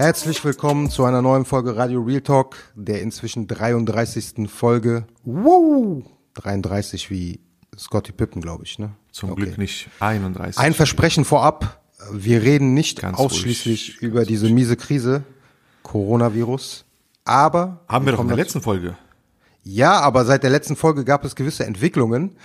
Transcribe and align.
Herzlich 0.00 0.42
willkommen 0.46 0.88
zu 0.88 1.04
einer 1.04 1.20
neuen 1.20 1.44
Folge 1.44 1.76
Radio 1.76 2.00
Real 2.00 2.22
Talk, 2.22 2.56
der 2.74 3.02
inzwischen 3.02 3.46
33. 3.46 4.48
Folge. 4.50 5.04
Wow! 5.24 6.02
33 6.36 7.10
wie 7.10 7.38
Scotty 7.76 8.10
Pippen, 8.10 8.40
glaube 8.40 8.64
ich, 8.64 8.78
ne? 8.78 8.92
Zum 9.12 9.34
Glück 9.34 9.58
nicht 9.58 9.90
31. 10.00 10.58
Ein 10.58 10.72
Versprechen 10.72 11.26
vorab. 11.26 11.82
Wir 12.10 12.40
reden 12.40 12.72
nicht 12.72 13.02
Ganz 13.02 13.18
ausschließlich 13.18 13.98
ruhig, 13.98 14.02
über 14.02 14.24
diese 14.24 14.48
miese 14.48 14.78
Krise, 14.78 15.22
Coronavirus. 15.82 16.86
Aber. 17.26 17.84
Haben 17.86 18.06
wir 18.06 18.12
doch 18.14 18.22
in 18.22 18.28
der 18.28 18.38
letzten 18.38 18.62
Folge. 18.62 18.96
Ja, 19.64 20.00
aber 20.00 20.24
seit 20.24 20.42
der 20.44 20.50
letzten 20.50 20.76
Folge 20.76 21.04
gab 21.04 21.26
es 21.26 21.36
gewisse 21.36 21.66
Entwicklungen. 21.66 22.38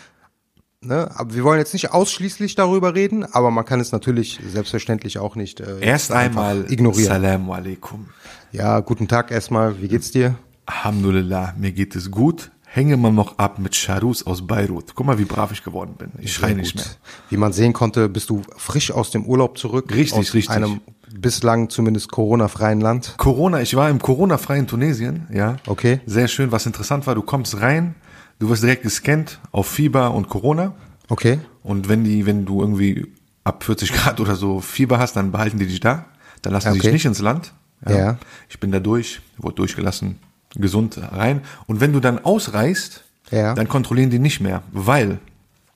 Ne? 0.82 1.10
Aber 1.16 1.34
wir 1.34 1.44
wollen 1.44 1.60
jetzt 1.60 1.74
nicht 1.74 1.92
ausschließlich 1.92 2.56
darüber 2.56 2.94
reden, 2.94 3.24
aber 3.26 3.50
man 3.52 3.66
kann 3.66 3.80
es 3.80 3.92
natürlich 3.92 4.40
selbstverständlich 4.48 5.18
auch 5.18 5.36
nicht 5.36 5.60
äh, 5.60 5.80
Erst 5.82 6.12
einmal 6.12 6.72
ignorieren. 6.72 7.08
Salam 7.08 7.50
alaikum. 7.50 8.08
Ja, 8.52 8.80
guten 8.82 9.08
Tag 9.08 9.32
erstmal. 9.32 9.82
Wie 9.82 9.88
geht's 9.88 10.12
dir? 10.12 10.36
Alhamdulillah, 10.66 11.56
mir 11.58 11.72
geht 11.72 11.96
es 11.96 12.12
gut. 12.12 12.52
Hänge 12.76 12.98
mal 12.98 13.12
noch 13.12 13.38
ab 13.38 13.58
mit 13.58 13.74
Charus 13.74 14.28
aus 14.28 14.46
Beirut. 14.46 14.96
Guck 14.96 15.06
mal, 15.06 15.18
wie 15.18 15.24
brav 15.24 15.52
ich 15.54 15.64
geworden 15.64 15.96
bin. 15.98 16.12
Ich 16.20 16.34
schreie 16.34 16.56
nicht 16.56 16.76
mehr. 16.76 16.84
Wie 17.30 17.38
man 17.38 17.54
sehen 17.54 17.72
konnte, 17.72 18.10
bist 18.10 18.30
du 18.30 18.42
frisch 18.58 18.92
aus 18.92 19.12
dem 19.12 19.26
Urlaub 19.26 19.58
zurück. 19.58 19.96
Richtig, 19.96 20.20
aus 20.20 20.34
richtig. 20.34 20.50
einem 20.50 20.82
bislang 21.10 21.70
zumindest 21.70 22.12
Corona-freien 22.12 22.82
Land. 22.82 23.16
Corona, 23.18 23.62
ich 23.62 23.76
war 23.76 23.90
im 23.90 24.00
Corona-freien 24.00 24.68
Tunesien, 24.68 25.28
ja. 25.32 25.56
Okay. 25.68 26.02
Sehr 26.06 26.28
schön. 26.28 26.52
Was 26.52 26.66
interessant 26.66 27.08
war, 27.08 27.16
du 27.16 27.22
kommst 27.22 27.62
rein, 27.62 27.96
du 28.40 28.50
wirst 28.50 28.64
direkt 28.64 28.84
gescannt 28.84 29.40
auf 29.52 29.68
Fieber 29.68 30.14
und 30.14 30.30
Corona. 30.30 30.74
Okay. 31.10 31.40
Und 31.64 31.88
wenn 31.90 32.04
die, 32.04 32.26
wenn 32.26 32.46
du 32.46 32.62
irgendwie 32.62 33.08
ab 33.44 33.64
40 33.64 33.94
Grad 33.94 34.20
oder 34.20 34.36
so 34.36 34.60
Fieber 34.62 35.00
hast, 35.00 35.16
dann 35.16 35.32
behalten 35.32 35.60
die 35.60 35.68
dich 35.68 35.80
da. 35.80 36.06
Dann 36.42 36.54
lassen 36.54 36.74
sie 36.74 36.80
Okay. 36.80 36.88
dich 36.88 36.94
nicht 36.94 37.06
ins 37.06 37.20
Land. 37.20 37.54
Ja. 37.88 38.18
Ich 38.50 38.60
bin 38.60 38.72
da 38.72 38.80
durch, 38.80 39.22
wurde 39.38 39.56
durchgelassen, 39.58 40.18
gesund 40.56 41.00
rein. 41.12 41.42
Und 41.68 41.82
wenn 41.82 41.94
du 41.94 42.00
dann 42.00 42.18
ausreist, 42.24 43.04
Ja. 43.32 43.54
dann 43.54 43.68
kontrollieren 43.68 44.10
die 44.10 44.20
nicht 44.20 44.40
mehr, 44.40 44.64
weil 44.72 45.20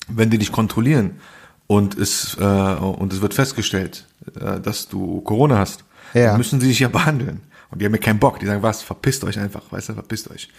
wenn 0.08 0.30
die 0.32 0.38
dich 0.40 0.52
kontrollieren 0.52 1.18
und 1.68 1.96
es 1.98 2.36
äh, 2.40 2.44
und 2.44 3.14
es 3.14 3.22
wird 3.22 3.34
festgestellt, 3.36 4.08
äh, 4.40 4.60
dass 4.60 4.88
du 4.88 5.22
Corona 5.22 5.58
hast, 5.60 5.84
Ja. 6.16 6.28
dann 6.28 6.38
müssen 6.38 6.60
sie 6.62 6.68
dich 6.68 6.80
ja 6.80 6.88
behandeln. 6.88 7.42
Und 7.72 7.80
die 7.82 7.86
haben 7.86 7.94
ja 7.94 8.00
keinen 8.02 8.18
Bock. 8.20 8.40
Die 8.40 8.48
sagen, 8.48 8.64
was, 8.64 8.82
verpisst 8.82 9.24
euch 9.24 9.38
einfach, 9.38 9.62
weißt 9.72 9.90
du, 9.90 9.94
verpisst 9.94 10.32
euch. 10.32 10.50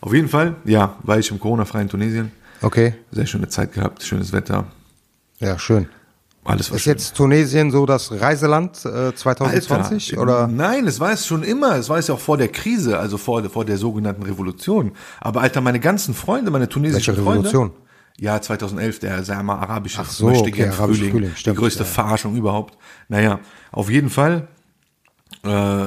Auf 0.00 0.12
jeden 0.12 0.28
Fall, 0.28 0.56
ja, 0.64 0.96
war 1.02 1.18
ich 1.18 1.30
im 1.30 1.40
Corona-freien 1.40 1.88
Tunesien. 1.88 2.30
Okay. 2.62 2.94
Sehr 3.10 3.26
schöne 3.26 3.48
Zeit 3.48 3.72
gehabt, 3.72 4.02
schönes 4.02 4.32
Wetter, 4.32 4.66
Ja, 5.38 5.58
schön. 5.58 5.88
alles 6.44 6.70
war 6.70 6.76
Ist 6.76 6.82
schön. 6.84 6.92
jetzt 6.92 7.14
Tunesien 7.16 7.70
so 7.70 7.84
das 7.86 8.10
Reiseland 8.12 8.84
äh, 8.84 9.14
2020 9.14 10.12
Alter, 10.18 10.22
oder? 10.22 10.46
Nein, 10.46 10.86
es 10.86 11.00
war 11.00 11.12
es 11.12 11.26
schon 11.26 11.42
immer. 11.42 11.76
Es 11.76 11.88
war 11.88 11.98
es 11.98 12.08
ja 12.08 12.14
auch 12.14 12.20
vor 12.20 12.36
der 12.36 12.48
Krise, 12.48 12.98
also 12.98 13.18
vor, 13.18 13.42
vor 13.50 13.64
der 13.64 13.76
sogenannten 13.78 14.22
Revolution. 14.22 14.92
Aber 15.20 15.40
Alter, 15.42 15.60
meine 15.60 15.80
ganzen 15.80 16.14
Freunde, 16.14 16.50
meine 16.50 16.68
tunesischen 16.68 17.16
Welche 17.16 17.22
Freunde. 17.22 17.48
Revolution? 17.48 17.72
Ja, 18.16 18.40
2011, 18.40 19.00
der 19.00 19.24
sagen 19.24 19.40
wir 19.40 19.54
mal 19.54 19.58
arabische 19.58 20.00
Ach 20.00 20.08
so, 20.10 20.26
Möchtegern 20.26 20.68
okay, 20.70 20.76
Frühling, 20.76 21.10
Frühling, 21.10 21.30
die 21.34 21.40
stimmt, 21.40 21.58
größte 21.58 21.82
ja. 21.82 21.88
Verarschung 21.88 22.36
überhaupt. 22.36 22.78
Naja, 23.08 23.40
auf 23.72 23.90
jeden 23.90 24.08
Fall, 24.08 24.46
äh, 25.44 25.86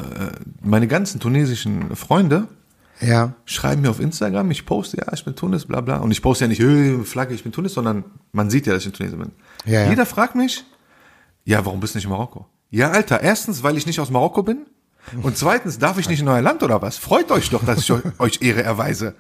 meine 0.62 0.88
ganzen 0.88 1.20
tunesischen 1.22 1.96
Freunde 1.96 2.48
Ja. 3.00 3.34
schreiben 3.46 3.82
mir 3.82 3.90
auf 3.90 4.00
Instagram, 4.00 4.50
ich 4.52 4.66
poste, 4.66 4.98
ja, 4.98 5.14
ich 5.14 5.24
bin 5.24 5.36
Tunis, 5.36 5.66
bla 5.66 5.82
bla. 5.82 5.98
Und 5.98 6.12
ich 6.12 6.22
poste 6.22 6.46
ja 6.46 6.50
nicht, 6.50 6.60
äh, 6.60 7.00
Flagge, 7.04 7.34
ich 7.34 7.44
bin 7.44 7.52
Tunis, 7.52 7.74
sondern 7.74 8.06
man 8.32 8.50
sieht 8.50 8.66
ja, 8.68 8.74
dass 8.74 8.82
ich 8.82 8.88
in 8.88 8.94
Tunesien 8.94 9.20
bin. 9.20 9.32
Ja, 9.66 9.84
ja. 9.84 9.90
Jeder 9.90 10.06
fragt 10.06 10.36
mich, 10.36 10.64
ja, 11.46 11.66
warum 11.66 11.80
bist 11.80 11.94
du 11.94 11.98
nicht 11.98 12.06
in 12.06 12.12
Marokko? 12.12 12.46
Ja, 12.70 12.92
Alter, 12.92 13.22
erstens, 13.22 13.64
weil 13.64 13.78
ich 13.78 13.86
nicht 13.86 14.00
aus 14.00 14.10
Marokko 14.10 14.44
bin. 14.44 14.66
Und 15.24 15.38
zweitens, 15.38 15.80
darf 15.80 15.98
ich 15.98 16.10
nicht 16.10 16.20
in 16.20 16.28
euer 16.28 16.42
Land 16.42 16.64
oder 16.64 16.82
was? 16.82 16.98
Freut 16.98 17.32
euch 17.32 17.50
doch, 17.50 17.64
dass 17.64 17.80
ich 17.80 17.92
euch 18.20 18.42
Ehre 18.42 18.64
erweise. 18.64 19.16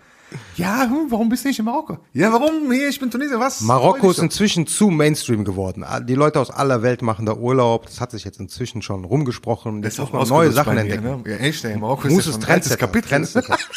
Ja, 0.55 0.83
hm, 0.83 1.09
warum 1.09 1.29
bist 1.29 1.43
du 1.43 1.47
nicht 1.47 1.59
in 1.59 1.65
Marokko? 1.65 1.99
Ja, 2.13 2.33
warum? 2.33 2.71
Hier, 2.71 2.89
ich 2.89 2.99
bin 2.99 3.09
Tunesier, 3.09 3.39
was? 3.39 3.61
Marokko 3.61 4.11
ist 4.11 4.19
inzwischen 4.19 4.67
zu 4.67 4.89
Mainstream 4.89 5.45
geworden. 5.45 5.85
Die 6.07 6.15
Leute 6.15 6.39
aus 6.39 6.49
aller 6.49 6.81
Welt 6.81 7.01
machen 7.01 7.25
da 7.25 7.33
Urlaub. 7.33 7.85
Das 7.85 8.01
hat 8.01 8.11
sich 8.11 8.25
jetzt 8.25 8.39
inzwischen 8.39 8.81
schon 8.81 9.05
rumgesprochen. 9.05 9.81
Das 9.81 9.93
Jetzt 9.97 10.05
ist 10.05 10.11
muss 10.13 10.23
auch 10.23 10.29
man 10.31 10.39
neue 10.39 10.51
Sachen 10.51 10.73
mir, 10.75 10.81
entdecken. 10.81 11.03
Ne? 11.03 11.23
Ja, 11.25 11.37
echt, 11.37 11.63
ey, 11.63 11.77
Marokko 11.77 12.07
Muss 12.09 12.19
ist 12.19 12.25
ja 12.25 12.29
es 12.31 12.35
schon 12.35 12.43
ein 12.43 12.49
altes 12.51 12.69
Trendsetter, 12.69 12.77
Kapitel. 12.77 13.09
Trendsetter. 13.09 13.57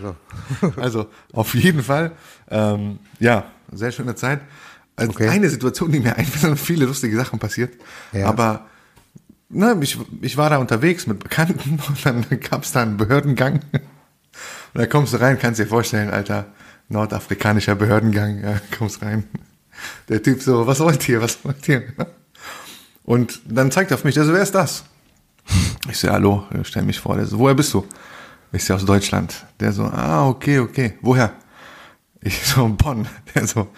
So. 0.00 0.14
Also 0.80 1.06
auf 1.32 1.54
jeden 1.56 1.82
Fall, 1.82 2.12
ähm, 2.50 3.00
ja, 3.18 3.46
sehr 3.72 3.90
schöne 3.90 4.14
Zeit. 4.14 4.40
Also 4.94 5.10
Okay. 5.10 5.28
Eine 5.28 5.48
Situation, 5.50 5.90
die 5.90 5.98
mir 5.98 6.16
einfällt, 6.16 6.40
sind 6.40 6.56
viele 6.58 6.86
lustige 6.86 7.16
Sachen 7.16 7.40
passiert. 7.40 7.74
Ja. 8.12 8.26
Aber 8.28 8.66
ne, 9.48 9.76
ich, 9.80 9.98
ich 10.20 10.36
war 10.36 10.50
da 10.50 10.58
unterwegs 10.58 11.06
mit 11.08 11.18
Bekannten 11.18 11.80
und 11.88 12.06
dann 12.06 12.24
gab 12.48 12.62
es 12.62 12.70
da 12.72 12.82
einen 12.82 12.96
Behördengang. 12.96 13.60
Und 14.74 14.80
da 14.80 14.86
kommst 14.86 15.12
du 15.12 15.20
rein, 15.20 15.38
kannst 15.38 15.60
dir 15.60 15.66
vorstellen, 15.66 16.10
Alter, 16.10 16.46
nordafrikanischer 16.88 17.74
Behördengang, 17.74 18.42
ja, 18.42 18.60
kommst 18.76 19.02
rein. 19.02 19.24
Der 20.08 20.22
Typ 20.22 20.42
so, 20.42 20.66
was 20.66 20.80
wollt 20.80 21.08
ihr, 21.08 21.20
was 21.20 21.44
wollt 21.44 21.68
ihr? 21.68 21.82
Und 23.04 23.40
dann 23.46 23.70
zeigt 23.70 23.90
er 23.90 23.96
auf 23.96 24.04
mich, 24.04 24.14
der 24.14 24.24
so, 24.24 24.32
wer 24.32 24.42
ist 24.42 24.54
das? 24.54 24.84
Ich 25.88 25.98
so, 25.98 26.10
hallo, 26.10 26.44
stell 26.62 26.82
mich 26.82 27.00
vor. 27.00 27.16
Der 27.16 27.26
so, 27.26 27.38
woher 27.38 27.54
bist 27.54 27.72
du? 27.72 27.86
Ich 28.52 28.64
so, 28.64 28.74
aus 28.74 28.84
Deutschland. 28.84 29.46
Der 29.60 29.72
so, 29.72 29.84
ah, 29.84 30.28
okay, 30.28 30.58
okay. 30.58 30.98
Woher? 31.00 31.32
Ich 32.20 32.46
so, 32.46 32.68
Bonn. 32.68 33.08
Der 33.34 33.46
so, 33.46 33.68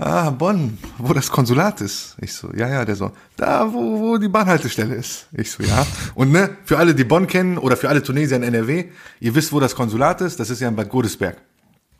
ah, 0.00 0.30
Bonn, 0.30 0.78
wo 0.98 1.12
das 1.12 1.30
Konsulat 1.30 1.80
ist. 1.80 2.16
Ich 2.20 2.32
so, 2.32 2.50
ja, 2.54 2.68
ja. 2.68 2.84
Der 2.84 2.96
so, 2.96 3.12
da, 3.36 3.72
wo, 3.72 4.00
wo 4.00 4.18
die 4.18 4.28
Bahnhaltestelle 4.28 4.94
ist. 4.94 5.28
Ich 5.32 5.50
so, 5.52 5.62
ja. 5.62 5.86
Und 6.14 6.32
ne, 6.32 6.56
für 6.64 6.78
alle, 6.78 6.94
die 6.94 7.04
Bonn 7.04 7.26
kennen 7.26 7.58
oder 7.58 7.76
für 7.76 7.88
alle 7.88 8.02
Tunesier 8.02 8.36
in 8.38 8.42
NRW, 8.42 8.86
ihr 9.20 9.34
wisst, 9.34 9.52
wo 9.52 9.60
das 9.60 9.74
Konsulat 9.74 10.20
ist. 10.22 10.40
Das 10.40 10.50
ist 10.50 10.60
ja 10.60 10.68
in 10.68 10.76
Bad 10.76 10.88
Godesberg. 10.88 11.36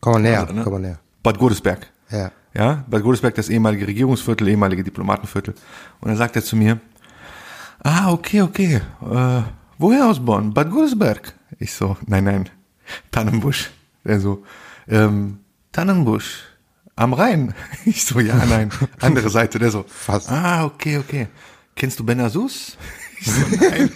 Komm 0.01 0.15
mal 0.15 0.23
näher, 0.23 0.41
Also, 0.41 0.55
ne? 0.55 0.63
komm 0.65 0.73
mal 0.73 0.79
näher. 0.81 0.99
Bad 1.23 1.39
Godesberg. 1.39 1.87
Ja. 2.11 2.33
Ja, 2.53 2.85
Bad 2.89 3.03
Godesberg, 3.03 3.35
das 3.37 3.49
ehemalige 3.49 3.87
Regierungsviertel, 3.87 4.49
ehemalige 4.49 4.83
Diplomatenviertel. 4.83 5.55
Und 6.01 6.09
dann 6.09 6.17
sagt 6.17 6.35
er 6.35 6.43
zu 6.43 6.57
mir, 6.57 6.81
ah, 7.85 8.11
okay, 8.11 8.43
okay, 8.43 8.81
äh, 9.09 9.43
woher 9.79 10.09
aus 10.09 10.19
Bonn? 10.19 10.53
Bad 10.53 10.71
Godesberg. 10.71 11.33
Ich 11.59 11.73
so, 11.73 11.97
nein, 12.07 12.25
nein, 12.25 12.49
Tannenbusch. 13.13 13.71
Er 14.03 14.19
so, 14.19 14.43
ähm, 14.89 15.39
Tannenbusch, 15.71 16.43
am 17.01 17.13
Rhein. 17.15 17.55
Ich 17.85 18.05
so, 18.05 18.21
ja, 18.21 18.35
nein, 18.47 18.71
andere 19.01 19.31
Seite. 19.31 19.59
Der 19.59 19.71
so, 19.71 19.85
Fast. 19.89 20.31
ah, 20.31 20.65
okay, 20.65 20.99
okay. 20.99 21.29
Kennst 21.75 21.99
du 21.99 22.05
Benazus? 22.05 22.77
Ich 23.23 23.31
so, 23.31 23.43
nein. 23.61 23.91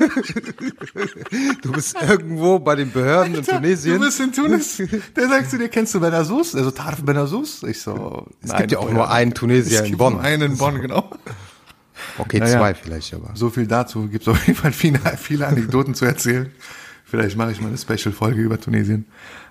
Du 1.62 1.72
bist 1.72 1.96
irgendwo 1.98 2.58
bei 2.58 2.74
den 2.74 2.92
Behörden 2.92 3.36
in 3.36 3.42
Tunesien. 3.42 3.94
Du 3.98 4.04
bist 4.04 4.20
in 4.20 4.32
Tunis. 4.32 4.82
Der 5.16 5.28
sagt 5.30 5.48
zu 5.48 5.56
dir, 5.56 5.70
kennst 5.70 5.94
du 5.94 6.00
Benazus? 6.00 6.54
Also 6.54 6.70
Tarf 6.70 7.02
Benazus? 7.02 7.62
Ich 7.62 7.80
so, 7.80 8.26
es 8.42 8.54
gibt 8.54 8.72
ja 8.72 8.80
auch 8.80 8.90
nur 8.90 9.10
einen 9.10 9.32
Tunesier 9.32 9.80
es 9.80 9.88
in 9.88 9.96
Bonn. 9.96 10.20
Einen 10.20 10.52
in 10.52 10.58
Bonn, 10.58 10.78
genau. 10.78 11.08
Okay, 12.18 12.38
Naja. 12.38 12.58
zwei 12.58 12.74
vielleicht, 12.74 13.14
aber. 13.14 13.30
So 13.32 13.48
viel 13.48 13.66
dazu. 13.66 14.08
Gibt 14.08 14.26
es 14.26 14.28
auf 14.28 14.46
jeden 14.46 14.58
Fall 14.58 14.72
viele, 14.72 14.98
viele 15.16 15.46
Anekdoten 15.46 15.94
zu 15.94 16.04
erzählen. 16.04 16.50
Vielleicht 17.06 17.38
mache 17.38 17.52
ich 17.52 17.62
mal 17.62 17.68
eine 17.68 17.78
Special-Folge 17.78 18.42
über 18.42 18.60
Tunesien. 18.60 19.06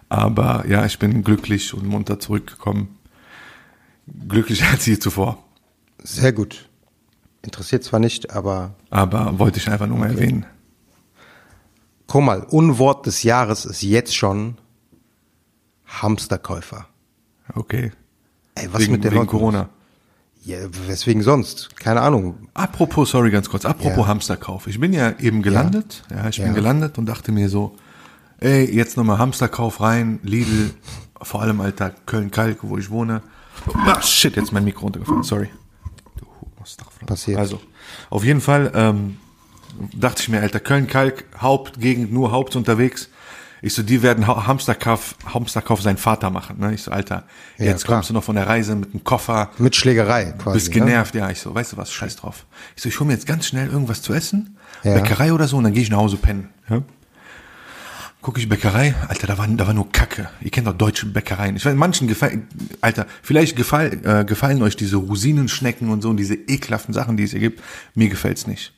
Aber 0.08 0.66
ja, 0.68 0.86
ich 0.86 1.00
bin 1.00 1.24
glücklich 1.24 1.74
und 1.74 1.88
munter 1.88 2.20
zurückgekommen. 2.20 2.90
Glücklicher 4.28 4.68
als 4.72 4.86
je 4.86 4.98
zuvor. 5.00 5.44
Sehr 6.04 6.34
gut. 6.34 6.70
Interessiert 7.42 7.84
zwar 7.84 8.00
nicht, 8.00 8.32
aber 8.32 8.76
Aber 8.90 9.38
wollte 9.40 9.60
ich 9.60 9.70
einfach 9.70 9.88
nur 9.88 9.98
mal 9.98 10.10
erwähnen. 10.12 10.46
guck 12.08 12.24
mal, 12.24 12.42
Unwort 12.44 13.06
des 13.06 13.24
Jahres 13.24 13.66
ist 13.66 13.82
jetzt 13.82 14.16
schon 14.16 14.58
Hamsterkäufer. 15.86 16.88
Okay. 17.56 17.92
Ey, 18.56 18.70
was 18.72 18.82
wegen 18.82 18.94
mit 18.94 19.04
der 19.04 19.12
wegen 19.12 19.28
Corona. 19.28 19.70
Ja, 20.46 20.58
weswegen 20.88 21.22
sonst? 21.22 21.76
Keine 21.78 22.02
Ahnung. 22.02 22.50
Apropos, 22.54 23.10
sorry, 23.12 23.32
ganz 23.32 23.50
kurz. 23.50 23.66
Apropos 23.66 23.98
Ja. 23.98 24.08
Hamsterkauf. 24.08 24.68
Ich 24.68 24.80
bin 24.80 24.92
ja 24.94 25.18
eben 25.20 25.42
gelandet. 25.42 26.04
Ja, 26.10 26.28
ich 26.28 26.38
Ja. 26.38 26.46
bin 26.46 26.54
gelandet 26.54 26.98
und 26.98 27.06
dachte 27.06 27.32
mir 27.32 27.50
so, 27.50 27.76
ey, 28.40 28.66
jetzt 28.74 28.98
nochmal 28.98 29.20
Hamsterkauf 29.20 29.80
rein, 29.80 30.20
Lidl, 30.24 30.72
vor 31.22 31.42
allem 31.42 31.62
Alter, 31.62 31.92
Köln-Kalk, 32.06 32.60
wo 32.64 32.78
ich 32.78 32.90
wohne. 32.90 33.22
Ah, 33.86 34.02
shit, 34.02 34.36
jetzt 34.36 34.46
ist 34.46 34.52
mein 34.52 34.64
Mikro 34.66 34.82
runtergefallen, 34.84 35.24
sorry. 35.24 35.50
Passiert. 37.06 37.38
Also, 37.40 37.60
auf 38.10 38.24
jeden 38.24 38.40
Fall 38.40 38.72
ähm, 38.76 39.18
dachte 39.94 40.22
ich 40.22 40.30
mir, 40.30 40.40
Alter, 40.40 40.62
Köln-Kalk, 40.62 41.26
Hauptgegend, 41.38 42.14
nur 42.14 42.32
Haupt 42.32 42.56
unterwegs. 42.56 43.10
Ich 43.62 43.74
so, 43.74 43.84
die 43.84 44.02
werden 44.02 44.26
Ha- 44.28 44.48
Hamsterkauf, 44.48 45.16
Hamsterkauf 45.26 45.82
seinen 45.82 45.98
Vater 45.98 46.30
machen. 46.30 46.60
Ne? 46.60 46.74
Ich 46.74 46.84
so, 46.84 46.92
Alter, 46.92 47.24
Ja, 47.58 47.66
jetzt 47.66 47.84
klar. 47.86 47.98
kommst 47.98 48.10
du 48.10 48.14
noch 48.14 48.24
von 48.24 48.36
der 48.36 48.48
Reise 48.48 48.76
mit 48.76 48.92
einem 48.94 49.04
Koffer, 49.04 49.50
Mit 49.58 49.76
Schlägerei 49.76 50.34
quasi. 50.38 50.56
bist 50.56 50.68
ne? 50.70 50.74
genervt. 50.76 51.16
Ja, 51.16 51.30
ich 51.30 51.40
so, 51.40 51.54
weißt 51.54 51.74
du 51.74 51.78
was, 51.78 51.92
scheiß 51.92 52.16
drauf. 52.18 52.46
Ich 52.76 52.84
so, 52.84 52.90
ich 52.90 53.00
hole 53.00 53.08
mir 53.08 53.14
jetzt 53.14 53.26
ganz 53.26 53.48
schnell 53.48 53.68
irgendwas 53.70 54.02
zu 54.02 54.14
essen, 54.14 54.58
Ja. 54.84 54.94
Bäckerei 54.96 55.34
oder 55.34 55.48
so, 55.50 55.58
und 55.58 55.66
dann 55.66 55.74
gehe 55.74 55.84
ich 55.84 55.90
nach 55.90 55.98
Hause 55.98 56.18
pennen. 56.18 56.50
Ja? 56.70 56.82
Guck 58.24 58.38
ich 58.38 58.48
Bäckerei, 58.48 58.96
Alter, 59.10 59.28
da 59.28 59.38
war, 59.38 59.46
da 59.50 59.68
war 59.68 59.74
nur 59.74 59.92
Kacke. 59.92 60.30
Ihr 60.42 60.50
kennt 60.50 60.66
doch 60.66 60.74
deutsche 60.74 61.06
Bäckereien. 61.06 61.58
Ich 61.58 61.66
weiß, 61.66 61.76
manchen 61.76 62.08
gefallen, 62.08 62.48
Alter, 62.80 63.06
vielleicht 63.22 63.58
gefall, 63.58 64.00
äh, 64.04 64.24
gefallen 64.24 64.62
euch 64.64 64.78
diese 64.78 64.96
Rosinenschnecken 64.96 65.90
und 65.90 66.02
so 66.02 66.10
und 66.10 66.16
diese 66.18 66.36
ekelhaften 66.36 66.94
Sachen, 66.94 67.18
die 67.18 67.24
es 67.24 67.32
hier 67.32 67.42
gibt. 67.42 67.62
Mir 67.96 68.08
gefällt's 68.08 68.48
nicht. 68.48 68.72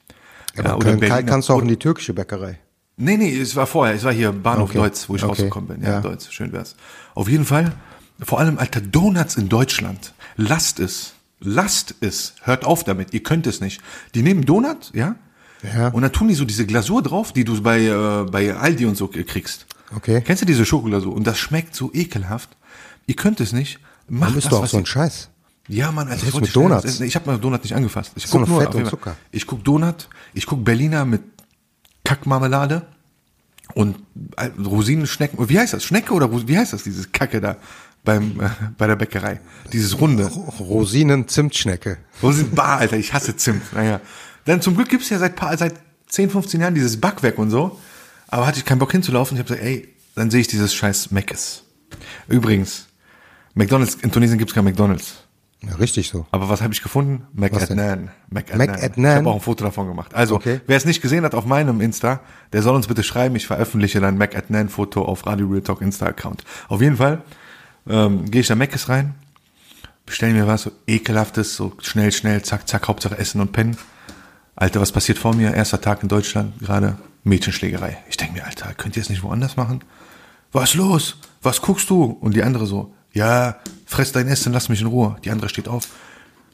Aber 0.58 0.70
Ja, 0.70 0.78
Kalk 0.80 1.00
Berliner- 1.00 1.24
kannst 1.24 1.50
du 1.50 1.54
auch 1.54 1.62
in 1.62 1.68
die 1.68 1.78
türkische 1.78 2.14
Bäckerei. 2.14 2.58
Nee, 2.98 3.18
nee, 3.18 3.38
es 3.40 3.56
war 3.56 3.68
vorher. 3.68 3.94
Es 3.96 4.04
war 4.04 4.14
hier 4.14 4.32
Bahnhof 4.32 4.70
Okay. 4.72 4.80
Deutz, 4.80 5.08
wo 5.10 5.16
ich 5.16 5.22
Okay. 5.22 5.30
rausgekommen 5.30 5.68
bin. 5.68 5.84
Ja, 5.84 5.92
Ja. 5.96 6.02
Deutz, 6.02 6.32
schön 6.32 6.52
wär's. 6.52 6.76
Auf 7.14 7.30
jeden 7.30 7.46
Fall, 7.46 7.72
vor 8.20 8.40
allem, 8.40 8.58
Alter, 8.58 8.82
Donuts 8.82 9.36
in 9.38 9.48
Deutschland. 9.48 10.14
Lasst 10.38 10.80
es. 10.80 11.14
Lasst 11.40 11.94
es. 12.02 12.34
Hört 12.42 12.66
auf 12.66 12.84
damit. 12.84 13.14
Ihr 13.14 13.22
könnt 13.22 13.46
es 13.46 13.62
nicht. 13.62 13.80
Die 14.16 14.24
nehmen 14.24 14.44
Donut, 14.46 14.92
ja? 14.96 15.16
Ja. 15.64 15.88
Und 15.90 16.02
dann 16.02 16.12
tun 16.12 16.28
die 16.28 16.36
so 16.36 16.46
diese 16.46 16.66
Glasur 16.66 17.02
drauf, 17.02 17.34
die 17.34 17.44
du 17.44 17.62
bei, 17.62 17.82
äh, 17.86 18.24
bei 18.30 18.56
Aldi 18.56 18.86
und 18.86 18.96
so 18.96 19.08
kriegst. 19.08 19.66
Okay. 19.96 20.22
Kennst 20.22 20.42
du 20.42 20.46
diese 20.46 20.66
Schokoglasur? 20.66 21.14
Und 21.14 21.26
das 21.26 21.38
schmeckt 21.40 21.76
so 21.76 21.92
ekelhaft. 21.94 22.50
Ihr 23.08 23.16
könnt 23.16 23.40
es 23.40 23.54
nicht. 23.54 23.80
Macht 24.08 24.22
Warum 24.22 24.36
bist 24.36 24.46
das, 24.48 24.52
du 24.52 24.58
auch 24.58 24.68
so 24.68 24.78
ein 24.78 24.86
Scheiß? 24.86 25.30
ja, 25.68 25.92
Mann, 25.92 26.08
also 26.10 26.28
ich 26.28 26.34
wollte 26.34 26.46
mit 26.48 26.56
Donuts? 26.56 26.86
essen. 26.86 27.06
Ich 27.08 27.16
habe 27.16 27.26
mal 27.32 27.40
Donut 27.40 27.64
nicht 27.64 27.74
angefasst. 27.76 28.12
Ich 28.16 28.30
guck 28.30 28.48
nur 28.48 28.62
Fett 28.62 28.76
und 28.76 28.88
Zucker. 28.88 29.16
Ich 29.32 29.48
guck 29.48 29.64
Donut, 29.64 30.10
ich 30.36 30.46
guck 30.46 30.64
Berliner 30.64 31.06
mit 31.06 31.24
Kackmarmelade 32.04 32.84
und 33.74 33.96
äh, 34.38 34.50
Rosinenschnecken. 34.64 35.50
Wie 35.50 35.58
heißt 35.60 35.74
das? 35.74 35.84
Schnecke 35.84 36.14
oder 36.14 36.28
Ros- 36.28 36.48
wie 36.48 36.58
heißt 36.58 36.74
das? 36.74 36.84
Dieses 36.84 37.12
Kacke 37.12 37.42
da 37.42 37.58
beim 38.04 38.40
äh, 38.40 38.50
bei 38.78 38.86
der 38.86 38.96
Bäckerei. 38.96 39.40
Dieses 39.74 40.00
runde. 40.00 40.26
Rosinen 40.60 41.28
Zimtschnecke. 41.28 41.98
Rosin 42.22 42.52
Bar, 42.52 42.78
Alter, 42.80 42.98
ich 42.98 43.14
hasse 43.14 43.36
Zimt. 43.36 43.74
Naja. 43.74 44.02
Dann 44.46 44.62
zum 44.62 44.76
Glück 44.76 44.90
gibt's 44.90 45.10
ja 45.10 45.18
seit 45.18 45.36
paar, 45.36 45.58
seit 45.58 45.74
10, 46.08 46.30
15 46.30 46.62
Jahren 46.62 46.76
dieses 46.76 47.00
Backwerk 47.00 47.38
und 47.38 47.50
so. 47.50 47.80
Aber 48.28 48.48
hatte 48.48 48.58
ich 48.60 48.66
keinen 48.66 48.80
Bock 48.80 48.92
hinzulaufen. 48.92 49.38
Ich 49.38 49.40
habe 49.40 49.48
gesagt, 49.50 49.66
ey, 49.68 49.90
dann 50.16 50.30
sehe 50.32 50.42
ich 50.42 50.48
dieses 50.48 50.74
scheiß 50.74 51.12
Mc's. 51.12 51.64
Übrigens, 52.28 52.88
McDonald's, 53.54 53.96
in 53.96 54.12
Tunesien 54.12 54.38
gibt's 54.38 54.54
kein 54.54 54.64
McDonald's. 54.66 55.16
Ja, 55.62 55.76
richtig 55.76 56.10
so. 56.10 56.28
Aber 56.32 56.50
was 56.50 56.62
habe 56.62 56.74
ich 56.74 56.84
gefunden? 56.84 57.26
Denn? 57.34 57.40
McAdnan. 57.52 58.12
McAdnan. 58.30 58.68
McAdnan? 58.68 59.12
Ich 59.12 59.18
habe 59.18 59.30
auch 59.30 59.36
ein 59.36 59.42
Foto 59.42 59.64
davon 59.64 59.88
gemacht. 59.88 60.14
Also, 60.14 60.36
Okay. 60.36 60.62
wer 60.68 60.78
es 60.78 60.86
nicht 60.86 61.02
gesehen 61.02 61.24
hat 61.24 61.34
auf 61.34 61.46
meinem 61.46 61.82
Insta, 61.82 62.20
der 62.54 62.62
soll 62.62 62.76
uns 62.76 62.88
bitte 62.88 63.04
schreiben. 63.04 63.36
Ich 63.36 63.48
veröffentliche 63.48 64.00
dann 64.00 64.18
McAdnan-Foto 64.18 65.04
auf 65.04 65.26
Radio 65.26 65.48
Real 65.48 65.62
Talk 65.62 65.82
Insta-Account. 65.82 66.44
Auf 66.68 66.82
jeden 66.82 66.98
Fall 66.98 67.24
ähm, 67.88 68.30
gehe 68.30 68.42
ich 68.42 68.48
da 68.48 68.56
Mc's 68.56 68.90
rein, 68.90 69.16
bestelle 70.06 70.34
mir 70.34 70.46
was 70.46 70.64
so 70.64 70.72
ekelhaftes, 70.88 71.56
so 71.56 71.74
schnell, 71.82 72.12
schnell, 72.12 72.44
zack, 72.44 72.68
zack, 72.68 72.88
Hauptsache 72.88 73.18
essen 73.18 73.42
und 73.42 73.52
pennen. 73.52 73.78
Alter, 74.56 74.80
was 74.80 74.92
passiert 74.92 75.18
vor 75.18 75.36
mir? 75.36 75.54
Erster 75.54 75.82
Tag 75.82 76.02
in 76.02 76.08
Deutschland, 76.08 76.60
gerade 76.60 76.98
Mädchenschlägerei. 77.24 77.98
Ich 78.10 78.16
denke 78.16 78.36
mir, 78.36 78.46
Alter, 78.46 78.74
könnt 78.74 78.96
ihr 78.96 79.02
es 79.02 79.10
nicht 79.10 79.24
woanders 79.24 79.58
machen? 79.58 79.84
Was 80.54 80.76
los? 80.76 81.18
Was 81.42 81.62
guckst 81.62 81.90
du? 81.90 82.04
Und 82.04 82.36
die 82.36 82.44
andere 82.44 82.66
so, 82.66 82.94
ja, 83.12 83.58
fress 83.86 84.14
dein 84.14 84.28
Essen, 84.28 84.54
lass 84.54 84.70
mich 84.70 84.80
in 84.80 84.88
Ruhe. 84.88 85.18
Die 85.26 85.32
andere 85.32 85.50
steht 85.50 85.68
auf. 85.68 85.90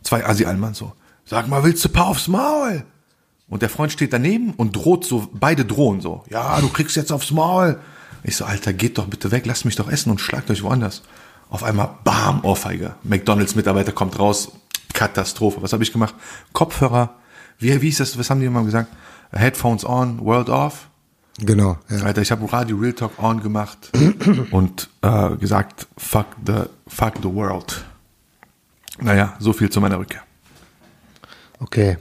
Zwei 0.01 0.25
Asi-Alman 0.25 0.73
so, 0.73 0.93
sag 1.25 1.47
mal, 1.47 1.63
willst 1.63 1.85
du 1.85 1.89
paar 1.89 2.07
aufs 2.07 2.27
Maul? 2.27 2.83
Und 3.47 3.61
der 3.61 3.69
Freund 3.69 3.91
steht 3.91 4.13
daneben 4.13 4.53
und 4.55 4.75
droht 4.75 5.05
so, 5.05 5.29
beide 5.31 5.65
drohen 5.65 6.01
so, 6.01 6.23
ja, 6.29 6.59
du 6.59 6.69
kriegst 6.69 6.95
jetzt 6.95 7.11
aufs 7.11 7.31
Maul. 7.31 7.79
Ich 8.23 8.35
so, 8.35 8.45
Alter, 8.45 8.73
geht 8.73 8.97
doch 8.97 9.07
bitte 9.07 9.29
weg, 9.29 9.45
lasst 9.45 9.65
mich 9.65 9.75
doch 9.75 9.91
essen 9.91 10.09
und 10.09 10.21
schlagt 10.21 10.49
euch 10.49 10.63
woanders. 10.63 11.03
Auf 11.51 11.63
einmal, 11.63 11.97
bam, 12.03 12.43
Ohrfeige. 12.43 12.95
McDonalds-Mitarbeiter 13.03 13.91
kommt 13.91 14.17
raus, 14.17 14.53
Katastrophe. 14.93 15.61
Was 15.61 15.73
habe 15.73 15.83
ich 15.83 15.91
gemacht? 15.91 16.15
Kopfhörer, 16.53 17.15
wie, 17.61 17.81
wie 17.81 17.89
ist 17.89 17.99
das, 17.99 18.17
was 18.17 18.29
haben 18.29 18.39
die 18.39 18.47
immer 18.47 18.63
gesagt? 18.63 18.91
Headphones 19.31 19.85
on, 19.85 20.19
World 20.19 20.49
off. 20.49 20.89
Genau. 21.39 21.77
Ja. 21.89 22.03
Alter, 22.03 22.21
ich 22.21 22.31
habe 22.31 22.51
Radio 22.51 22.75
Real 22.77 22.93
Talk 22.93 23.21
on 23.21 23.41
gemacht 23.41 23.91
und 24.51 24.89
äh, 25.01 25.35
gesagt, 25.37 25.87
fuck 25.97 26.27
the, 26.45 26.63
fuck 26.87 27.13
the 27.21 27.33
world. 27.33 27.85
Naja, 28.99 29.35
so 29.39 29.53
viel 29.53 29.69
zu 29.69 29.79
meiner 29.79 29.97
Rückkehr. 29.97 30.21
Okay. 31.59 31.97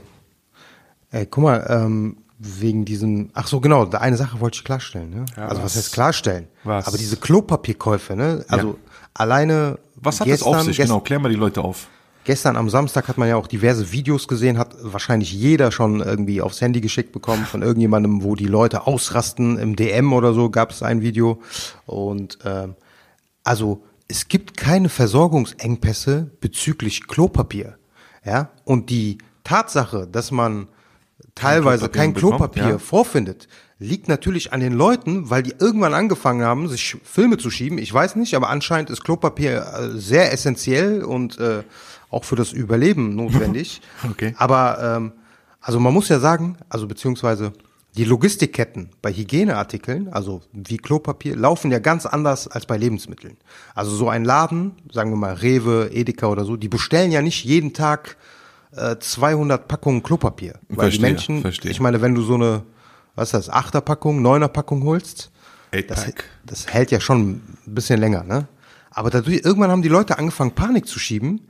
Ey, 1.11 1.25
guck 1.25 1.43
mal, 1.43 1.65
ähm, 1.69 2.17
wegen 2.37 2.85
diesem, 2.85 3.29
ach 3.33 3.47
so, 3.47 3.59
genau, 3.59 3.89
eine 3.91 4.17
Sache 4.17 4.39
wollte 4.39 4.55
ich 4.55 4.63
klarstellen, 4.63 5.09
ne? 5.11 5.25
Ja, 5.37 5.47
also 5.47 5.57
was 5.57 5.65
was? 5.65 5.75
heißt 5.75 5.93
klarstellen? 5.93 6.47
Was? 6.63 6.87
Aber 6.87 6.97
diese 6.97 7.17
Klopapierkäufe, 7.17 8.15
ne? 8.15 8.43
Also 8.47 8.79
alleine 9.13 9.77
Was 9.95 10.19
hat 10.19 10.27
gestern, 10.27 10.51
das 10.53 10.61
auf 10.61 10.65
sich? 10.65 10.77
Genau, 10.77 10.99
klär 11.01 11.19
mal 11.19 11.29
die 11.29 11.35
Leute 11.35 11.61
auf. 11.61 11.87
Gestern 12.23 12.55
am 12.55 12.69
Samstag 12.69 13.07
hat 13.07 13.17
man 13.17 13.27
ja 13.27 13.35
auch 13.35 13.47
diverse 13.47 13.91
Videos 13.91 14.27
gesehen, 14.27 14.59
hat 14.59 14.75
wahrscheinlich 14.81 15.33
jeder 15.33 15.71
schon 15.71 16.01
irgendwie 16.01 16.41
aufs 16.41 16.61
Handy 16.61 16.79
geschickt 16.79 17.11
bekommen 17.11 17.45
von 17.45 17.63
irgendjemandem, 17.63 18.23
wo 18.23 18.35
die 18.35 18.45
Leute 18.45 18.85
ausrasten. 18.85 19.57
Im 19.57 19.75
DM 19.75 20.13
oder 20.13 20.33
so 20.33 20.49
gab 20.51 20.69
es 20.71 20.83
ein 20.83 21.01
Video. 21.01 21.41
Und 21.87 22.37
ähm, 22.45 22.75
also 23.43 23.83
es 24.07 24.27
gibt 24.27 24.55
keine 24.57 24.89
Versorgungsengpässe 24.89 26.29
bezüglich 26.39 27.07
Klopapier. 27.07 27.77
Ja? 28.23 28.51
Und 28.65 28.89
die 28.89 29.17
Tatsache, 29.43 30.05
dass 30.05 30.29
man 30.29 30.67
teilweise 31.33 31.89
Klopapier 31.89 32.01
kein 32.01 32.13
bekommt, 32.13 32.37
Klopapier 32.37 32.69
ja. 32.69 32.77
vorfindet, 32.77 33.47
liegt 33.79 34.07
natürlich 34.07 34.53
an 34.53 34.59
den 34.59 34.73
Leuten, 34.73 35.31
weil 35.31 35.41
die 35.41 35.55
irgendwann 35.57 35.95
angefangen 35.95 36.43
haben, 36.43 36.67
sich 36.67 36.97
Filme 37.03 37.37
zu 37.37 37.49
schieben. 37.49 37.79
Ich 37.79 37.91
weiß 37.91 38.15
nicht, 38.15 38.35
aber 38.35 38.49
anscheinend 38.49 38.91
ist 38.91 39.03
Klopapier 39.03 39.65
äh, 39.65 39.97
sehr 39.97 40.31
essentiell 40.31 41.03
und 41.03 41.39
äh, 41.39 41.63
auch 42.11 42.25
für 42.25 42.35
das 42.35 42.51
Überleben 42.51 43.15
notwendig. 43.15 43.81
Okay. 44.09 44.33
Aber 44.37 44.97
ähm, 44.97 45.13
also 45.61 45.79
man 45.79 45.93
muss 45.93 46.09
ja 46.09 46.19
sagen, 46.19 46.57
also 46.69 46.87
beziehungsweise 46.87 47.53
die 47.95 48.03
Logistikketten 48.03 48.89
bei 49.01 49.11
Hygieneartikeln, 49.11 50.07
also 50.09 50.41
wie 50.53 50.77
Klopapier, 50.77 51.35
laufen 51.35 51.71
ja 51.71 51.79
ganz 51.79 52.05
anders 52.05 52.47
als 52.47 52.65
bei 52.65 52.77
Lebensmitteln. 52.77 53.37
Also 53.75 53.91
so 53.91 54.09
ein 54.09 54.25
Laden, 54.25 54.73
sagen 54.91 55.11
wir 55.11 55.17
mal 55.17 55.33
Rewe, 55.33 55.89
Edeka 55.93 56.27
oder 56.27 56.45
so, 56.45 56.55
die 56.55 56.69
bestellen 56.69 57.11
ja 57.11 57.21
nicht 57.21 57.43
jeden 57.43 57.73
Tag 57.73 58.17
äh, 58.75 58.95
200 58.97 59.67
Packungen 59.67 60.03
Klopapier. 60.03 60.53
Weil 60.69 60.89
die 60.89 60.97
Verstehe, 60.97 61.01
Menschen, 61.01 61.41
verstehe. 61.41 61.71
ich 61.71 61.79
meine, 61.79 62.01
wenn 62.01 62.15
du 62.15 62.21
so 62.21 62.35
eine, 62.35 62.63
was 63.15 63.29
ist 63.29 63.33
das, 63.33 63.49
Achterpackung, 63.49 64.21
Neuner-Packung 64.21 64.83
holst, 64.83 65.31
das, 65.87 66.11
das 66.45 66.67
hält 66.67 66.91
ja 66.91 66.99
schon 66.99 67.29
ein 67.29 67.57
bisschen 67.65 67.99
länger, 67.99 68.23
ne? 68.23 68.47
Aber 68.89 69.09
dadurch, 69.09 69.41
irgendwann 69.45 69.71
haben 69.71 69.81
die 69.81 69.89
Leute 69.89 70.17
angefangen, 70.17 70.51
Panik 70.51 70.85
zu 70.85 70.99
schieben 70.99 71.47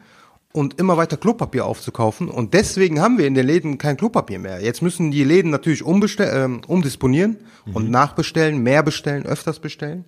und 0.54 0.80
immer 0.80 0.98
weiter 0.98 1.18
Klopapier 1.18 1.66
aufzukaufen. 1.66 2.28
Und 2.30 2.54
deswegen 2.54 3.00
haben 3.00 3.18
wir 3.18 3.26
in 3.28 3.34
den 3.34 3.46
Läden 3.48 3.78
kein 3.78 3.98
Klopapier 3.98 4.40
mehr. 4.40 4.62
Jetzt 4.62 4.82
müssen 4.82 5.12
die 5.12 5.24
Läden 5.24 5.52
natürlich 5.52 5.84
ähm, 5.86 6.62
umdisponieren 6.68 7.38
und 7.74 7.90
nachbestellen, 7.90 8.58
mehr 8.64 8.84
bestellen, 8.84 9.26
öfters 9.26 9.60
bestellen. 9.60 10.06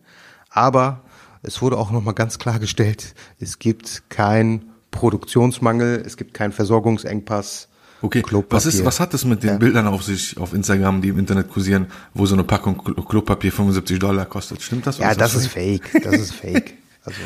Aber 0.50 1.02
es 1.42 1.62
wurde 1.62 1.78
auch 1.78 1.92
nochmal 1.92 2.14
ganz 2.14 2.40
klargestellt, 2.40 3.14
es 3.40 3.60
gibt 3.60 4.04
keinen 4.10 4.72
Produktionsmangel, 4.92 6.04
es 6.06 6.18
gibt 6.18 6.34
keinen 6.34 6.52
Versorgungsengpass. 6.52 7.68
Okay, 8.02 8.22
Klopapier. 8.22 8.56
was 8.58 8.66
ist, 8.66 8.84
was 8.84 9.00
hat 9.00 9.14
es 9.14 9.24
mit 9.24 9.44
den 9.44 9.52
Ja. 9.52 9.58
Bildern 9.58 9.88
auf 9.88 10.04
sich 10.04 10.38
auf 10.38 10.54
Instagram, 10.54 11.02
die 11.02 11.08
im 11.10 11.20
Internet 11.20 11.50
kursieren, 11.50 11.88
wo 12.14 12.26
so 12.26 12.36
eine 12.36 12.44
Packung 12.44 12.78
Klo- 12.78 13.02
Klopapier 13.06 13.52
75 13.52 13.98
Dollar 14.00 14.26
kostet? 14.26 14.62
Stimmt 14.62 14.86
das? 14.88 14.98
Ja, 14.98 15.08
Oder 15.08 15.16
das 15.16 15.36
ist 15.36 15.48
fake? 15.48 15.88
fake. 15.88 16.04
Das 16.04 16.16
ist 16.20 16.34
fake. 16.34 16.74
Also, 17.06 17.20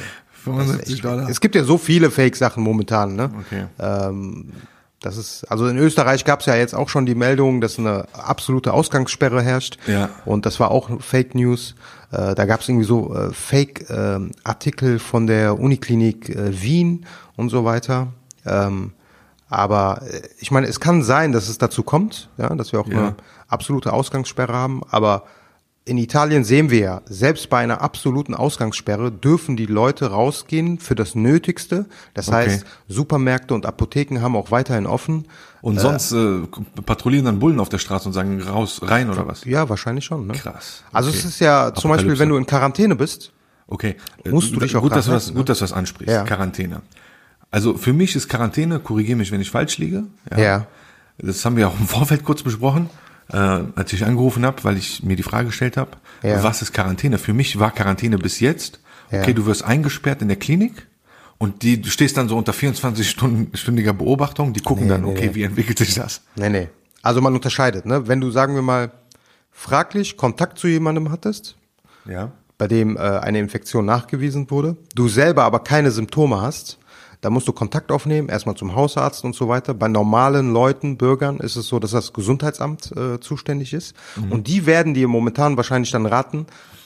75 0.56 1.02
Dollar. 1.02 1.30
es 1.30 1.40
gibt 1.42 1.56
ja 1.56 1.64
so 1.64 1.78
viele 1.78 2.10
Fake-Sachen 2.12 2.64
momentan, 2.64 3.16
ne? 3.16 3.30
Okay. 3.42 3.66
Ähm, 3.80 4.52
das 5.00 5.16
ist, 5.18 5.44
also 5.52 5.68
in 5.68 5.78
Österreich 5.78 6.26
gab 6.26 6.40
es 6.40 6.48
ja 6.48 6.56
jetzt 6.56 6.74
auch 6.74 6.90
schon 6.90 7.06
die 7.06 7.14
Meldung, 7.14 7.62
dass 7.62 7.78
eine 7.78 8.06
absolute 8.14 8.74
Ausgangssperre 8.74 9.44
herrscht. 9.44 9.78
Ja. 9.86 10.10
Und 10.26 10.46
das 10.48 10.60
war 10.60 10.72
auch 10.72 10.90
Fake 11.02 11.36
News. 11.36 11.76
Äh, 12.12 12.34
da 12.34 12.46
gab 12.46 12.62
es 12.62 12.70
irgendwie 12.70 12.86
so 12.86 13.14
äh, 13.14 13.32
Fake-Artikel 13.32 15.00
von 15.00 15.28
der 15.28 15.60
Uniklinik 15.60 16.30
äh, 16.30 16.62
Wien 16.62 17.06
und 17.36 17.50
so 17.50 17.64
weiter. 17.66 18.08
Ähm, 18.46 18.92
aber 19.50 20.02
äh, 20.10 20.22
ich 20.40 20.52
meine, 20.52 20.68
es 20.68 20.80
kann 20.80 21.04
sein, 21.04 21.32
dass 21.32 21.48
es 21.48 21.58
dazu 21.58 21.84
kommt, 21.84 22.30
ja, 22.38 22.54
dass 22.56 22.72
wir 22.72 22.80
auch 22.80 22.88
Ja. 22.88 22.98
eine 22.98 23.16
absolute 23.48 23.94
Ausgangssperre 23.94 24.54
haben. 24.54 24.82
Aber 24.90 25.24
in 25.88 25.98
Italien 25.98 26.44
sehen 26.44 26.70
wir 26.70 26.80
ja, 26.80 27.02
selbst 27.06 27.50
bei 27.50 27.60
einer 27.60 27.82
absoluten 27.82 28.34
Ausgangssperre 28.36 29.12
dürfen 29.12 29.56
die 29.58 29.66
Leute 29.66 30.08
rausgehen 30.12 30.80
für 30.80 30.96
das 30.96 31.16
Nötigste. 31.16 31.86
Das 32.14 32.28
Okay. 32.28 32.38
heißt, 32.38 32.66
Supermärkte 32.88 33.54
und 33.54 33.66
Apotheken 33.66 34.20
haben 34.22 34.36
auch 34.36 34.52
weiterhin 34.52 34.86
offen. 34.86 35.26
Und 35.62 35.80
sonst 35.80 36.12
äh, 36.12 36.42
patrouillieren 36.86 37.26
dann 37.26 37.40
Bullen 37.40 37.60
auf 37.60 37.70
der 37.70 37.80
Straße 37.80 38.08
und 38.08 38.14
sagen 38.14 38.42
raus, 38.42 38.80
rein 38.84 39.10
oder 39.10 39.28
was? 39.28 39.44
Ja, 39.46 39.68
wahrscheinlich 39.70 40.06
schon. 40.06 40.28
Ne? 40.28 40.34
Krass. 40.34 40.84
Also 40.92 41.10
Okay. 41.10 41.18
es 41.20 41.26
ist 41.26 41.40
ja 41.40 41.74
zum 41.74 41.90
Beispiel, 41.90 42.18
wenn 42.20 42.30
du 42.30 42.38
in 42.38 42.46
Quarantäne 42.46 42.96
bist, 42.96 43.32
Okay. 43.70 43.98
Äh, 44.24 44.30
Musst 44.30 44.56
du 44.56 44.60
dich 44.62 44.78
auch 44.78 44.82
gut, 44.82 44.94
dass 44.96 45.06
du 45.08 45.12
das, 45.12 45.28
ne? 45.28 45.34
gut, 45.36 45.50
dass 45.50 45.58
du 45.60 45.64
das 45.66 45.74
ansprichst. 45.74 46.14
Ja. 46.14 46.24
Quarantäne. 46.24 46.82
Also 47.52 47.76
für 47.76 47.92
mich 47.92 48.16
ist 48.16 48.30
Quarantäne, 48.30 48.80
korrigiere 48.80 49.18
mich, 49.18 49.30
wenn 49.34 49.42
ich 49.42 49.52
falsch 49.52 49.78
liege. 49.78 50.04
Ja. 50.38 50.68
Das 51.18 51.44
haben 51.44 51.58
wir 51.58 51.68
auch 51.68 51.78
im 51.78 51.86
Vorfeld 51.86 52.24
kurz 52.24 52.44
besprochen, 52.44 52.90
äh, 53.32 53.38
als 53.38 53.94
ich 53.94 54.06
angerufen 54.06 54.46
habe, 54.46 54.64
weil 54.64 54.78
ich 54.78 55.04
mir 55.04 55.16
die 55.16 55.24
Frage 55.24 55.48
gestellt 55.48 55.78
habe, 55.78 55.92
Ja. 56.24 56.44
was 56.44 56.62
ist 56.62 56.74
Quarantäne? 56.74 57.18
Für 57.18 57.34
mich 57.34 57.60
war 57.60 57.72
Quarantäne 57.72 58.18
bis 58.18 58.40
jetzt, 58.40 58.80
okay, 59.12 59.28
Ja. 59.28 59.34
du 59.34 59.46
wirst 59.46 59.64
eingesperrt 59.64 60.22
in 60.22 60.28
der 60.30 60.38
Klinik 60.38 60.88
und 61.38 61.62
die, 61.64 61.82
du 61.82 61.90
stehst 61.90 62.18
dann 62.18 62.30
so 62.30 62.38
unter 62.38 62.54
24-stündiger 62.54 63.94
Beobachtung, 63.94 64.54
die 64.54 64.62
gucken 64.62 64.84
Nee, 64.86 64.90
dann, 64.90 65.02
nee, 65.04 65.12
okay, 65.12 65.28
nee. 65.28 65.36
wie 65.36 65.44
entwickelt 65.44 65.78
sich 65.78 65.94
das? 65.96 66.22
Nee, 66.36 66.50
nee. 66.50 66.70
Also 67.02 67.22
man 67.22 67.34
unterscheidet, 67.34 67.86
ne? 67.86 68.08
Wenn 68.08 68.20
du, 68.22 68.32
sagen 68.32 68.56
wir 68.56 68.62
mal, 68.62 68.92
fraglich 69.52 70.18
Kontakt 70.18 70.58
zu 70.60 70.68
jemandem 70.68 71.12
hattest, 71.12 71.56
Ja. 72.06 72.32
bei 72.58 72.68
dem 72.68 72.98
äh, 72.98 73.00
eine 73.00 73.40
Infektion 73.40 73.86
nachgewiesen 73.86 74.50
wurde, 74.50 74.78
du 74.96 75.08
selber 75.08 75.44
aber 75.44 75.60
keine 75.60 75.92
Symptome 75.92 76.42
hast, 76.42 76.78
da 77.28 77.32
musst 77.32 77.46
du 77.46 77.52
Kontakt 77.52 77.92
aufnehmen, 77.92 78.30
erstmal 78.30 78.56
zum 78.56 78.74
Hausarzt 78.74 79.26
und 79.26 79.36
so 79.36 79.50
weiter. 79.50 79.74
Bei 79.74 79.90
normalen 79.90 80.54
Leuten, 80.54 80.96
Bürgern 80.96 81.40
ist 81.40 81.58
es 81.58 81.68
so, 81.68 81.78
dass 81.78 81.92
das 81.92 82.14
Gesundheitsamt 82.14 82.94
äh, 82.96 83.20
zuständig 83.20 83.74
ist. 83.74 83.98
Und 84.30 84.48
die 84.48 84.66
werden 84.66 84.94
dir 84.94 85.10
momentan 85.10 85.58
wahrscheinlich 85.58 85.92
dann 85.92 86.06
raten, 86.06 86.46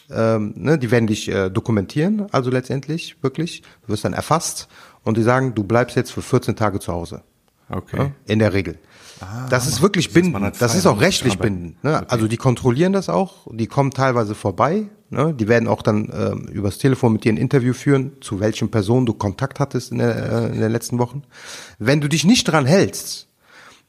ähm, 0.09 0.55
ne, 0.55 0.79
die 0.79 0.89
werden 0.89 1.05
dich 1.05 1.29
äh, 1.29 1.51
dokumentieren, 1.51 2.25
also 2.31 2.49
letztendlich 2.49 3.17
wirklich. 3.21 3.61
Du 3.85 3.89
wirst 3.93 4.03
dann 4.03 4.13
erfasst 4.13 4.67
und 5.03 5.15
die 5.15 5.21
sagen, 5.21 5.53
du 5.53 5.63
bleibst 5.63 5.95
jetzt 5.95 6.11
für 6.11 6.23
14 6.23 6.55
Tage 6.55 6.79
zu 6.79 6.91
Hause. 6.91 7.21
Okay. 7.69 7.97
Ja, 7.97 8.11
in 8.25 8.39
der 8.39 8.53
Regel. 8.53 8.79
das 9.51 9.67
ist 9.67 9.83
wirklich 9.83 10.11
bindend. 10.11 10.59
Das 10.59 10.73
ist 10.73 10.87
auch 10.87 11.01
rechtlich 11.01 11.37
bindend. 11.37 11.83
Ne? 11.83 12.03
Also 12.09 12.27
die 12.27 12.37
kontrollieren 12.37 12.93
das 12.93 13.09
auch. 13.09 13.45
Die 13.51 13.67
kommen 13.67 13.91
teilweise 13.91 14.33
vorbei. 14.33 14.87
Ne? 15.11 15.33
Die 15.33 15.47
werden 15.47 15.67
auch 15.67 15.81
dann 15.81 16.09
ähm, 16.13 16.47
übers 16.51 16.77
Telefon 16.77 17.13
mit 17.13 17.23
dir 17.25 17.33
ein 17.33 17.37
Interview 17.37 17.73
führen, 17.73 18.13
zu 18.21 18.39
welchen 18.39 18.71
Personen 18.71 19.05
du 19.05 19.13
Kontakt 19.13 19.59
hattest 19.59 19.91
in, 19.91 19.97
der, 19.99 20.15
äh, 20.15 20.45
in 20.53 20.59
den 20.61 20.71
letzten 20.71 20.97
Wochen. 20.99 21.23
Wenn 21.79 22.01
du 22.01 22.07
dich 22.07 22.23
nicht 22.25 22.45
dran 22.45 22.65
hältst, 22.65 23.27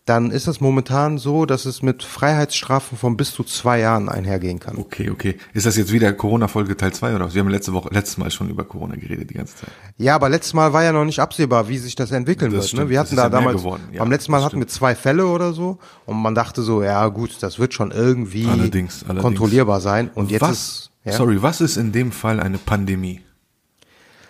dann 0.04 0.32
ist 0.32 0.48
es 0.48 0.60
momentan 0.60 1.16
so, 1.16 1.46
dass 1.46 1.64
es 1.64 1.80
mit 1.80 2.02
Freiheitsstrafen 2.02 2.98
von 2.98 3.16
bis 3.16 3.30
zu 3.30 3.44
zwei 3.44 3.78
Jahren 3.78 4.08
einhergehen 4.08 4.58
kann. 4.58 4.76
Okay, 4.76 5.10
okay. 5.10 5.36
Ist 5.54 5.64
das 5.64 5.76
jetzt 5.76 5.92
wieder 5.92 6.12
Corona-Folge 6.12 6.76
Teil 6.76 6.92
2 6.92 7.14
oder 7.14 7.26
was? 7.26 7.34
Wir 7.34 7.40
haben 7.40 7.48
letzte 7.50 7.72
Woche, 7.72 7.88
letztes 7.92 8.18
Mal 8.18 8.28
schon 8.32 8.50
über 8.50 8.64
Corona 8.64 8.96
geredet 8.96 9.30
die 9.30 9.34
ganze 9.34 9.54
Zeit. 9.58 9.70
Ja, 9.98 10.16
aber 10.16 10.28
letztes 10.28 10.54
Mal 10.54 10.72
war 10.72 10.82
ja 10.82 10.90
noch 10.90 11.04
nicht 11.04 11.20
absehbar, 11.20 11.68
wie 11.68 11.78
sich 11.78 11.94
das 11.94 12.10
entwickeln 12.10 12.50
Das 12.50 12.62
wird. 12.62 12.68
stimmt, 12.70 12.82
Ne? 12.82 12.88
Wir 12.90 12.98
das 12.98 13.06
hatten 13.10 13.16
da 13.16 13.22
ja 13.24 13.28
damals. 13.28 13.62
Ja, 13.62 14.00
beim 14.00 14.10
letzten 14.10 14.32
Mal 14.32 14.38
das 14.38 14.46
hatten 14.46 14.58
wir 14.58 14.66
zwei 14.66 14.96
Fälle 14.96 15.24
oder 15.28 15.52
so 15.52 15.78
und 16.04 16.16
man 16.20 16.34
dachte 16.34 16.62
so, 16.62 16.82
ja 16.82 17.06
gut, 17.06 17.36
das 17.40 17.60
wird 17.60 17.72
schon 17.72 17.92
irgendwie 17.92 18.48
Allerdings, 18.48 19.04
allerdings. 19.04 19.22
kontrollierbar 19.22 19.80
sein. 19.80 20.10
Und 20.16 20.32
jetzt 20.32 20.40
was, 20.42 20.50
ist, 20.50 20.90
ja, 21.04 21.12
sorry, 21.12 21.42
was 21.42 21.60
ist 21.60 21.76
in 21.76 21.92
dem 21.92 22.12
Fall 22.12 22.40
eine 22.40 22.58
Pandemie? 22.58 23.20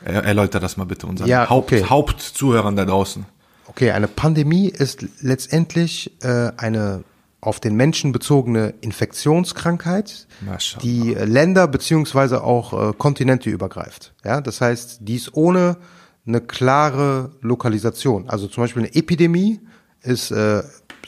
Er, 0.04 0.24
erläuter 0.24 0.58
das 0.60 0.76
mal 0.76 0.84
bitte 0.84 1.06
unseren 1.06 1.28
Ja, 1.28 1.48
Haupt, 1.48 1.72
okay. 1.72 1.84
Hauptzuhörern 1.84 2.76
da 2.76 2.84
draußen. 2.84 3.24
okay, 3.68 3.92
eine 3.92 4.08
Pandemie 4.08 4.68
ist 4.68 5.06
letztendlich 5.20 6.12
äh, 6.22 6.50
eine 6.56 7.04
auf 7.40 7.58
den 7.58 7.74
Menschen 7.74 8.12
bezogene 8.12 8.72
Infektionskrankheit, 8.82 10.28
die 10.80 11.14
Länder 11.14 11.66
beziehungsweise 11.66 12.44
auch 12.44 12.90
äh, 12.90 12.92
Kontinente 12.96 13.50
übergreift. 13.50 14.14
Ja, 14.24 14.40
das 14.40 14.60
heißt, 14.60 14.98
dies 15.00 15.34
ohne 15.34 15.76
eine 16.24 16.40
klare 16.40 17.32
Lokalisation. 17.40 18.28
Also 18.28 18.46
zum 18.46 18.62
Beispiel 18.62 18.84
eine 18.84 18.94
Epidemie 18.94 19.60
ist 20.02 20.30
äh, 20.30 20.62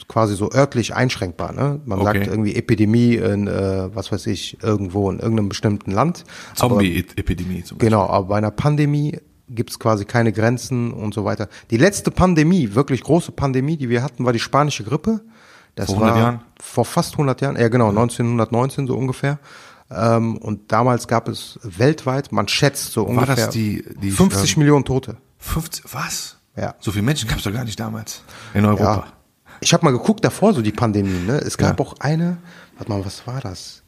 quasi 0.07 0.35
so 0.35 0.51
örtlich 0.51 0.95
einschränkbar. 0.95 1.51
Ne? 1.53 1.79
Man 1.85 1.99
Okay. 1.99 2.19
sagt 2.19 2.27
irgendwie 2.27 2.55
Epidemie 2.55 3.15
in, 3.15 3.47
äh, 3.47 3.95
was 3.95 4.11
weiß 4.11 4.27
ich, 4.27 4.61
irgendwo 4.61 5.09
in 5.09 5.19
irgendeinem 5.19 5.49
bestimmten 5.49 5.91
Land. 5.91 6.23
Zombie-Epidemie 6.55 7.63
zum 7.63 7.77
Beispiel. 7.77 7.89
genau, 7.89 8.07
aber 8.07 8.27
bei 8.27 8.37
einer 8.37 8.51
Pandemie 8.51 9.19
gibt 9.49 9.69
es 9.69 9.79
quasi 9.79 10.05
keine 10.05 10.31
Grenzen 10.33 10.91
und 10.91 11.13
so 11.13 11.23
weiter. 11.25 11.47
Die 11.69 11.77
letzte 11.77 12.11
Pandemie, 12.11 12.73
wirklich 12.73 13.03
große 13.03 13.31
Pandemie, 13.31 13.77
die 13.77 13.89
wir 13.89 14.01
hatten, 14.03 14.25
war 14.25 14.33
die 14.33 14.39
spanische 14.39 14.83
Grippe. 14.83 15.21
Das 15.75 15.87
Vor 15.87 15.95
100 15.97 16.13
war 16.15 16.21
Jahren? 16.21 16.39
vor 16.61 16.85
fast 16.85 17.13
100 17.13 17.41
Jahren, 17.41 17.57
ja 17.57 17.67
genau, 17.67 17.89
1919 17.89 18.87
so 18.87 18.95
ungefähr. 18.95 19.39
Ähm, 19.91 20.37
und 20.37 20.71
damals 20.71 21.07
gab 21.07 21.27
es 21.27 21.59
weltweit, 21.61 22.31
man 22.31 22.47
schätzt 22.47 22.91
so 22.93 23.01
War 23.03 23.09
ungefähr 23.09 23.35
das 23.35 23.49
die, 23.49 23.85
die 24.01 24.09
50 24.11 24.53
ähm, 24.55 24.59
Millionen 24.61 24.85
Tote. 24.85 25.17
50, 25.37 25.85
was? 25.93 26.37
Ja. 26.57 26.73
So 26.79 26.91
viele 26.91 27.03
Menschen 27.03 27.27
gab 27.29 27.37
es 27.37 27.43
doch 27.43 27.53
gar 27.53 27.65
nicht 27.65 27.79
damals 27.79 28.23
in 28.53 28.65
Europa. 28.65 28.83
Ja. 29.05 29.13
Ich 29.61 29.73
habe 29.73 29.85
mal 29.85 29.91
geguckt 29.91 30.23
davor, 30.25 30.53
so 30.53 30.61
die 30.61 30.71
Pandemien. 30.71 31.25
Ne? 31.25 31.37
Es 31.37 31.57
gab 31.57 31.79
Ja. 31.79 31.85
auch 31.85 31.95
eine, 31.99 32.37
warte 32.77 32.91
mal, 32.91 33.05
was 33.05 33.25
war 33.27 33.41
das? 33.41 33.81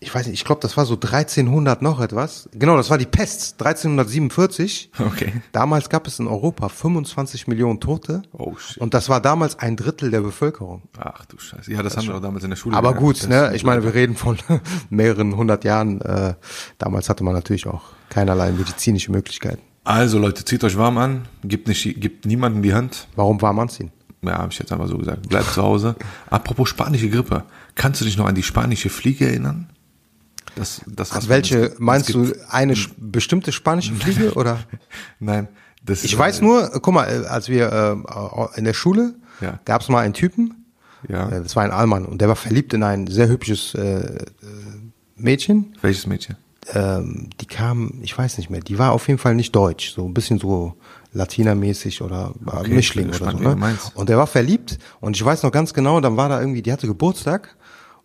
Ich 0.00 0.14
weiß 0.14 0.26
nicht, 0.26 0.34
ich 0.34 0.44
glaube, 0.44 0.60
das 0.60 0.76
war 0.76 0.86
so 0.86 0.94
1300 0.94 1.82
noch 1.82 2.00
etwas. 2.00 2.48
Genau, 2.52 2.76
das 2.76 2.88
war 2.88 2.98
die 2.98 3.06
Pest, 3.06 3.60
1347. 3.60 4.90
Okay. 4.96 5.32
Damals 5.50 5.88
gab 5.88 6.06
es 6.06 6.20
in 6.20 6.28
Europa 6.28 6.68
25 6.68 7.48
Millionen 7.48 7.80
Tote. 7.80 8.22
Oh, 8.32 8.54
shit. 8.56 8.78
Und 8.78 8.94
das 8.94 9.08
war 9.08 9.20
damals 9.20 9.58
ein 9.58 9.74
Drittel 9.76 10.12
der 10.12 10.20
Bevölkerung. 10.20 10.82
Ach 10.98 11.24
du 11.26 11.36
Scheiße. 11.38 11.72
Ja, 11.72 11.82
das, 11.82 11.96
haben 11.96 12.06
wir 12.06 12.14
doch 12.14 12.20
damals 12.22 12.44
in 12.44 12.50
der 12.50 12.56
Schule 12.56 12.76
Aber 12.76 12.94
gut, 12.94 13.22
Das 13.22 13.28
ne? 13.28 13.50
Ich 13.54 13.64
meine, 13.64 13.82
wir 13.82 13.92
reden 13.92 14.14
von 14.14 14.38
mehreren 14.90 15.36
hundert 15.36 15.64
Jahren. 15.64 16.00
Äh, 16.00 16.34
damals 16.78 17.08
hatte 17.08 17.24
man 17.24 17.34
natürlich 17.34 17.66
auch 17.66 17.82
keinerlei 18.08 18.52
medizinische 18.52 19.10
Möglichkeiten. 19.10 19.62
Also 19.82 20.18
Leute, 20.20 20.44
zieht 20.44 20.62
euch 20.62 20.76
warm 20.76 20.98
an, 20.98 21.26
gibt, 21.42 21.66
nicht, 21.66 22.00
gibt 22.00 22.24
niemandem 22.24 22.62
die 22.62 22.74
Hand. 22.74 23.08
Warum 23.16 23.40
warm 23.42 23.58
anziehen? 23.58 23.90
Ja, 24.22 24.38
habe 24.38 24.52
ich 24.52 24.58
jetzt 24.58 24.72
einfach 24.72 24.88
so 24.88 24.98
gesagt. 24.98 25.28
Bleibt 25.28 25.52
zu 25.52 25.62
Hause. 25.62 25.94
Apropos 26.28 26.68
spanische 26.68 27.08
Grippe. 27.08 27.44
Kannst 27.76 28.00
du 28.00 28.04
dich 28.04 28.16
noch 28.16 28.26
an 28.26 28.34
die 28.34 28.42
spanische 28.42 28.88
Fliege 28.88 29.26
erinnern? 29.28 29.68
Das, 30.56 30.80
das, 30.86 31.14
was 31.14 31.28
Welche 31.28 31.68
gibt- 31.68 31.80
meinst 31.80 32.12
du 32.14 32.32
eine 32.50 32.74
bestimmte 32.96 33.52
spanische 33.52 33.94
Fliege 33.94 34.32
oder? 34.34 34.58
Nein. 35.20 35.46
Das, 35.84 36.02
Ich 36.02 36.18
weiß 36.18 36.40
nur, 36.40 36.74
äh, 36.74 36.80
guck 36.82 36.92
mal, 36.94 37.04
äh, 37.04 37.26
als 37.26 37.48
wir 37.48 37.72
äh, 37.72 38.58
in 38.58 38.64
der 38.64 38.74
Schule 38.74 39.14
Ja. 39.40 39.60
gab 39.64 39.82
es 39.82 39.88
mal 39.88 40.00
einen 40.00 40.14
Typen, 40.14 40.64
Ja. 41.08 41.28
äh, 41.28 41.40
das 41.42 41.54
war 41.54 41.62
ein 41.62 41.70
Allmann 41.70 42.04
und 42.04 42.20
der 42.20 42.26
war 42.28 42.34
verliebt 42.36 42.74
in 42.74 42.82
ein 42.82 43.06
sehr 43.06 43.28
hübsches 43.28 43.74
äh, 43.74 44.00
äh, 44.00 44.26
Mädchen. 45.16 45.76
Welches 45.80 46.06
Mädchen? 46.08 46.36
Ähm, 46.74 47.30
die 47.40 47.46
kam, 47.46 47.94
ich 48.02 48.18
weiß 48.18 48.36
nicht 48.38 48.50
mehr, 48.50 48.60
die 48.60 48.78
war 48.78 48.92
auf 48.92 49.06
jeden 49.08 49.18
Fall 49.18 49.34
nicht 49.36 49.54
deutsch, 49.54 49.92
so 49.94 50.04
ein 50.06 50.12
bisschen 50.12 50.38
so 50.38 50.74
latinamäßig 51.12 52.02
oder 52.02 52.32
äh, 52.46 52.56
Okay, 52.58 52.74
Mischling 52.74 53.08
oder 53.08 53.30
so. 53.32 53.38
Ne? 53.38 53.78
Und 53.94 54.08
der 54.08 54.18
war 54.18 54.26
verliebt 54.26 54.78
und 55.00 55.16
ich 55.16 55.24
weiß 55.24 55.42
noch 55.42 55.52
ganz 55.52 55.72
genau, 55.74 56.00
dann 56.00 56.16
war 56.16 56.28
da 56.28 56.40
irgendwie, 56.40 56.62
die 56.62 56.72
hatte 56.72 56.86
Geburtstag 56.86 57.56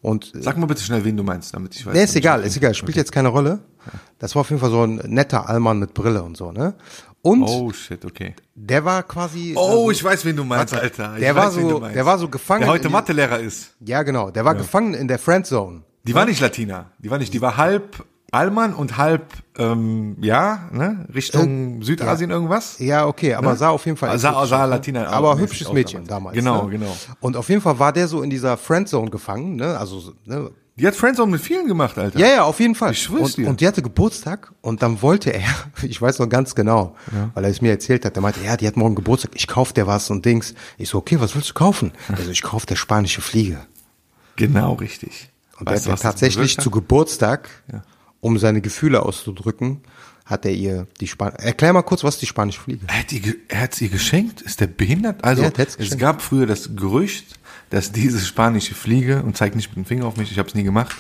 und 0.02 0.32
Sag 0.40 0.58
mal 0.58 0.66
bitte 0.66 0.82
schnell, 0.84 1.04
wen 1.06 1.16
du 1.16 1.24
meinst, 1.24 1.54
damit 1.54 1.76
ich 1.76 1.86
weiß. 1.86 1.94
Nee, 1.94 2.04
ist 2.04 2.16
egal, 2.16 2.44
ist 2.44 2.58
egal, 2.58 2.74
spielt 2.74 2.98
jetzt 2.98 3.12
keine 3.12 3.30
Rolle. 3.30 3.60
Das 4.20 4.36
war 4.36 4.42
auf 4.42 4.50
jeden 4.50 4.60
Fall 4.62 4.72
so 4.72 4.84
ein 4.84 4.96
netter 5.08 5.48
Allmann 5.50 5.80
mit 5.80 5.94
Brille 5.94 6.24
und 6.24 6.38
so, 6.38 6.52
ne? 6.52 6.76
Und 7.22 7.44
Oh 7.44 7.72
shit, 7.72 8.04
okay. 8.04 8.36
der 8.54 8.84
war 8.84 9.04
quasi. 9.04 9.54
Oh, 9.56 9.62
also- 9.62 9.92
ich 9.92 10.04
weiß, 10.04 10.26
wen 10.26 10.36
du 10.36 10.44
meinst, 10.44 10.74
Alter. 10.74 11.14
Ich 11.16 11.22
der 11.22 11.34
war 11.36 11.48
weiß, 11.48 11.56
wen 11.56 11.64
so- 11.64 11.70
du 11.70 11.80
meinst. 11.80 11.96
der 11.96 12.06
war 12.06 12.20
so 12.20 12.28
gefangen 12.28 12.62
Der 12.64 12.70
heute 12.70 12.90
Mathelehrer 12.90 13.40
ist. 13.40 13.76
Ja, 13.80 14.04
genau, 14.04 14.30
der 14.30 14.44
war 14.44 14.56
gefangen 14.56 14.94
in 14.94 15.08
der 15.08 15.20
Friendzone. 15.20 15.84
Die 16.06 16.14
war 16.14 16.26
nicht 16.26 16.42
Latina. 16.42 16.92
Die 17.00 17.10
war 17.10 17.18
nicht, 17.18 17.34
die 17.34 17.40
war 17.42 17.56
halb 17.56 18.04
Allmann 18.34 18.74
und 18.74 18.98
halb, 18.98 19.26
ähm, 19.58 20.18
ja, 20.20 20.68
ne, 20.72 21.06
Richtung 21.14 21.84
Südasien 21.84 22.32
irgendwas. 22.32 22.80
Ja, 22.80 23.06
okay, 23.06 23.36
aber 23.36 23.56
sah 23.56 23.70
auf 23.70 23.86
jeden 23.86 23.98
Fall. 23.98 24.10
Ah, 24.10 24.18
sah- 24.18 24.30
exotisch 24.30 24.50
sah 24.50 24.64
ne? 24.64 24.70
Latina 24.70 25.08
Aber 25.08 25.38
hübsches 25.38 25.72
Mädchen 25.72 26.06
damals. 26.08 26.34
damals. 26.34 26.36
Genau, 26.36 26.64
ne? 26.66 26.72
genau. 26.80 26.98
Und 27.20 27.38
auf 27.38 27.50
jeden 27.50 27.62
Fall 27.62 27.78
war 27.78 27.94
der 27.94 28.08
so 28.08 28.24
in 28.24 28.30
dieser 28.30 28.58
Friendzone 28.58 29.12
gefangen, 29.12 29.56
ne? 29.58 29.78
Also, 29.78 30.00
so, 30.00 30.14
ne? 30.26 30.50
Die 30.76 30.88
hat 30.88 30.96
Friendzone 30.96 31.32
mit 31.32 31.42
vielen 31.42 31.68
gemacht, 31.68 32.00
Alter. 32.00 32.18
Ja, 32.18 32.28
ja, 32.28 32.44
auf 32.46 32.60
jeden 32.60 32.74
Fall. 32.74 32.94
Ich 32.94 33.04
schwör's 33.04 33.22
und, 33.22 33.38
dir. 33.38 33.48
und 33.48 33.62
die 33.62 33.68
hatte 33.68 33.84
Geburtstag 33.84 34.52
und 34.62 34.82
dann 34.82 35.04
wollte 35.04 35.32
er, 35.32 35.44
ich 35.84 36.02
weiß 36.02 36.18
noch 36.18 36.28
ganz 36.28 36.56
genau, 36.56 36.96
weil 37.36 37.44
er 37.44 37.52
es 37.52 37.62
mir 37.62 37.70
erzählt 37.70 38.04
hat, 38.06 38.16
der 38.16 38.24
meinte, 38.24 38.40
ja, 38.44 38.58
die 38.58 38.66
hat 38.66 38.76
morgen 38.76 38.96
Geburtstag, 38.96 39.34
ich 39.36 39.46
kauf 39.48 39.74
dir 39.74 39.86
was 39.86 40.10
und 40.10 40.26
Dings. 40.26 40.56
Ich 40.80 40.90
so, 40.90 40.98
okay, 40.98 41.20
was 41.20 41.36
willst 41.36 41.52
du 41.52 41.54
kaufen? 41.54 41.92
Also 42.18 42.32
ich 42.32 42.42
kauf 42.42 42.66
der 42.66 42.76
spanische 42.78 43.22
Fliege. 43.22 43.60
Genau, 44.36 44.74
richtig. 44.74 45.30
Und 45.60 45.70
Weißt 45.70 45.86
der 45.86 45.94
hat 45.94 46.02
tatsächlich 46.02 46.58
zu? 46.58 46.72
Geburtstag, 46.72 47.50
um 48.24 48.38
seine 48.38 48.62
Gefühle 48.62 49.04
auszudrücken, 49.04 49.82
hat 50.26 50.46
er 50.46 50.54
ihr 50.54 50.88
die 51.02 51.08
Span 51.08 51.34
Erklär 51.34 51.74
mal 51.74 51.82
kurz, 51.82 52.04
was 52.04 52.18
die 52.18 52.26
spanische 52.26 52.62
Fliege. 52.62 52.86
Er 52.88 53.00
hat, 53.00 53.08
ge- 53.10 53.36
er 53.50 53.70
sie 53.72 53.90
geschenkt? 53.90 54.42
Ist 54.42 54.62
der 54.62 54.68
behindert? 54.68 55.24
Also, 55.24 55.44
es 55.78 55.98
gab 55.98 56.22
früher 56.22 56.46
das 56.46 56.76
Gerücht, 56.76 57.38
dass 57.70 57.92
diese 57.92 58.20
spanische 58.22 58.76
Fliege, 58.76 59.22
und 59.24 59.36
zeig 59.36 59.56
nicht 59.56 59.70
mit 59.70 59.78
dem 59.78 59.86
Finger 59.86 60.06
auf 60.06 60.16
mich, 60.16 60.32
ich 60.32 60.40
habe 60.40 60.48
es 60.48 60.56
nie 60.56 60.64
gemacht, 60.64 60.96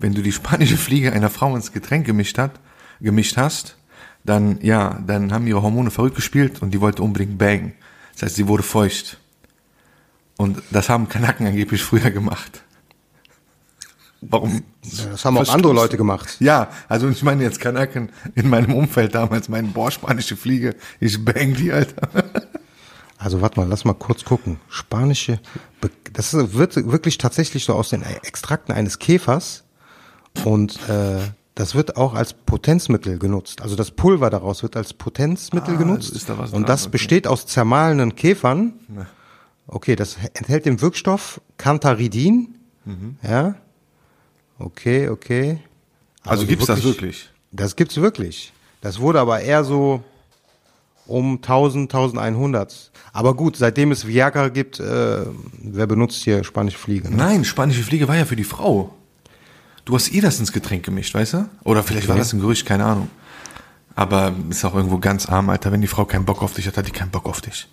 wenn 0.00 0.14
du 0.14 0.22
die 0.22 0.32
spanische 0.32 0.76
Fliege 0.76 1.12
einer 1.12 1.30
Frau 1.30 1.54
ins 1.54 1.72
Getränk 1.72 2.06
gemischt, 2.06 2.38
hat, 2.38 2.58
gemischt 3.00 3.36
hast, 3.36 3.76
dann, 4.24 4.58
ja, 4.60 5.00
dann 5.06 5.32
haben 5.32 5.46
ihre 5.46 5.62
Hormone 5.62 5.92
verrückt 5.92 6.16
gespielt 6.16 6.60
und 6.60 6.72
die 6.72 6.80
wollte 6.80 7.02
unbedingt 7.04 7.38
bangen. 7.38 7.74
Das 8.14 8.22
heißt, 8.24 8.34
sie 8.36 8.48
wurde 8.48 8.64
feucht. 8.64 9.18
Und 10.36 10.60
das 10.72 10.88
haben 10.88 11.08
Kanaken 11.08 11.46
angeblich 11.46 11.82
früher 11.82 12.10
gemacht. 12.10 12.62
Warum? 14.20 14.64
Das 15.12 15.24
haben 15.24 15.38
auch 15.38 15.48
andere? 15.48 15.72
Leute 15.74 15.96
gemacht. 15.96 16.36
Ja, 16.40 16.68
also 16.88 17.08
ich 17.08 17.22
meine 17.22 17.44
jetzt 17.44 17.60
Kanaken 17.60 18.10
in 18.34 18.48
meinem 18.50 18.74
Umfeld 18.74 19.14
damals, 19.14 19.48
meinen 19.48 19.72
boah, 19.72 19.90
spanische 19.90 20.36
Fliege, 20.36 20.74
ich 20.98 21.24
bang 21.24 21.54
die, 21.54 21.72
Alter. 21.72 22.08
Also 23.16 23.40
warte 23.40 23.60
mal, 23.60 23.68
lass 23.68 23.84
mal 23.84 23.94
kurz 23.94 24.24
gucken. 24.24 24.58
Spanische, 24.68 25.38
Be 25.80 25.90
das 26.12 26.32
wird 26.34 26.74
wirklich 26.90 27.18
tatsächlich 27.18 27.64
so 27.64 27.74
aus 27.74 27.90
den 27.90 28.02
Extrakten 28.02 28.72
eines 28.72 28.98
Käfers 28.98 29.64
und 30.44 30.78
äh, 30.88 31.18
das 31.54 31.74
wird 31.76 31.96
auch 31.96 32.14
als 32.14 32.32
Potenzmittel 32.32 33.18
genutzt. 33.18 33.62
Also 33.62 33.76
das 33.76 33.90
Pulver 33.92 34.30
daraus 34.30 34.62
wird 34.62 34.76
als 34.76 34.94
Potenzmittel 34.94 35.74
Ah, 35.74 35.78
genutzt. 35.78 36.10
ist 36.10 36.28
da 36.28 36.34
und 36.52 36.68
das 36.68 36.82
Okay. 36.84 36.90
besteht 36.92 37.26
aus 37.28 37.46
zermahlenen 37.46 38.14
Käfern. 38.16 38.72
Okay, 39.66 39.94
das 39.96 40.16
enthält 40.34 40.66
den 40.66 40.80
Wirkstoff 40.80 41.40
Cantharidin. 41.56 42.54
Mhm. 42.84 43.16
Ja. 43.22 43.54
Okay, 44.58 45.08
okay. 45.08 45.58
Also 46.24 46.46
gibt's 46.46 46.66
das 46.66 46.82
wirklich? 46.82 47.30
Das 47.52 47.76
gibt's 47.76 47.96
wirklich. 47.96 48.52
Das 48.80 48.98
wurde 49.00 49.20
aber 49.20 49.40
eher 49.40 49.64
so 49.64 50.02
um 51.06 51.36
1000, 51.36 51.92
1100. 51.92 52.90
Aber 53.12 53.34
gut, 53.34 53.56
seitdem 53.56 53.92
es 53.92 54.06
Viagra 54.06 54.48
gibt, 54.48 54.78
äh, 54.78 55.24
wer 55.62 55.86
benutzt 55.86 56.22
hier 56.22 56.44
spanische 56.44 56.78
Fliege? 56.78 57.10
Ne? 57.10 57.16
Nein, 57.16 57.44
spanische 57.44 57.82
Fliege 57.82 58.06
war 58.08 58.16
ja 58.16 58.24
für 58.24 58.36
die 58.36 58.44
Frau. 58.44 58.94
Du 59.84 59.94
hast 59.94 60.10
ihr 60.12 60.20
das 60.20 60.38
ins 60.38 60.52
Getränk 60.52 60.84
gemischt, 60.84 61.14
weißt 61.14 61.32
du? 61.32 61.48
Oder 61.64 61.82
vielleicht 61.82 62.08
war 62.08 62.14
Okay. 62.16 62.20
das 62.22 62.32
ein 62.34 62.40
Gerücht, 62.40 62.66
keine 62.66 62.84
Ahnung. 62.84 63.08
Aber 63.94 64.34
ist 64.50 64.64
auch 64.64 64.74
irgendwo 64.74 64.98
ganz 64.98 65.26
arm, 65.26 65.48
Alter. 65.48 65.72
Wenn 65.72 65.80
die 65.80 65.86
Frau 65.86 66.04
keinen 66.04 66.24
Bock 66.26 66.42
auf 66.42 66.52
dich 66.52 66.66
hat, 66.66 66.76
hat 66.76 66.86
die 66.86 66.92
keinen 66.92 67.10
Bock 67.10 67.26
auf 67.26 67.40
dich. 67.40 67.68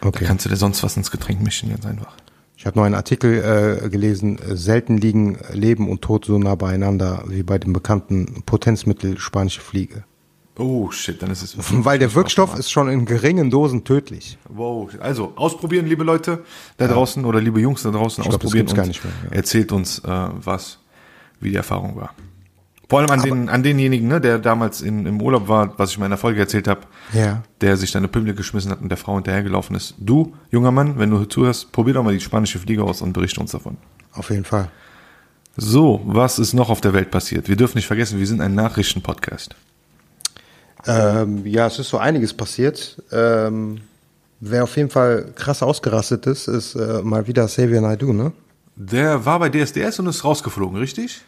Okay. 0.00 0.20
Da 0.20 0.26
kannst 0.26 0.46
du 0.46 0.48
dir 0.48 0.56
sonst 0.56 0.82
was 0.82 0.96
ins 0.96 1.10
Getränk 1.10 1.42
mischen, 1.42 1.68
ganz 1.68 1.84
einfach. 1.84 2.14
Ich 2.60 2.66
habe 2.66 2.78
noch 2.78 2.84
einen 2.84 2.94
Artikel 2.94 3.82
äh, 3.82 3.88
gelesen, 3.88 4.38
äh, 4.38 4.54
selten 4.54 4.98
liegen 4.98 5.38
Leben 5.50 5.88
und 5.88 6.02
Tod 6.02 6.26
so 6.26 6.38
nah 6.38 6.56
beieinander 6.56 7.24
wie 7.26 7.42
bei 7.42 7.56
dem 7.56 7.72
bekannten 7.72 8.42
Potenzmittel 8.44 9.16
spanische 9.16 9.62
Fliege. 9.62 10.04
Oh 10.58 10.90
shit, 10.90 11.22
dann 11.22 11.30
ist 11.30 11.42
es. 11.42 11.56
Weil 11.70 11.98
der 11.98 12.14
Wirkstoff 12.14 12.58
ist 12.58 12.70
schon 12.70 12.90
in 12.90 13.06
geringen 13.06 13.48
Dosen 13.48 13.84
tödlich. 13.84 14.36
Wow. 14.50 14.90
Also 15.00 15.32
ausprobieren, 15.36 15.86
liebe 15.86 16.04
Leute 16.04 16.44
da 16.76 16.86
draußen 16.86 17.24
oder 17.24 17.40
liebe 17.40 17.60
Jungs 17.60 17.82
da 17.82 17.92
draußen, 17.92 18.24
glaub, 18.24 18.34
das 18.34 18.44
ausprobieren 18.44 18.66
gibt's 18.66 18.76
gar 18.76 18.86
nicht 18.86 19.02
mehr, 19.02 19.12
ja. 19.30 19.36
erzählt 19.36 19.72
uns, 19.72 20.00
äh, 20.00 20.08
was, 20.10 20.80
wie 21.40 21.48
die 21.48 21.56
Erfahrung 21.56 21.96
war. 21.96 22.14
Vor 22.90 22.98
allem 22.98 23.10
an, 23.10 23.22
den, 23.22 23.48
an 23.48 23.62
denjenigen, 23.62 24.08
ne, 24.08 24.20
der 24.20 24.38
damals 24.38 24.82
in, 24.82 25.06
im 25.06 25.22
Urlaub 25.22 25.46
war, 25.48 25.78
was 25.78 25.90
ich 25.90 25.96
in 25.96 26.00
meiner 26.02 26.16
Folge 26.18 26.40
erzählt 26.40 26.66
habe, 26.68 26.80
Ja. 27.12 27.42
der 27.60 27.76
sich 27.76 27.92
deine 27.92 28.08
Pimmel 28.08 28.34
geschmissen 28.34 28.70
hat 28.70 28.82
und 28.82 28.88
der 28.90 28.98
Frau 28.98 29.14
hinterhergelaufen 29.14 29.76
ist. 29.76 29.94
Du, 29.98 30.34
junger 30.50 30.72
Mann, 30.72 30.98
wenn 30.98 31.08
du 31.08 31.24
zuhörst, 31.24 31.70
probier 31.72 31.94
doch 31.94 32.02
mal 32.02 32.12
die 32.12 32.20
spanische 32.20 32.58
Fliege 32.58 32.82
aus 32.82 33.00
und 33.00 33.12
berichte 33.12 33.40
uns 33.40 33.52
davon. 33.52 33.76
Auf 34.12 34.28
jeden 34.30 34.44
Fall. 34.44 34.70
So, 35.56 36.00
was 36.04 36.38
ist 36.40 36.52
noch 36.52 36.68
auf 36.68 36.80
der 36.80 36.92
Welt 36.92 37.10
passiert? 37.10 37.48
Wir 37.48 37.56
dürfen 37.56 37.78
nicht 37.78 37.86
vergessen, 37.86 38.18
wir 38.18 38.26
sind 38.26 38.40
ein 38.40 38.54
Nachrichten-Podcast. 38.56 39.54
Ähm, 40.86 41.46
ja, 41.46 41.66
es 41.66 41.78
ist 41.78 41.90
so 41.90 41.98
einiges 41.98 42.32
passiert. 42.34 43.02
Ähm, 43.12 43.80
wer 44.40 44.64
auf 44.64 44.76
jeden 44.76 44.90
Fall 44.90 45.26
krass 45.34 45.62
ausgerastet 45.62 46.26
ist, 46.26 46.48
ist 46.48 46.74
äh, 46.74 47.02
mal 47.02 47.26
wieder 47.26 47.46
Xavier 47.46 47.80
Naidoo, 47.80 48.12
ne? 48.12 48.32
Der 48.76 49.24
war 49.26 49.38
bei 49.38 49.48
DSDS 49.50 49.98
und 50.00 50.06
ist 50.06 50.24
rausgeflogen, 50.24 50.78
richtig? 50.78 51.20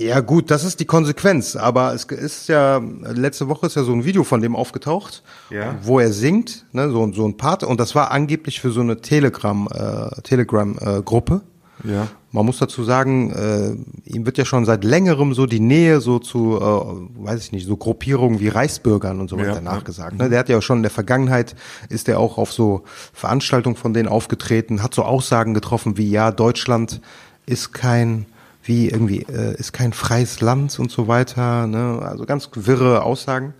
Ja 0.00 0.20
gut, 0.20 0.50
das 0.52 0.62
ist 0.62 0.78
die 0.78 0.84
Konsequenz, 0.84 1.56
aber 1.56 1.92
es 1.92 2.04
ist 2.04 2.48
ja, 2.48 2.80
letzte 3.02 3.48
Woche 3.48 3.66
ist 3.66 3.74
ja 3.74 3.82
so 3.82 3.92
ein 3.92 4.04
Video 4.04 4.22
von 4.22 4.40
dem 4.40 4.54
aufgetaucht, 4.54 5.24
Ja. 5.50 5.74
wo 5.82 5.98
er 5.98 6.12
singt, 6.12 6.66
ne, 6.72 6.88
so, 6.90 7.12
so 7.12 7.26
ein 7.26 7.36
Part, 7.36 7.64
und 7.64 7.80
das 7.80 7.96
war 7.96 8.12
angeblich 8.12 8.60
für 8.60 8.70
so 8.70 8.80
eine 8.80 9.00
Telegram, 9.00 9.66
äh, 9.72 10.22
Telegram-Gruppe. 10.22 11.40
Ja. 11.82 12.06
Man 12.30 12.46
muss 12.46 12.58
dazu 12.58 12.84
sagen, 12.84 13.32
äh, 13.32 13.74
ihm 14.12 14.24
wird 14.26 14.38
ja 14.38 14.44
schon 14.44 14.64
seit 14.66 14.84
längerem 14.84 15.34
so 15.34 15.46
die 15.46 15.58
Nähe 15.60 16.00
so 16.00 16.18
zu, 16.20 16.58
äh, 16.60 17.24
weiß 17.24 17.42
ich 17.42 17.52
nicht, 17.52 17.66
so 17.66 17.76
Gruppierungen 17.76 18.38
wie 18.38 18.48
Reichsbürgern 18.48 19.18
und 19.20 19.28
so 19.30 19.36
weiter 19.36 19.54
Ja, 19.54 19.60
nachgesagt. 19.62 20.16
Ne? 20.18 20.28
Der 20.28 20.38
hat 20.40 20.48
ja 20.48 20.60
schon 20.62 20.78
in 20.78 20.82
der 20.82 20.90
Vergangenheit, 20.92 21.56
ist 21.88 22.08
er 22.08 22.20
auch 22.20 22.38
auf 22.38 22.52
so 22.52 22.82
Veranstaltungen 23.12 23.76
von 23.76 23.94
denen 23.94 24.08
aufgetreten, 24.08 24.82
hat 24.82 24.94
so 24.94 25.02
Aussagen 25.02 25.54
getroffen 25.54 25.96
wie, 25.96 26.08
ja, 26.10 26.30
Deutschland 26.30 27.00
ist 27.46 27.72
kein, 27.72 28.26
wie 28.68 28.88
irgendwie, 28.88 29.22
äh, 29.22 29.56
ist 29.56 29.72
kein 29.72 29.92
freies 29.92 30.40
Land 30.40 30.78
und 30.78 30.90
so 30.90 31.08
weiter. 31.08 31.66
Ne? 31.66 32.00
Also 32.02 32.26
ganz 32.26 32.50
wirre 32.54 33.02
Aussagen. 33.02 33.54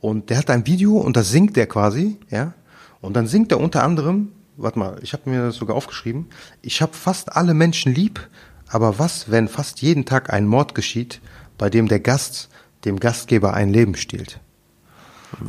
Und 0.00 0.30
der 0.30 0.38
hat 0.38 0.50
ein 0.50 0.66
Video 0.66 0.96
und 0.98 1.16
das 1.16 1.30
singt 1.30 1.56
der 1.56 1.66
quasi, 1.66 2.18
ja. 2.30 2.54
Und 3.02 3.14
dann 3.14 3.26
singt 3.26 3.50
er 3.52 3.60
unter 3.60 3.82
anderem, 3.82 4.28
warte 4.56 4.78
mal, 4.78 4.98
ich 5.02 5.12
habe 5.12 5.28
mir 5.28 5.42
das 5.42 5.56
sogar 5.56 5.76
aufgeschrieben, 5.76 6.26
ich 6.62 6.80
habe 6.80 6.92
fast 6.94 7.36
alle 7.36 7.54
Menschen 7.54 7.94
lieb, 7.94 8.26
aber 8.68 8.98
was, 8.98 9.30
wenn 9.30 9.48
fast 9.48 9.82
jeden 9.82 10.04
Tag 10.06 10.32
ein 10.32 10.46
Mord 10.46 10.74
geschieht, 10.74 11.20
bei 11.58 11.68
dem 11.68 11.88
der 11.88 12.00
Gast 12.00 12.48
dem 12.84 12.98
Gastgeber 13.00 13.52
ein 13.52 13.70
Leben 13.70 13.94
stiehlt? 13.94 14.40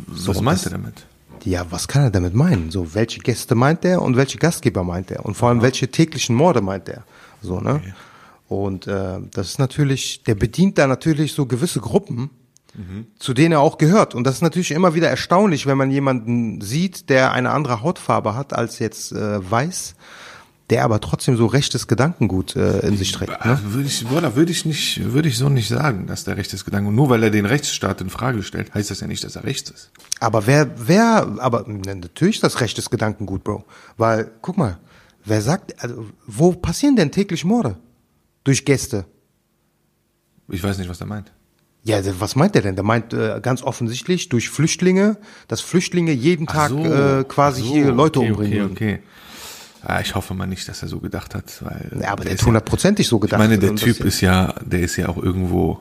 was 0.08 0.28
und 0.38 0.44
meint 0.44 0.60
das- 0.60 0.66
er 0.66 0.72
damit? 0.72 1.06
Ja, 1.44 1.66
was 1.72 1.88
kann 1.88 2.04
er 2.04 2.12
damit 2.12 2.36
meinen? 2.36 2.70
So, 2.72 2.94
welche 2.94 3.20
Gäste 3.20 3.56
meint 3.56 3.84
er 3.86 4.02
und 4.02 4.16
welche 4.16 4.38
Gastgeber 4.38 4.84
meint 4.84 5.10
er? 5.12 5.26
Und 5.26 5.36
vor 5.36 5.50
allem, 5.50 5.62
welche 5.64 5.90
täglichen 5.90 6.36
Morde 6.36 6.62
meint 6.62 6.88
er? 6.88 7.04
So, 7.42 7.60
ne? 7.60 7.82
Und 8.52 8.86
äh, 8.86 9.20
das 9.32 9.48
ist 9.48 9.60
natürlich, 9.60 10.24
der 10.24 10.36
bedient 10.36 10.78
da 10.78 10.86
natürlich 10.86 11.32
so 11.32 11.46
gewisse 11.46 11.80
Gruppen, 11.80 12.30
zu 13.18 13.34
denen 13.34 13.54
er 13.54 13.60
auch 13.62 13.78
gehört. 13.78 14.14
Und 14.14 14.26
das 14.26 14.36
ist 14.36 14.42
natürlich 14.42 14.72
immer 14.72 14.94
wieder 14.94 15.10
erstaunlich, 15.10 15.68
wenn 15.68 15.78
man 15.78 15.90
jemanden 15.90 16.60
sieht, 16.62 17.10
der 17.10 17.32
eine 17.32 17.52
andere 17.52 17.82
Hautfarbe 17.82 18.36
hat 18.36 18.54
als 18.54 18.80
jetzt 18.80 19.14
äh, 19.14 19.52
weiß, 19.52 19.96
der 20.70 20.84
aber 20.84 21.00
trotzdem 21.00 21.38
so 21.38 21.46
rechtes 21.46 21.88
Gedankengut 21.88 22.58
äh, 22.58 22.80
in 22.80 22.98
sich 22.98 23.12
trägt. 23.14 23.46
Ne? 23.46 23.60
Würde 23.64 23.88
ich, 23.88 24.10
würde 24.10 24.52
ich 24.52 24.66
nicht, 24.66 25.14
würde 25.14 25.30
ich 25.30 25.38
so 25.38 25.48
nicht 25.48 25.70
sagen, 25.70 26.08
dass 26.08 26.24
der 26.26 26.36
rechtes 26.38 26.66
Gedanke, 26.66 26.90
und 26.90 26.96
nur 26.96 27.10
weil 27.10 27.24
er 27.24 27.30
den 27.30 27.46
Rechtsstaat 27.46 28.02
in 28.02 28.10
Frage 28.10 28.44
stellt, 28.44 28.74
heißt 28.74 28.92
das 28.92 29.00
ja 29.00 29.08
nicht, 29.08 29.24
dass 29.24 29.38
er 29.38 29.46
rechts 29.46 29.70
ist. 29.70 29.92
Aber 30.20 30.46
wer, 30.48 30.72
wer, 30.76 31.36
aber 31.40 31.66
ne, 31.68 31.96
natürlich 31.96 32.36
ist 32.36 32.44
das 32.44 32.60
rechtes 32.60 32.90
Gedankengut, 32.90 33.44
Bro. 33.44 33.64
Weil, 33.98 34.32
guck 34.42 34.58
mal, 34.58 34.78
wer 35.24 35.42
sagt, 35.42 35.82
also, 35.82 36.06
wo 36.28 36.52
passieren 36.54 36.98
denn 36.98 37.12
täglich 37.12 37.46
Morde? 37.46 37.78
Durch 38.44 38.66
Gäste. 38.66 39.06
Ich 40.50 40.64
weiß 40.64 40.78
nicht, 40.78 40.90
was 40.90 41.00
er 41.00 41.08
meint. 41.08 41.32
Ja, 41.84 42.00
was 42.20 42.36
meint 42.36 42.54
der 42.54 42.62
denn? 42.62 42.76
Der 42.76 42.84
meint 42.84 43.14
äh, 43.14 43.40
ganz 43.42 43.64
offensichtlich 43.64 44.30
durch 44.30 44.50
Flüchtlinge, 44.50 45.18
dass 45.48 45.62
Flüchtlinge 45.62 46.12
jeden 46.12 46.46
Tag 46.46 46.72
äh, 46.72 47.24
quasi 47.24 47.62
so, 47.62 47.74
hier 47.74 47.92
Leute 47.92 48.20
okay, 48.20 48.32
umbringen. 48.32 48.72
Okay, 48.72 48.72
okay. 48.72 49.00
Ah, 49.84 50.00
ich 50.00 50.14
hoffe 50.14 50.36
mal 50.36 50.46
nicht, 50.46 50.68
dass 50.68 50.84
er 50.84 50.88
so 50.90 51.00
gedacht 51.00 51.34
hat, 51.34 51.46
weil. 51.64 52.00
Ja, 52.02 52.12
aber 52.12 52.24
der 52.24 52.34
ist 52.34 52.42
hat 52.42 52.48
hundertprozentig 52.48 53.08
so 53.08 53.16
Ich 53.16 53.22
gedacht. 53.22 53.40
meine, 53.40 53.58
der 53.58 53.76
Typ 53.76 54.00
ist 54.02 54.22
ja, 54.22 54.54
der 54.64 54.82
ist 54.82 54.96
ja 54.98 55.10
auch 55.10 55.18
irgendwo 55.18 55.80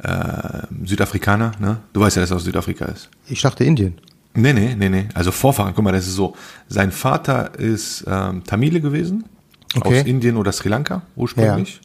äh, 0.00 0.62
Südafrikaner, 0.84 1.52
ne? 1.58 1.78
Du 1.92 2.00
weißt 2.00 2.16
ja, 2.16 2.22
dass 2.22 2.30
er 2.30 2.36
aus 2.36 2.44
Südafrika 2.44 2.84
ist. 2.84 3.08
Ich 3.26 3.42
dachte 3.42 3.64
Indien. 3.64 3.98
Nee, 4.34 4.52
nee, 4.52 4.76
nee, 4.76 4.88
nee. 4.88 5.08
Also 5.14 5.32
Vorfahren, 5.32 5.74
guck 5.74 5.82
mal, 5.82 5.90
das 5.92 6.06
ist 6.06 6.14
so. 6.14 6.36
Sein 6.68 6.92
Vater 6.92 7.58
ist 7.58 8.04
ähm, 8.06 8.44
Tamile 8.44 8.80
gewesen, 8.80 9.24
Okay. 9.74 10.00
aus 10.00 10.06
Indien 10.06 10.36
oder 10.36 10.52
Sri 10.52 10.68
Lanka 10.68 11.02
ursprünglich. 11.16 11.80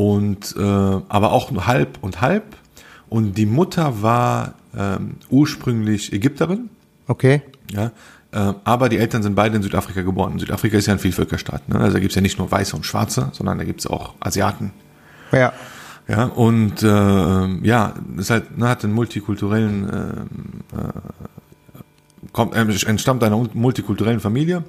Und 0.00 0.56
äh, 0.56 0.62
aber 0.62 1.32
auch 1.32 1.50
nur 1.50 1.66
halb 1.66 1.98
und 2.00 2.22
halb. 2.22 2.56
Und 3.10 3.36
die 3.36 3.44
Mutter 3.44 4.02
war 4.02 4.54
ähm, 4.74 5.16
ursprünglich 5.28 6.12
Ägypterin, 6.14 6.70
Okay. 7.06 7.42
ja. 7.70 7.90
Äh, 8.32 8.54
aber 8.64 8.88
die 8.88 8.96
Eltern 8.96 9.22
sind 9.22 9.34
beide 9.34 9.56
in 9.56 9.62
Südafrika 9.62 10.00
geboren. 10.00 10.38
Südafrika 10.38 10.78
ist 10.78 10.86
ja 10.86 10.94
ein 10.94 11.00
Vielvölkerstaat. 11.00 11.68
Ne? 11.68 11.78
Also 11.78 11.94
da 11.94 11.98
gibt's 11.98 12.14
ja 12.14 12.22
nicht 12.22 12.38
nur 12.38 12.50
Weiße 12.50 12.74
und 12.76 12.86
Schwarze, 12.86 13.28
sondern 13.32 13.58
da 13.58 13.64
gibt's 13.64 13.86
auch 13.86 14.14
Asiaten. 14.20 14.70
Ja. 15.32 15.52
Ja, 16.08 16.24
und 16.24 16.82
äh, 16.82 17.66
ja, 17.66 17.94
ist 18.16 18.30
halt, 18.30 18.56
ne, 18.56 18.68
hat 18.68 18.84
einen 18.84 18.94
multikulturellen, 18.94 20.26
ähm, 20.72 20.78
äh, 20.78 22.28
kommt, 22.32 22.54
äh, 22.54 22.88
entstammt 22.88 23.22
einer 23.22 23.36
multikulturellen 23.52 24.20
Familie. 24.20 24.64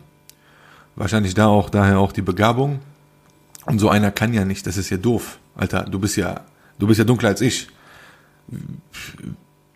Wahrscheinlich 0.97 1.35
da 1.35 1.47
auch, 1.47 1.69
daher 1.69 1.99
auch 1.99 2.11
die 2.11 2.21
Begabung. 2.21 2.79
Und 3.65 3.79
so 3.79 3.89
einer 3.89 4.11
kann 4.11 4.33
ja 4.33 4.45
nicht, 4.45 4.65
das 4.67 4.77
ist 4.77 4.89
ja 4.89 4.97
doof. 4.97 5.39
Alter, 5.55 5.83
du 5.83 5.99
bist 5.99 6.15
ja, 6.15 6.45
du 6.79 6.87
bist 6.87 6.99
ja 6.99 7.03
dunkler 7.03 7.29
als 7.29 7.41
ich. 7.41 7.67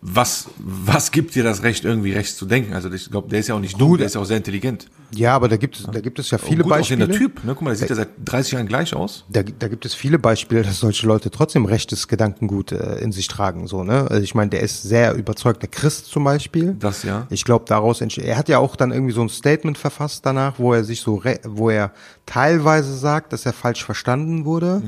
Was, 0.01 0.49
was 0.57 1.11
gibt 1.11 1.35
dir 1.35 1.43
das 1.43 1.63
Recht, 1.63 1.85
irgendwie 1.85 2.11
rechts 2.11 2.35
zu 2.37 2.45
denken? 2.45 2.73
Also 2.73 2.91
ich 2.91 3.09
glaube, 3.09 3.29
der 3.29 3.39
ist 3.39 3.47
ja 3.47 3.55
auch 3.55 3.59
nicht 3.59 3.79
dumm, 3.79 3.97
der 3.97 4.07
ist 4.07 4.15
ja 4.15 4.21
auch 4.21 4.25
sehr 4.25 4.37
intelligent. 4.37 4.87
Ja, 5.13 5.35
aber 5.35 5.47
da 5.47 5.57
gibt 5.57 5.77
es, 5.79 5.85
da 5.91 5.99
gibt 5.99 6.19
es 6.19 6.31
ja 6.31 6.37
viele 6.37 6.63
gut 6.63 6.69
Beispiele. 6.71 7.03
aussehender 7.05 7.17
Typ, 7.33 7.43
ne? 7.43 7.53
Guck 7.53 7.61
mal, 7.61 7.69
der 7.71 7.77
sieht 7.77 7.89
ja 7.89 7.95
seit 7.95 8.09
30 8.25 8.53
Jahren 8.53 8.67
gleich 8.67 8.93
aus. 8.95 9.23
Da, 9.29 9.43
da 9.43 9.67
gibt 9.67 9.85
es 9.85 9.93
viele 9.93 10.19
Beispiele, 10.19 10.63
dass 10.63 10.79
solche 10.79 11.05
Leute 11.07 11.29
trotzdem 11.31 11.65
rechtes 11.65 12.07
Gedankengut 12.07 12.71
äh, 12.71 12.97
in 12.99 13.11
sich 13.11 13.27
tragen. 13.27 13.67
So, 13.67 13.83
ne? 13.83 14.07
Also 14.09 14.23
ich 14.23 14.35
meine, 14.35 14.49
der 14.49 14.61
ist 14.61 14.83
sehr 14.83 15.13
überzeugter 15.13 15.67
Christ 15.67 16.07
zum 16.07 16.23
Beispiel. 16.23 16.75
Das 16.79 17.03
ja. 17.03 17.27
Ich 17.29 17.43
glaube, 17.45 17.65
daraus 17.67 18.01
entsteht. 18.01 18.25
Er 18.25 18.37
hat 18.37 18.49
ja 18.49 18.59
auch 18.59 18.75
dann 18.75 18.91
irgendwie 18.91 19.13
so 19.13 19.21
ein 19.21 19.29
Statement 19.29 19.77
verfasst 19.77 20.25
danach, 20.25 20.59
wo 20.59 20.73
er 20.73 20.83
sich 20.83 21.01
so, 21.01 21.21
wo 21.43 21.69
er 21.69 21.91
teilweise 22.25 22.95
sagt, 22.97 23.33
dass 23.33 23.45
er 23.45 23.53
falsch 23.53 23.85
verstanden 23.85 24.45
wurde, 24.45 24.81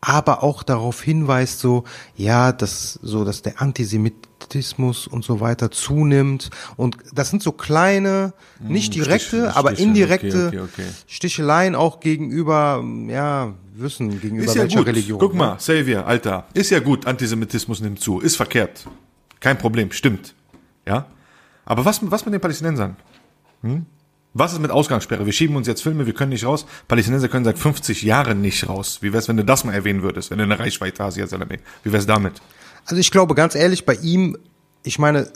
aber 0.00 0.42
auch 0.42 0.62
darauf 0.62 1.02
hinweist, 1.02 1.60
so 1.60 1.84
ja, 2.16 2.52
dass 2.52 2.98
so, 3.02 3.24
dass 3.24 3.42
der 3.42 3.60
Antisemitismus 3.60 5.06
und 5.06 5.24
so 5.24 5.40
weiter 5.40 5.70
zunimmt. 5.70 6.50
Und 6.76 6.96
das 7.12 7.30
sind 7.30 7.42
so 7.42 7.52
kleine, 7.52 8.32
nicht 8.60 8.94
direkte, 8.94 9.46
Stich- 9.50 9.56
aber 9.56 9.69
Stiche, 9.74 9.88
indirekte 9.88 10.46
okay, 10.46 10.58
okay, 10.58 10.68
okay. 10.72 10.86
Sticheleien 11.06 11.74
auch 11.74 12.00
gegenüber, 12.00 12.84
ja, 13.08 13.54
Wissen 13.74 14.20
gegenüber 14.20 14.46
Ist 14.46 14.54
ja 14.54 14.62
welcher 14.62 14.78
gut. 14.78 14.86
Religion. 14.86 15.18
Guck 15.18 15.32
ne? 15.32 15.38
mal, 15.38 15.56
Xavier, 15.56 16.06
Alter. 16.06 16.46
Ist 16.54 16.70
ja 16.70 16.80
gut, 16.80 17.06
Antisemitismus 17.06 17.80
nimmt 17.80 18.00
zu. 18.00 18.20
Ist 18.20 18.36
verkehrt. 18.36 18.86
Kein 19.40 19.58
Problem, 19.58 19.90
stimmt. 19.92 20.34
Ja? 20.86 21.06
Aber 21.64 21.84
was, 21.84 22.00
was 22.10 22.24
mit 22.24 22.34
den 22.34 22.40
Palästinensern? 22.40 22.96
Hm? 23.62 23.86
Was 24.32 24.52
ist 24.52 24.60
mit 24.60 24.70
Ausgangssperre? 24.70 25.26
Wir 25.26 25.32
schieben 25.32 25.56
uns 25.56 25.66
jetzt 25.66 25.82
Filme, 25.82 26.06
wir 26.06 26.12
können 26.12 26.30
nicht 26.30 26.44
raus. 26.44 26.64
Palästinenser 26.86 27.28
können 27.28 27.44
seit 27.44 27.58
50 27.58 28.02
Jahren 28.02 28.40
nicht 28.40 28.68
raus. 28.68 28.98
Wie 29.00 29.12
wär's, 29.12 29.28
wenn 29.28 29.36
du 29.36 29.44
das 29.44 29.64
mal 29.64 29.72
erwähnen 29.72 30.02
würdest, 30.02 30.30
wenn 30.30 30.38
du 30.38 30.44
eine 30.44 30.58
Reichweite 30.58 31.02
hast, 31.02 31.14
Salame? 31.14 31.58
Wie 31.82 31.92
wär's 31.92 32.06
damit? 32.06 32.40
Also 32.84 33.00
ich 33.00 33.10
glaube 33.10 33.34
ganz 33.34 33.54
ehrlich, 33.54 33.84
bei 33.86 33.94
ihm, 33.94 34.36
ich 34.84 34.98
meine, 34.98 35.32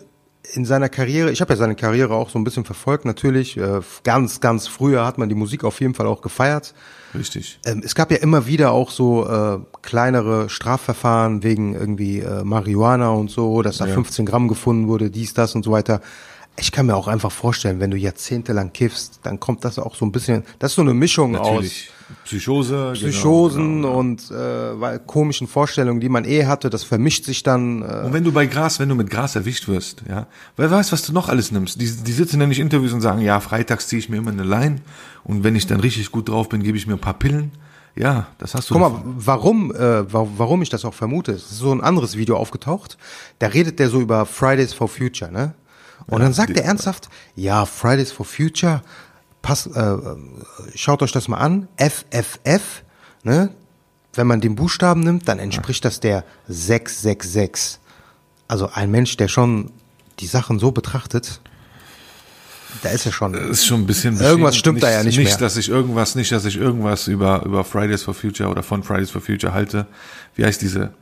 in 0.53 0.65
seiner 0.65 0.89
Karriere, 0.89 1.31
ich 1.31 1.41
habe 1.41 1.53
ja 1.55 1.57
seine 1.57 1.75
Karriere 1.75 2.15
auch 2.15 2.29
so 2.29 2.39
ein 2.39 2.45
bisschen 2.45 2.65
verfolgt, 2.65 3.05
natürlich. 3.05 3.57
Äh, 3.57 3.81
ganz, 4.03 4.41
ganz 4.41 4.67
früher 4.69 5.05
hat 5.07 5.17
man 5.19 5.29
die 5.29 5.35
Musik 5.35 5.65
auf 5.65 5.81
jeden 5.81 5.95
Fall 5.95 6.07
auch 6.07 6.21
gefeiert. 6.21 6.75
Richtig. 7.15 7.59
Ähm, 7.65 7.83
es 7.85 7.95
gab 7.95 8.11
ja 8.11 8.19
immer 8.19 8.47
wieder 8.47 8.73
auch 8.73 8.91
so 8.91 9.27
äh, 9.27 9.59
kleinere 9.83 10.51
Strafverfahren 10.51 11.43
wegen 11.43 11.75
irgendwie 11.75 12.21
äh, 12.21 12.45
Marihuana 12.45 13.11
und 13.11 13.31
so, 13.31 13.63
dass 13.63 13.79
da 13.79 13.87
Ja. 13.87 13.95
15 13.95 14.27
Gramm 14.27 14.49
gefunden 14.49 14.89
wurde, 14.89 15.11
dies, 15.11 15.33
das 15.35 15.55
und 15.55 15.65
so 15.65 15.71
weiter. 15.71 16.01
Ich 16.57 16.71
kann 16.71 16.87
mir 16.87 16.95
auch 16.95 17.09
einfach 17.09 17.33
vorstellen, 17.33 17.81
wenn 17.81 17.91
du 17.91 17.97
jahrzehntelang 17.97 18.73
kiffst, 18.73 19.21
dann 19.23 19.41
kommt 19.41 19.65
das 19.65 19.79
auch 19.79 19.95
so 19.97 20.05
ein 20.05 20.13
bisschen, 20.13 20.45
das 20.61 20.73
ist 20.73 20.77
so 20.77 20.83
eine 20.83 20.95
Mischung 20.95 21.33
Natürlich. 21.33 21.91
Psychose. 22.25 22.75
genau, 22.75 22.93
Psychosen 22.93 23.63
genau, 23.83 23.89
genau. 23.89 23.99
und 23.99 24.31
äh, 24.31 24.81
weil- 24.81 24.99
komischen 25.01 25.47
Vorstellungen, 25.47 26.01
die 26.01 26.09
man 26.09 26.25
eh 26.25 26.47
hatte, 26.47 26.71
das 26.71 26.85
vermischt 26.85 27.25
sich 27.25 27.43
dann. 27.43 27.83
Äh, 27.83 28.03
Und 28.07 28.13
wenn 28.13 28.25
du 28.25 28.33
bei 28.33 28.47
Gras, 28.47 28.79
wenn 28.79 28.89
du 28.89 28.95
mit 28.95 29.11
Gras 29.11 29.37
erwischt 29.37 29.69
wirst, 29.69 30.03
ja, 30.09 30.27
wer 30.57 30.71
weiß, 30.71 30.93
was 30.93 31.03
du 31.03 31.13
noch 31.13 31.29
alles 31.29 31.51
nimmst. 31.51 31.81
Die, 31.81 31.91
die 31.91 32.13
sitzen 32.13 32.41
ja 32.41 32.47
nicht 32.47 32.59
in 32.59 32.67
Interviews 32.67 32.93
und 32.93 33.01
sagen, 33.01 33.21
ja, 33.21 33.41
freitags 33.41 33.89
ziehe 33.89 33.99
ich 33.99 34.09
mir 34.09 34.17
immer 34.19 34.31
eine 34.33 34.45
Line 34.45 34.77
und 35.25 35.45
wenn 35.45 35.57
ich 35.57 35.67
dann 35.67 35.81
richtig 35.81 36.11
gut 36.13 36.29
drauf 36.29 36.49
bin, 36.49 36.63
gebe 36.63 36.77
ich 36.79 36.87
mir 36.87 36.95
ein 36.95 36.99
paar 37.01 37.15
Pillen. 37.19 37.53
Ja, 37.97 38.27
das 38.39 38.55
hast 38.55 38.69
du. 38.71 38.75
Guck 38.75 38.83
mal, 38.83 39.03
warum, 39.05 39.73
äh, 39.75 40.13
wa- 40.13 40.27
warum 40.37 40.63
ich 40.63 40.69
das 40.69 40.85
auch 40.85 40.95
vermute, 40.95 41.31
es 41.33 41.43
ist 41.53 41.59
so 41.59 41.73
ein 41.73 41.81
anderes 41.81 42.17
Video 42.17 42.37
aufgetaucht. 42.37 42.99
Da 43.39 43.47
redet 43.47 43.79
der 43.79 43.89
so 43.89 44.01
über 44.01 44.27
Fridays 44.27 44.73
for 44.73 44.89
Future, 44.89 45.31
ne? 45.31 45.55
Und 46.07 46.21
dann 46.21 46.33
sagt 46.35 46.57
er 46.59 46.65
ernsthaft, 46.65 47.09
ja, 47.37 47.65
Fridays 47.65 48.11
for 48.13 48.27
Future, 48.27 48.83
pass, 49.45 49.67
äh, 49.67 49.81
äh, 49.81 50.17
schaut 50.75 51.03
euch 51.03 51.13
das 51.13 51.29
mal 51.29 51.37
an, 51.37 51.69
FFF, 51.77 52.83
ne? 53.23 53.51
Wenn 54.15 54.27
man 54.27 54.41
den 54.41 54.55
Buchstaben 54.55 55.01
nimmt, 55.01 55.29
dann 55.29 55.39
entspricht 55.39 55.85
das 55.85 56.01
der 56.01 56.25
666. 56.49 57.79
Also 58.49 58.71
ein 58.73 58.91
Mensch, 58.91 59.17
der 59.17 59.29
schon 59.29 59.71
die 60.21 60.27
Sachen 60.27 60.59
so 60.59 60.71
betrachtet, 60.71 61.41
da 62.83 62.91
ist 62.91 63.07
er 63.07 63.13
schon. 63.13 63.33
Das 63.35 63.43
ist 63.45 63.67
schon 63.67 63.83
ein 63.83 63.87
bisschen 63.87 64.19
Irgendwas 64.21 64.57
stimmt 64.57 64.83
da 64.83 64.91
ja 64.91 65.03
nicht 65.05 65.17
nicht 65.19 65.29
mehr. 65.31 65.37
dass 65.39 65.57
ich 65.57 65.69
irgendwas, 65.69 66.15
nicht, 66.15 66.33
dass 66.33 66.45
ich 66.45 66.57
irgendwas 66.57 67.07
über, 67.07 67.45
über 67.45 67.65
Fridays 67.65 68.03
for 68.03 68.15
Future 68.15 68.49
oder 68.49 68.63
von 68.63 68.83
Fridays 68.83 69.11
for 69.11 69.21
Future 69.21 69.53
halte. 69.53 69.87
Wie 70.35 70.45
heißt 70.45 70.61
diese, 70.63 70.95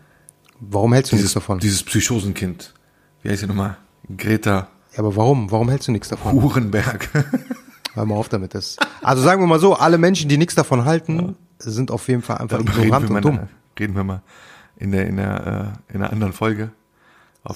Warum 0.61 0.92
hältst 0.92 1.12
du 1.12 1.16
dieses, 1.16 1.31
nichts 1.31 1.35
davon? 1.35 1.59
dieses 1.61 1.83
Psychosenkind? 1.83 2.74
Wie 3.22 3.31
heißt 3.31 3.40
sie 3.40 3.46
nochmal? 3.46 3.76
Greta 4.16 4.68
Ja, 4.92 4.98
aber 4.98 5.16
warum? 5.16 5.50
Warum 5.50 5.68
hältst 5.68 5.88
du 5.88 5.92
nichts 5.92 6.09
davon? 6.09 6.33
Hurenberg. 6.33 7.09
Hör 7.94 8.05
mal 8.07 8.14
auf 8.14 8.28
damit. 8.28 8.55
Das. 8.55 8.76
Also 9.02 9.22
sagen 9.22 9.42
wir 9.42 9.46
mal 9.46 9.59
so, 9.61 9.74
alle 9.74 9.98
Menschen, 9.98 10.28
die 10.28 10.38
nichts 10.38 10.55
davon 10.55 10.85
halten, 10.85 11.37
sind 11.59 11.90
auf 11.90 12.09
jeden 12.09 12.22
Fall 12.22 12.38
einfach 12.38 12.59
Darüber 12.62 12.83
ignorant 12.83 13.05
reden 13.05 13.11
wir 13.12 13.16
und 13.16 13.24
dumm. 13.24 13.35
mal, 13.37 13.48
reden 13.78 13.94
wir 13.96 14.05
mal 14.05 14.22
in 14.76 14.92
der, 14.92 15.07
in 15.07 15.16
der, 15.16 15.74
äh, 15.90 15.94
in 15.94 16.02
einer 16.02 16.12
anderen 16.12 16.33
Folge. 16.33 16.70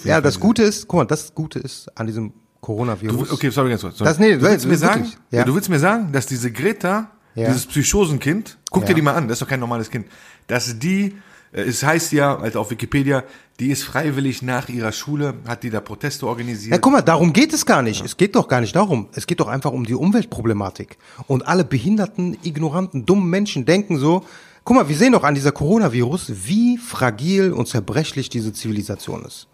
Ja, 0.04 0.20
das 0.20 0.40
Gute 0.40 0.62
ist, 0.62 0.88
guck 0.88 0.98
mal, 0.98 1.04
das 1.04 1.34
Gute 1.34 1.58
ist 1.58 1.88
an 1.98 2.06
diesem 2.06 2.28
Du, 2.30 2.72
Coronavirus. 2.72 3.30
okay, 3.30 3.50
sorry, 3.50 3.70
ganz 3.70 3.82
kurz. 3.82 3.98
sorry. 3.98 4.08
Das- 4.10 4.18
nee, 4.18 4.34
du 4.36 4.42
willst 4.42 4.64
nee, 4.64 4.72
mir 4.72 4.78
sagen, 4.78 5.12
ja. 5.30 5.44
du 5.44 5.54
willst 5.54 5.68
mir 5.68 5.78
sagen, 5.78 6.10
dass 6.10 6.26
diese 6.26 6.50
Greta, 6.50 7.10
Ja. 7.36 7.46
dieses 7.46 7.66
Psychosenkind, 7.66 8.58
guck 8.70 8.82
Ja. 8.82 8.88
dir 8.88 8.94
die 8.94 9.02
mal 9.02 9.14
an, 9.14 9.28
das 9.28 9.36
ist 9.36 9.42
doch 9.42 9.48
kein 9.48 9.60
normales 9.60 9.88
Kind, 9.90 10.06
dass 10.48 10.76
die, 10.80 11.16
es 11.56 11.82
heißt 11.82 12.12
ja, 12.12 12.38
also 12.38 12.60
auf 12.60 12.70
Wikipedia, 12.70 13.24
die 13.58 13.70
ist 13.70 13.84
freiwillig 13.84 14.42
nach 14.42 14.68
ihrer 14.68 14.92
Schule, 14.92 15.34
hat 15.48 15.62
die 15.62 15.70
da 15.70 15.80
Proteste 15.80 16.26
organisiert. 16.26 16.72
Ja, 16.72 16.78
guck 16.78 16.92
mal, 16.92 17.00
darum 17.00 17.32
geht 17.32 17.54
es 17.54 17.64
gar 17.64 17.80
nicht. 17.80 18.04
Es 18.04 18.18
geht 18.18 18.36
doch 18.36 18.46
gar 18.46 18.60
nicht 18.60 18.76
darum. 18.76 19.08
Es 19.14 19.26
geht 19.26 19.40
doch 19.40 19.48
einfach 19.48 19.72
um 19.72 19.86
die 19.86 19.94
Umweltproblematik. 19.94 20.98
Und 21.26 21.46
alle 21.48 21.64
behinderten, 21.64 22.36
ignoranten, 22.42 23.06
dummen 23.06 23.30
Menschen 23.30 23.64
denken 23.64 23.98
so, 23.98 24.22
guck 24.64 24.76
mal, 24.76 24.88
wir 24.90 24.96
sehen 24.96 25.12
doch 25.12 25.24
an 25.24 25.34
dieser 25.34 25.52
Coronavirus, 25.52 26.32
wie 26.44 26.76
fragil 26.76 27.52
und 27.52 27.66
zerbrechlich 27.68 28.28
diese 28.28 28.52
Zivilisation 28.52 29.24
ist. 29.24 29.46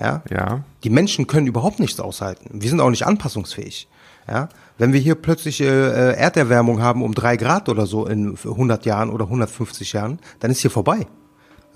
Ja? 0.00 0.22
ja. 0.30 0.64
Die 0.82 0.90
Menschen 0.90 1.26
können 1.26 1.46
überhaupt 1.46 1.78
nichts 1.78 2.00
aushalten. 2.00 2.62
Wir 2.62 2.70
sind 2.70 2.80
auch 2.80 2.90
nicht 2.90 3.06
anpassungsfähig. 3.06 3.86
Ja? 4.26 4.48
Wenn 4.78 4.94
wir 4.94 5.00
hier 5.00 5.16
plötzlich 5.16 5.60
äh, 5.60 5.66
äh, 5.66 6.16
Erderwärmung 6.16 6.80
haben 6.80 7.02
um 7.02 7.14
drei 7.14 7.36
Grad 7.36 7.68
oder 7.68 7.84
so 7.84 8.06
in 8.06 8.36
100 8.36 8.86
Jahren 8.86 9.10
oder 9.10 9.24
150 9.24 9.92
Jahren, 9.92 10.20
dann 10.40 10.50
ist 10.50 10.60
hier 10.60 10.70
vorbei. 10.70 11.06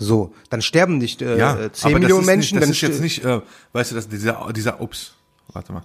So, 0.02 0.34
dann 0.50 0.62
sterben 0.62 0.98
nicht 0.98 1.22
äh, 1.22 1.38
Ja, 1.38 1.56
äh, 1.58 1.72
10 1.72 1.90
aber 1.90 1.98
Millionen 2.00 2.20
das 2.26 2.28
ist 2.28 2.52
Menschen. 2.52 2.58
Nicht, 2.58 2.68
das 2.68 2.76
ist 2.76 2.80
jetzt 2.82 3.00
nicht, 3.00 3.24
äh, 3.24 3.40
weißt 3.72 3.90
du, 3.92 3.94
dass 3.94 4.08
dieser, 4.08 4.52
dieser, 4.52 4.80
ups, 4.80 5.14
warte 5.52 5.72
mal, 5.72 5.82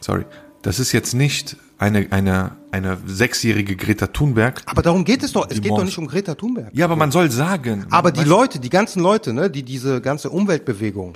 sorry, 0.00 0.24
das 0.62 0.78
ist 0.78 0.92
jetzt 0.92 1.14
nicht 1.14 1.56
eine, 1.78 2.06
eine, 2.10 2.56
eine 2.72 2.98
sechsjährige 3.06 3.76
Greta 3.76 4.08
Thunberg. 4.08 4.62
aber 4.66 4.82
darum 4.82 5.04
geht 5.04 5.22
es 5.22 5.32
doch. 5.32 5.46
Es 5.48 5.60
geht 5.60 5.70
doch 5.70 5.78
Mons- 5.78 5.84
nicht 5.84 5.98
um 5.98 6.06
Greta 6.08 6.34
Thunberg. 6.34 6.70
Ja, 6.72 6.84
aber 6.86 6.96
man 6.96 7.10
soll 7.12 7.30
sagen. 7.30 7.86
Aber 7.90 8.10
die 8.10 8.24
Leute, 8.24 8.58
die 8.58 8.70
ganzen 8.70 9.00
Leute, 9.02 9.32
ne, 9.32 9.48
die 9.50 9.62
diese 9.62 10.00
ganze 10.00 10.30
Umweltbewegung 10.30 11.14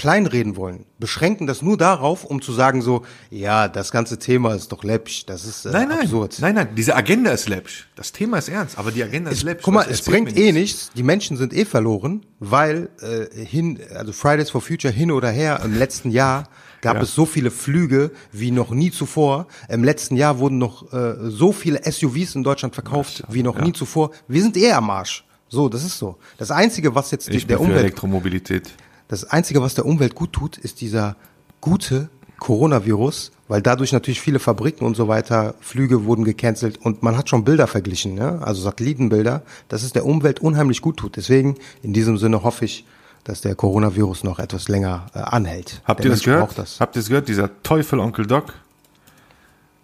kleinreden 0.00 0.56
wollen, 0.56 0.86
beschränken 0.98 1.46
das 1.46 1.60
nur 1.60 1.76
darauf, 1.76 2.24
um 2.24 2.40
zu 2.40 2.52
sagen 2.52 2.80
so, 2.80 3.02
ja, 3.30 3.68
das 3.68 3.90
ganze 3.92 4.18
Thema 4.18 4.54
ist 4.54 4.72
doch 4.72 4.82
läppisch, 4.82 5.26
das 5.26 5.44
ist 5.44 5.66
äh, 5.66 5.70
Nein, 5.72 5.88
nein, 5.88 6.00
absurd. 6.00 6.38
nein, 6.40 6.54
nein, 6.54 6.68
diese 6.74 6.96
Agenda 6.96 7.30
ist 7.32 7.48
läppsch. 7.50 7.86
Das 7.96 8.10
Thema 8.12 8.38
ist 8.38 8.48
ernst, 8.48 8.78
aber 8.78 8.92
die 8.92 9.02
Agenda 9.02 9.30
ist 9.30 9.42
läppsch. 9.42 9.62
Guck 9.62 9.74
mal, 9.74 9.86
es 9.90 10.00
bringt 10.02 10.36
eh 10.38 10.52
nichts. 10.52 10.90
Die 10.96 11.02
Menschen 11.02 11.36
sind 11.36 11.52
eh 11.52 11.66
verloren, 11.66 12.24
weil 12.38 12.88
äh, 13.02 13.44
hin, 13.44 13.78
also 13.94 14.12
Fridays 14.12 14.48
for 14.50 14.62
Future 14.62 14.92
hin 14.92 15.12
oder 15.12 15.28
her 15.30 15.60
im 15.64 15.76
letzten 15.78 16.10
Jahr 16.10 16.44
gab 16.80 16.96
Ja. 16.96 17.02
es 17.02 17.14
so 17.14 17.26
viele 17.26 17.50
Flüge 17.50 18.10
wie 18.32 18.50
noch 18.52 18.70
nie 18.70 18.90
zuvor. 18.90 19.48
Im 19.68 19.84
letzten 19.84 20.16
Jahr 20.16 20.38
wurden 20.38 20.56
noch 20.56 20.90
äh, 20.94 21.14
so 21.28 21.52
viele 21.52 21.80
SUVs 21.84 22.34
in 22.36 22.42
Deutschland 22.42 22.74
verkauft 22.74 23.22
wie 23.28 23.42
noch 23.42 23.60
nie 23.60 23.74
zuvor. 23.74 24.12
Wir 24.28 24.40
sind 24.40 24.56
eh 24.56 24.72
am 24.72 24.88
Arsch. 24.88 25.26
So, 25.50 25.68
das 25.68 25.84
ist 25.84 25.98
so. 25.98 26.16
Das 26.38 26.50
einzige, 26.50 26.94
was 26.94 27.10
jetzt 27.10 27.28
die, 27.28 27.32
Ich 27.36 27.42
bin 27.42 27.48
der 27.48 27.56
für 27.58 27.64
Umwelt 27.64 27.80
Elektromobilität. 27.80 28.70
Das 29.10 29.24
Einzige, 29.24 29.60
was 29.60 29.74
der 29.74 29.86
Umwelt 29.86 30.14
gut 30.14 30.32
tut, 30.32 30.56
ist 30.56 30.80
dieser 30.80 31.16
gute 31.60 32.10
Coronavirus, 32.38 33.32
weil 33.48 33.60
dadurch 33.60 33.90
natürlich 33.90 34.20
viele 34.20 34.38
Fabriken 34.38 34.84
und 34.84 34.94
so 34.96 35.08
weiter, 35.08 35.56
Flüge 35.58 36.04
wurden 36.04 36.24
gecancelt 36.24 36.78
und 36.78 37.02
man 37.02 37.16
hat 37.16 37.28
schon 37.28 37.42
Bilder 37.42 37.66
verglichen, 37.66 38.14
ne? 38.14 38.38
also 38.40 38.62
Satellitenbilder, 38.62 39.42
dass 39.66 39.82
es 39.82 39.92
der 39.92 40.06
Umwelt 40.06 40.38
unheimlich 40.38 40.80
gut 40.80 40.96
tut. 40.98 41.16
Deswegen, 41.16 41.56
in 41.82 41.92
diesem 41.92 42.18
Sinne 42.18 42.44
hoffe 42.44 42.64
ich, 42.64 42.86
dass 43.24 43.40
der 43.40 43.56
Coronavirus 43.56 44.22
noch 44.22 44.38
etwas 44.38 44.68
länger 44.68 45.06
äh, 45.12 45.18
anhält. 45.18 45.82
Habt 45.84 45.98
der 46.00 46.06
ihr 46.06 46.10
das 46.10 46.24
Mensch 46.24 46.36
gehört? 46.36 46.56
Das. 46.56 46.78
Habt 46.78 46.94
ihr 46.94 47.02
das 47.02 47.08
gehört? 47.08 47.26
Dieser 47.26 47.50
Teufel 47.64 47.98
Onkel 47.98 48.28
Doc, 48.28 48.54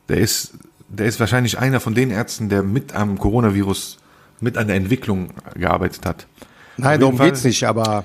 der 0.09 0.19
ist, 0.19 0.53
der 0.89 1.07
ist 1.07 1.19
wahrscheinlich 1.19 1.59
einer 1.59 1.81
von 1.81 1.97
den 1.97 2.13
Ärzten, 2.13 2.49
der 2.49 2.63
mit 2.63 2.95
am 2.95 3.19
Coronavirus, 3.19 3.99
mit 4.39 4.57
an 4.57 4.69
der 4.69 4.77
Entwicklung 4.77 5.31
gearbeitet 5.57 6.07
hat. 6.07 6.29
Nein, 6.77 7.01
darum 7.01 7.17
Fall- 7.17 7.31
geht's 7.31 7.43
nicht, 7.43 7.65
aber 7.65 8.05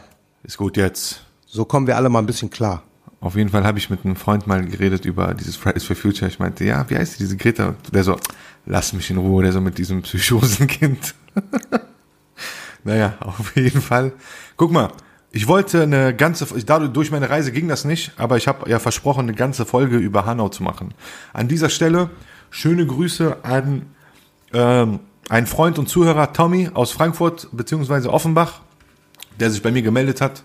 Ist 0.52 0.58
gut 0.58 0.76
jetzt. 0.76 1.24
so 1.46 1.64
kommen 1.64 1.88
wir 1.88 1.96
alle 1.96 2.10
mal 2.10 2.20
ein 2.20 2.26
bisschen 2.26 2.50
klar. 2.50 2.84
Auf 3.22 3.38
jeden 3.38 3.50
Fall 3.50 3.64
habe 3.64 3.78
ich 3.78 3.90
mit 3.90 4.04
einem 4.04 4.18
Freund 4.18 4.48
mal 4.48 4.66
geredet 4.66 5.06
über 5.06 5.34
dieses 5.34 5.56
Fridays 5.56 5.86
for 5.86 5.96
Future. 5.96 6.30
Ich 6.30 6.40
meinte, 6.40 6.66
ja, 6.66 6.90
wie 6.90 6.98
heißt 6.98 7.14
die, 7.14 7.20
diese 7.20 7.38
Greta? 7.38 7.76
Der 7.94 8.04
so, 8.04 8.18
lass 8.66 8.92
mich 8.92 9.10
in 9.10 9.16
Ruhe, 9.16 9.44
der 9.44 9.54
so 9.54 9.62
mit 9.62 9.78
diesem 9.78 10.02
Psychosenkind. 10.02 11.16
naja, 12.84 13.14
auf 13.22 13.56
jeden 13.56 13.80
Fall. 13.80 14.12
Guck 14.58 14.74
mal, 14.74 14.90
ich 15.32 15.48
wollte 15.48 15.84
eine 15.84 16.14
ganze, 16.14 16.46
dadurch 16.66 16.92
durch 16.92 17.12
meine 17.12 17.30
Reise 17.30 17.54
ging 17.54 17.70
das 17.70 17.86
nicht, 17.86 18.12
aber 18.18 18.36
ich 18.36 18.50
habe 18.50 18.70
ja 18.70 18.80
versprochen, 18.80 19.22
eine 19.22 19.34
ganze 19.34 19.66
Folge 19.66 19.96
über 20.00 20.26
Hanau 20.26 20.50
zu 20.50 20.64
machen. 20.64 20.94
An 21.32 21.48
dieser 21.48 21.70
Stelle 21.70 22.10
schöne 22.50 22.86
Grüße 22.86 23.38
an 23.46 23.84
ähm, 24.52 25.00
einen 25.30 25.48
Freund 25.48 25.80
und 25.80 25.88
Zuhörer, 25.88 26.34
Tommy 26.34 26.72
aus 26.74 26.92
Frankfurt 26.92 27.48
beziehungsweise 27.54 28.12
Offenbach, 28.12 28.60
der 29.40 29.52
sich 29.52 29.62
bei 29.62 29.72
mir 29.72 29.82
gemeldet 29.82 30.22
hat 30.22 30.44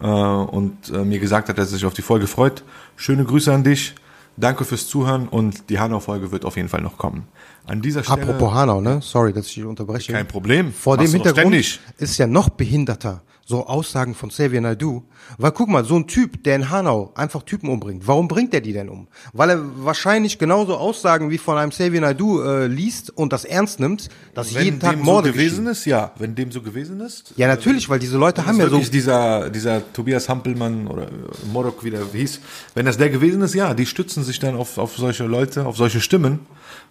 äh, 0.00 0.06
und 0.06 0.90
äh, 0.90 1.04
mir 1.04 1.18
gesagt 1.18 1.48
hat, 1.48 1.58
dass 1.58 1.68
er 1.68 1.78
sich 1.78 1.86
auf 1.86 1.94
die 1.94 2.02
Folge 2.02 2.26
freut. 2.26 2.62
Schöne 2.96 3.24
Grüße 3.24 3.52
an 3.52 3.64
dich. 3.64 3.94
Danke 4.36 4.64
fürs 4.64 4.86
Zuhören 4.86 5.28
und 5.28 5.68
die 5.68 5.78
Hanau-Folge 5.78 6.32
wird 6.32 6.44
auf 6.44 6.56
jeden 6.56 6.68
Fall 6.68 6.80
noch 6.80 6.96
kommen. 6.96 7.26
An 7.66 7.82
dieser 7.82 8.02
Stelle 8.02 8.22
Apropos 8.22 8.54
Hanau, 8.54 8.80
ne? 8.80 9.00
Sorry, 9.02 9.32
dass 9.32 9.46
ich 9.46 9.54
dich 9.54 9.64
unterbreche. 9.64 10.12
kein 10.12 10.26
Problem. 10.26 10.72
Vor 10.72 10.96
Machst 10.96 11.12
dem 11.12 11.22
Hintergrund 11.22 11.80
ist 11.98 12.18
ja 12.18 12.26
noch 12.26 12.48
behinderter, 12.48 13.22
so 13.50 13.66
Aussagen 13.66 14.14
von 14.14 14.30
Xavier 14.30 14.60
Naidoo. 14.60 15.02
Weil 15.36 15.50
guck 15.50 15.68
mal, 15.68 15.84
so 15.84 15.96
ein 15.96 16.06
Typ, 16.06 16.42
der 16.44 16.54
in 16.56 16.70
Hanau 16.70 17.10
einfach 17.16 17.42
Typen 17.42 17.68
umbringt, 17.68 18.06
warum 18.06 18.28
bringt 18.28 18.54
er 18.54 18.60
die 18.60 18.72
denn 18.72 18.88
um? 18.88 19.08
Weil 19.32 19.50
er 19.50 19.84
wahrscheinlich 19.84 20.38
genauso 20.38 20.76
Aussagen 20.76 21.30
wie 21.30 21.36
von 21.36 21.58
einem 21.58 21.70
Xavier 21.70 22.00
Naidoo 22.00 22.42
äh, 22.42 22.66
liest 22.68 23.10
und 23.10 23.32
das 23.32 23.44
ernst 23.44 23.80
nimmt, 23.80 24.08
dass 24.34 24.54
Wenn 24.54 24.64
jeden 24.64 24.80
Tag 24.80 24.92
dem 24.92 25.00
Morde 25.00 25.28
so 25.28 25.32
gewesen 25.34 25.64
geschehen. 25.64 25.72
ist, 25.72 25.84
ja. 25.84 26.12
Wenn 26.16 26.34
dem 26.36 26.52
so 26.52 26.62
gewesen 26.62 27.00
ist. 27.00 27.34
Ja, 27.36 27.48
natürlich, 27.48 27.88
weil 27.90 27.98
diese 27.98 28.16
Leute 28.16 28.46
haben 28.46 28.58
ja 28.58 28.68
so... 28.68 28.78
dieser, 28.78 29.50
dieser 29.50 29.92
Tobias 29.92 30.28
Hampelmann 30.28 30.86
oder 30.86 31.08
äh, 31.08 31.46
Morok, 31.52 31.84
wie 31.84 31.90
der 31.90 32.02
hieß, 32.12 32.40
wenn 32.74 32.86
das 32.86 32.96
der 32.96 33.10
gewesen 33.10 33.42
ist, 33.42 33.54
ja, 33.54 33.74
die 33.74 33.86
stützen 33.86 34.22
sich 34.22 34.38
dann 34.38 34.54
auf, 34.54 34.78
auf 34.78 34.96
solche 34.96 35.24
Leute, 35.24 35.66
auf 35.66 35.76
solche 35.76 36.00
Stimmen 36.00 36.38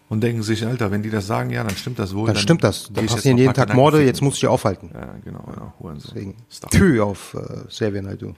und 0.10 0.22
denken 0.22 0.42
sich, 0.44 0.66
Alter, 0.66 0.92
wenn 0.92 1.04
die 1.04 1.10
das 1.10 1.28
sagen, 1.28 1.52
ja, 1.52 1.64
dann 1.64 1.76
stimmt 1.76 2.00
das 2.00 2.14
wohl. 2.14 2.28
Dann 2.28 2.36
stimmt 2.36 2.64
das. 2.64 2.90
Dann 2.92 3.06
passieren 3.06 3.38
jeden 3.38 3.54
Tag 3.54 3.74
Morde, 3.74 3.98
Gedanken 3.98 4.08
jetzt 4.08 4.22
muss 4.22 4.34
ich 4.36 4.40
die 4.42 4.48
aufhalten. 4.48 4.90
Ja, 4.94 5.14
genau, 5.24 5.44
genau. 5.54 5.74
Hurensohn. 5.80 6.12
Deswegen. 6.14 6.36
Stuff. 6.50 6.70
Tü 6.72 7.00
auf 7.02 7.36
äh, 7.36 7.68
Xavier 7.68 8.02
Naidoo. 8.02 8.34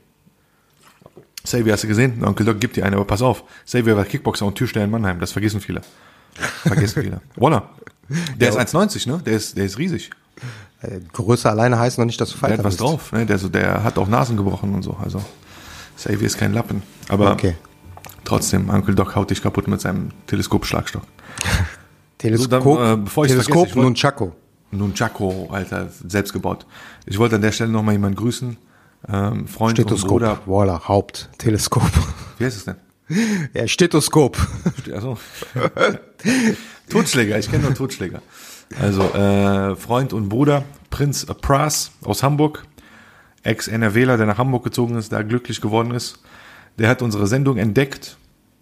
Xavier 1.43 1.73
hast 1.73 1.83
du 1.83 1.87
gesehen? 1.87 2.23
Onkel 2.23 2.45
Doc 2.45 2.59
gibt 2.59 2.75
dir 2.75 2.85
eine, 2.85 2.97
aber 2.97 3.05
pass 3.05 3.21
auf. 3.21 3.43
Xavier 3.65 3.95
war 3.97 4.05
Kickboxer 4.05 4.45
und 4.45 4.55
Türsteher 4.55 4.83
in 4.83 4.91
Mannheim. 4.91 5.19
Das 5.19 5.31
vergessen 5.31 5.59
viele. 5.59 5.81
Vergessen 6.35 7.01
viele. 7.01 7.21
Voila. 7.35 7.69
Der 8.39 8.49
ist 8.49 8.59
1,90, 8.59 9.07
ne? 9.09 9.21
Der 9.25 9.33
ist, 9.33 9.57
der 9.57 9.65
ist 9.65 9.77
riesig. 9.77 10.11
Äh, 10.81 10.99
Größe 11.13 11.49
alleine 11.49 11.79
heißt 11.79 11.97
noch 11.97 12.05
nicht, 12.05 12.19
dass 12.21 12.29
du 12.29 12.33
Der 12.35 12.39
Fighter 12.41 12.57
hat 12.59 12.65
was 12.65 12.73
bist. 12.75 12.81
drauf. 12.81 13.11
Ne? 13.11 13.25
Der, 13.25 13.37
so, 13.37 13.49
der 13.49 13.83
hat 13.83 13.97
auch 13.97 14.07
Nasen 14.07 14.37
gebrochen 14.37 14.75
und 14.75 14.83
so. 14.83 14.97
Also 15.01 15.21
Xavier 15.95 16.27
ist 16.27 16.37
kein 16.37 16.53
Lappen. 16.53 16.83
Aber 17.09 17.31
Okay. 17.31 17.55
Trotzdem, 18.31 18.69
Onkel 18.69 18.95
Doc 18.95 19.15
haut 19.15 19.29
dich 19.29 19.41
kaputt 19.41 19.67
mit 19.67 19.81
seinem 19.81 20.09
Teleskopschlagstock. 20.27 21.03
Teleskop, 22.17 22.63
So, 22.63 22.77
dann, 22.77 22.99
äh, 22.99 23.03
bevor 23.03 23.27
Teleskop 23.27 23.53
vergesse, 23.53 23.69
ich 23.71 23.75
wollt- 23.75 23.85
Nunchaku. 23.85 24.31
Nunchaku, 24.71 25.47
Alter, 25.49 25.89
selbst 26.07 26.31
gebaut. 26.31 26.65
Ich 27.05 27.17
wollte 27.19 27.35
an 27.35 27.41
der 27.41 27.51
Stelle 27.51 27.71
nochmal 27.71 27.93
jemanden 27.93 28.15
grüßen. 28.17 28.57
Ähm, 29.09 29.47
Freund 29.47 29.77
und 29.79 29.85
Stethoskop. 29.85 30.09
Bruder. 30.11 30.39
Voila, 30.45 30.87
Haupt. 30.87 31.29
Teleskop. 31.37 31.83
Wie 32.37 32.45
heißt 32.45 32.57
es 32.57 32.65
denn? 32.65 32.75
ja, 33.53 33.67
Stethoskop. 33.67 34.37
Also, 34.93 35.17
Totschläger, 36.89 37.37
ich 37.37 37.49
kenne 37.49 37.63
nur 37.63 37.73
Totschläger. 37.73 38.21
Also 38.79 39.01
äh, 39.01 39.75
Freund 39.75 40.13
und 40.13 40.29
Bruder, 40.29 40.63
Prinz 40.89 41.25
Pras 41.41 41.91
aus 42.03 42.23
Hamburg, 42.23 42.63
Ex-NRWler, 43.43 44.15
der 44.17 44.27
nach 44.27 44.37
Hamburg 44.37 44.63
gezogen 44.63 44.95
ist, 44.95 45.11
da 45.11 45.23
glücklich 45.23 45.59
geworden 45.59 45.91
ist. 45.91 46.19
Der 46.77 46.87
hat 46.87 47.01
unsere 47.01 47.27
Sendung 47.27 47.57
entdeckt 47.57 48.17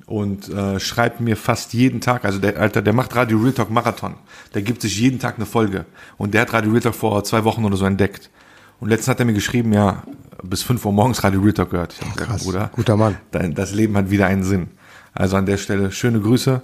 und 0.10 0.50
äh, 0.50 0.80
schreibt 0.80 1.22
mir 1.22 1.38
fast 1.38 1.72
jeden 1.76 2.02
Tag, 2.02 2.26
also 2.26 2.40
der 2.40 2.58
Alter, 2.58 2.82
der 2.82 2.94
macht 2.94 3.16
Radio 3.16 3.38
Real 3.38 3.54
Talk 3.54 3.70
Marathon. 3.70 4.16
Der 4.56 4.64
gibt 4.64 4.82
sich 4.82 5.00
jeden 5.00 5.20
Tag 5.20 5.36
eine 5.36 5.46
Folge. 5.46 5.86
Und 6.18 6.34
der 6.34 6.42
hat 6.42 6.54
Radio 6.54 6.72
Real 6.72 6.82
Talk 6.82 6.96
vor 6.96 7.24
zwei 7.24 7.44
Wochen 7.44 7.64
oder 7.64 7.78
so 7.78 7.86
entdeckt. 7.86 8.32
Und 8.80 8.90
letztens 8.90 9.10
hat 9.10 9.20
er 9.20 9.28
mir 9.28 9.34
geschrieben, 9.34 9.72
ja, 9.72 10.02
bis 10.42 10.64
5 10.64 10.84
Uhr 10.84 10.94
morgens 10.94 11.24
Radio 11.24 11.42
Real 11.42 11.54
Talk 11.54 11.70
gehört. 11.70 11.96
Gesagt, 12.00 12.18
krass. 12.18 12.44
Bruder, 12.44 12.72
Guter 12.74 12.98
Mann. 12.98 13.18
das 13.32 13.72
Leben 13.76 13.96
hat 13.98 14.10
wieder 14.10 14.26
einen 14.26 14.44
Sinn. 14.44 14.70
Also 15.14 15.38
an 15.38 15.46
der 15.46 15.58
Stelle 15.58 15.92
schöne 15.92 16.20
Grüße, 16.20 16.64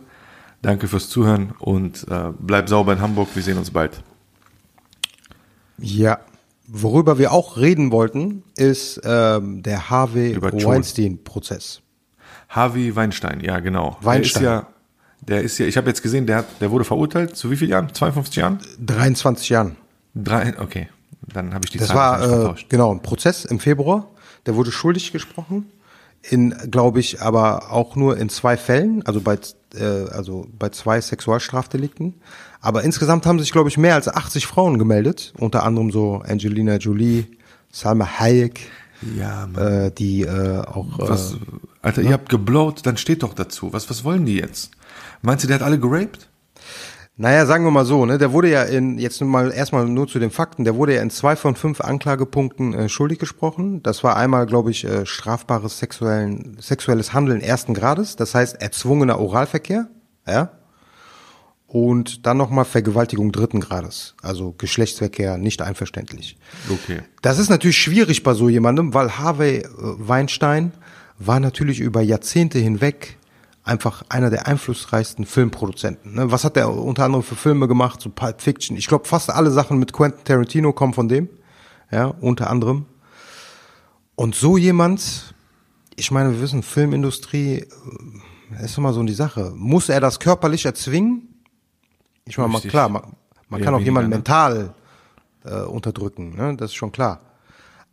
danke 0.64 0.88
fürs 0.88 1.10
Zuhören 1.10 1.54
und 1.60 2.08
äh, 2.10 2.32
bleib 2.40 2.68
sauber 2.68 2.94
in 2.94 3.02
Hamburg. 3.02 3.28
Wir 3.36 3.44
sehen 3.44 3.60
uns 3.60 3.70
bald. 3.70 4.02
Ja. 5.78 6.18
Worüber 6.68 7.20
wir 7.20 7.32
auch 7.32 7.58
reden 7.58 7.92
wollten, 7.92 8.42
ist 8.58 9.00
ähm, 9.04 9.62
der 9.62 9.92
Harvey 9.92 10.34
Joel. 10.34 10.66
Weinstein-Prozess. 10.66 11.84
Harvey 12.50 12.96
Weinstein, 12.96 13.42
ja 13.42 13.60
genau. 13.60 13.98
Weinstein. 14.02 14.44
Der 14.44 14.52
ist 14.54 14.64
ja, 14.64 14.68
der 15.28 15.42
ist 15.42 15.58
ja, 15.58 15.66
ich 15.66 15.78
habe 15.78 15.88
jetzt 15.88 16.02
gesehen, 16.04 16.26
der, 16.28 16.38
hat, 16.38 16.46
der 16.62 16.72
wurde 16.72 16.86
verurteilt. 16.86 17.36
Zu 17.36 17.52
wie 17.52 17.58
vielen 17.58 17.72
Jahren? 17.72 17.94
52 17.94 18.36
Jahren? 18.36 18.60
23 18.86 19.50
Jahren. 19.50 19.76
Drei, 20.14 20.60
okay. 20.60 20.90
Dann 21.34 21.54
habe 21.54 21.66
ich 21.66 21.72
die 21.72 21.78
Das 21.80 21.94
war 21.94 22.22
äh, 22.22 22.28
vertauscht. 22.28 22.70
genau 22.70 22.94
ein 22.94 23.02
Prozess 23.02 23.46
im 23.46 23.60
Februar. 23.60 24.08
Der 24.46 24.56
wurde 24.56 24.72
schuldig 24.72 25.12
gesprochen. 25.12 25.72
In, 26.22 26.56
glaube 26.72 27.00
ich, 27.00 27.22
aber 27.22 27.72
auch 27.72 27.96
nur 27.96 28.18
in 28.18 28.30
zwei 28.30 28.58
Fällen, 28.58 29.06
also 29.06 29.22
bei, 29.22 29.38
äh, 29.76 29.84
also 30.12 30.48
bei 30.58 30.70
zwei 30.70 31.00
Sexualstrafdelikten. 31.00 32.16
Aber 32.62 32.84
insgesamt 32.84 33.28
haben 33.28 33.40
sich, 33.40 33.52
glaube 33.52 33.70
ich, 33.70 33.78
mehr 33.78 33.94
als 33.94 34.08
80 34.08 34.48
Frauen 34.48 34.80
gemeldet. 34.80 35.34
Unter 35.38 35.64
anderem 35.64 35.92
so 35.92 36.24
Angelina 36.28 36.78
Jolie, 36.78 37.26
Salma 37.72 38.20
Hayek, 38.20 38.62
Ja, 39.18 39.48
Mann. 39.48 39.62
äh, 39.62 39.92
die 39.92 40.22
äh, 40.22 40.60
auch. 40.60 41.00
Äh, 41.00 41.10
Was, 41.10 41.38
Alter, 41.82 42.02
ihr 42.02 42.14
habt 42.14 42.30
geblowt, 42.30 42.86
dann 42.86 42.98
steht 42.98 43.24
doch 43.24 43.34
dazu. 43.34 43.74
Was, 43.74 43.90
was 43.90 44.04
wollen 44.04 44.26
die 44.26 44.38
jetzt? 44.38 44.72
Meinst 45.22 45.44
du, 45.44 45.48
der 45.48 45.56
hat 45.56 45.64
alle 45.64 45.80
geraped? 45.80 46.30
Naja, 47.18 47.46
sagen 47.46 47.64
wir 47.64 47.72
mal 47.72 47.86
so, 47.86 48.06
ne, 48.06 48.18
der 48.18 48.34
wurde 48.34 48.50
ja 48.50 48.64
in, 48.64 48.98
jetzt 48.98 49.22
mal 49.22 49.52
erstmal 49.54 49.86
nur 49.86 50.06
zu 50.06 50.20
den 50.20 50.32
Fakten, 50.32 50.66
der 50.66 50.76
wurde 50.76 50.96
ja 50.96 51.02
in 51.02 51.10
zwei 51.10 51.38
von 51.38 51.56
fünf 51.56 51.80
Anklagepunkten 51.80 52.74
äh, 52.74 52.90
schuldig 52.90 53.20
gesprochen. 53.20 53.82
Das 53.84 54.04
war 54.04 54.18
einmal, 54.18 54.46
glaube 54.46 54.72
ich, 54.72 54.84
äh, 54.84 55.06
strafbares 55.06 55.80
sexuellen, 55.80 56.58
sexuelles 56.60 57.14
Handeln 57.14 57.40
ersten 57.40 57.74
Grades, 57.74 58.18
das 58.18 58.36
heißt 58.36 58.62
erzwungener 58.62 59.18
Oralverkehr, 59.20 59.88
ja. 60.28 60.52
Und 61.76 62.26
dann 62.26 62.38
nochmal 62.38 62.64
Vergewaltigung 62.64 63.34
dritten 63.34 63.60
Grades, 63.60 64.16
also 64.22 64.56
Geschlechtsverkehr 64.58 65.38
nicht 65.38 65.62
einverständlich. 65.62 66.38
Okay. 66.70 67.02
Das 67.22 67.38
ist 67.38 67.50
natürlich 67.50 67.76
schwierig 67.76 68.24
bei 68.24 68.34
so 68.34 68.48
jemandem, 68.48 68.94
weil 68.94 69.18
Harvey 69.18 69.58
äh, 69.58 69.66
Weinstein 69.74 70.72
war 71.20 71.42
natürlich 71.42 71.82
über 71.82 72.00
Jahrzehnte 72.00 72.60
hinweg 72.60 73.18
einfach 73.66 74.04
einer 74.08 74.30
der 74.30 74.48
einflussreichsten 74.48 75.26
Filmproduzenten. 75.26 76.16
Ne? 76.16 76.32
Was 76.32 76.46
hat 76.46 76.56
er 76.56 76.74
unter 76.74 77.04
anderem 77.04 77.26
für 77.26 77.36
Filme 77.36 77.68
gemacht? 77.68 78.00
So 78.00 78.10
Pulp 78.10 78.42
Fiction. 78.42 78.78
Ich 78.78 78.88
glaube, 78.88 79.06
fast 79.06 79.30
alle 79.30 79.52
Sachen 79.52 79.78
mit 79.78 79.92
Quentin 79.92 80.24
Tarantino 80.24 80.72
kommen 80.72 80.94
von 80.94 81.10
dem. 81.10 81.28
Ja, 81.92 82.06
unter 82.06 82.50
anderem. 82.50 82.86
Und 84.16 84.34
so 84.34 84.56
jemand, 84.56 85.36
ich 85.98 86.10
meine, 86.10 86.32
wir 86.32 86.42
wissen, 86.42 86.64
Filmindustrie 86.64 87.66
äh, 88.62 88.64
ist 88.64 88.78
immer 88.78 88.94
so 88.94 89.04
die 89.04 89.12
Sache. 89.12 89.52
Muss 89.58 89.90
er 89.90 90.00
das 90.00 90.22
körperlich 90.22 90.64
erzwingen? 90.64 91.35
Ich 92.28 92.38
meine, 92.38 92.50
mal 92.50 92.56
Richtig. 92.58 92.72
klar, 92.72 92.90
man, 92.90 93.04
man 93.50 93.62
kann 93.62 93.74
auch 93.76 93.80
jemanden 93.80 94.10
ne? 94.10 94.16
mental 94.18 94.74
äh, 95.44 95.62
unterdrücken, 95.62 96.36
ne? 96.36 96.56
das 96.58 96.72
ist 96.72 96.76
schon 96.76 96.92
klar. 96.92 97.22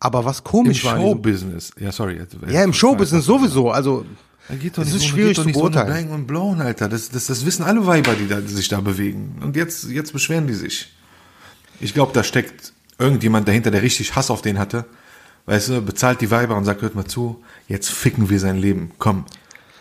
Aber 0.01 0.25
was 0.25 0.38
Im 0.40 0.45
komisch 0.45 0.85
war, 0.85 0.95
an 0.95 0.99
diesem- 1.01 1.12
Showbusiness. 1.12 1.71
Ja, 1.79 1.92
sorry. 1.92 2.21
ja, 2.49 2.64
im 2.64 2.73
Showbusiness 2.73 3.25
sowieso, 3.27 3.71
also 3.71 4.05
Da 4.49 4.55
geht 4.57 4.77
doch 4.77 4.83
es 4.83 4.88
nicht 4.88 4.97
ist 4.97 5.03
so, 5.03 5.09
schwierig 5.09 5.37
geht 5.37 5.45
zu 5.45 5.53
so 5.53 5.61
beurteilen. 5.61 6.09
bang 6.09 6.11
und 6.14 6.27
blown, 6.27 6.61
Alter. 6.61 6.88
Das, 6.88 7.11
das, 7.11 7.27
das 7.27 7.45
wissen 7.45 7.62
alle 7.62 7.87
Weiber, 7.87 8.14
die, 8.14 8.27
da, 8.27 8.40
die 8.40 8.49
sich 8.53 8.68
da 8.68 8.81
bewegen. 8.81 9.37
Und 9.42 9.55
jetzt, 9.55 9.85
jetzt 9.90 10.12
beschweren 10.12 10.47
die 10.47 10.55
sich. 10.55 10.92
Ich 11.81 11.92
glaube, 11.95 12.12
da 12.14 12.25
steckt 12.25 12.73
irgendjemand 12.99 13.47
dahinter, 13.47 13.71
der 13.71 13.83
richtig 13.83 14.16
Hass 14.16 14.31
auf 14.31 14.40
den 14.42 14.59
hatte. 14.59 14.87
Weißt 15.47 15.68
du, 15.68 15.83
bezahlt 15.83 16.21
die 16.21 16.31
Weiber 16.31 16.57
und 16.57 16.64
sagt, 16.64 16.83
hört 16.83 16.95
mal 16.95 17.05
zu, 17.05 17.42
jetzt 17.68 17.90
ficken 17.90 18.31
wir 18.31 18.40
sein 18.40 18.57
Leben. 18.57 18.92
Komm, 18.99 19.25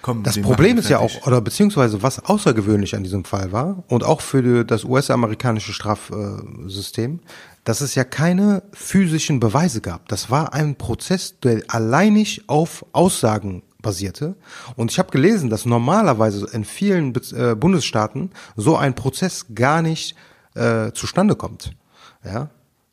komm. 0.02 0.24
Das 0.24 0.40
Problem 0.42 0.78
ist 0.78 0.90
ja 0.90 1.00
auch, 1.00 1.28
oder 1.28 1.42
beziehungsweise 1.42 2.02
was 2.04 2.24
außergewöhnlich 2.24 2.96
an 2.96 3.04
diesem 3.04 3.26
Fall 3.26 3.52
war 3.52 3.84
und 3.88 4.04
auch 4.04 4.22
für 4.22 4.64
das 4.64 4.84
US-amerikanische 4.84 5.74
Strafsystem, 5.74 7.20
dass 7.64 7.82
es 7.82 7.96
ja 7.96 8.04
keine 8.04 8.64
physischen 8.74 9.40
Beweise 9.40 9.82
gab. 9.82 10.08
Das 10.08 10.30
war 10.30 10.54
ein 10.54 10.76
Prozess, 10.76 11.40
der 11.40 11.64
alleinig 11.68 12.44
auf 12.48 12.86
Aussagen 12.92 13.64
basierte. 13.82 14.36
Und 14.76 14.92
ich 14.92 15.00
habe 15.00 15.12
gelesen, 15.12 15.50
dass 15.50 15.66
normalerweise 15.66 16.48
in 16.52 16.66
vielen 16.66 17.14
äh, 17.34 17.56
Bundesstaaten 17.56 18.32
so 18.56 18.78
ein 18.78 18.96
Prozess 18.96 19.48
gar 19.54 19.82
nicht 19.82 20.16
äh, 20.56 20.92
zustande 20.92 21.36
kommt. 21.36 21.72
Ja. 22.24 22.50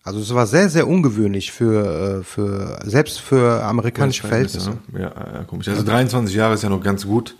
Also 0.08 0.20
es 0.20 0.34
war 0.34 0.46
sehr, 0.46 0.68
sehr 0.68 0.88
ungewöhnlich 0.88 1.52
für, 1.52 2.20
äh, 2.20 2.24
für 2.24 2.78
selbst 2.84 3.20
für 3.20 3.62
amerikanische 3.64 4.26
Verhältnisse. 4.26 4.70
ne? 4.92 5.00
Ja, 5.00 5.12
ja, 5.34 5.44
komisch. 5.44 5.68
Also 5.68 5.82
23 5.84 6.34
Jahre 6.34 6.54
ist 6.54 6.62
ja 6.62 6.68
noch 6.68 6.82
ganz 6.82 7.06
gut. 7.06 7.36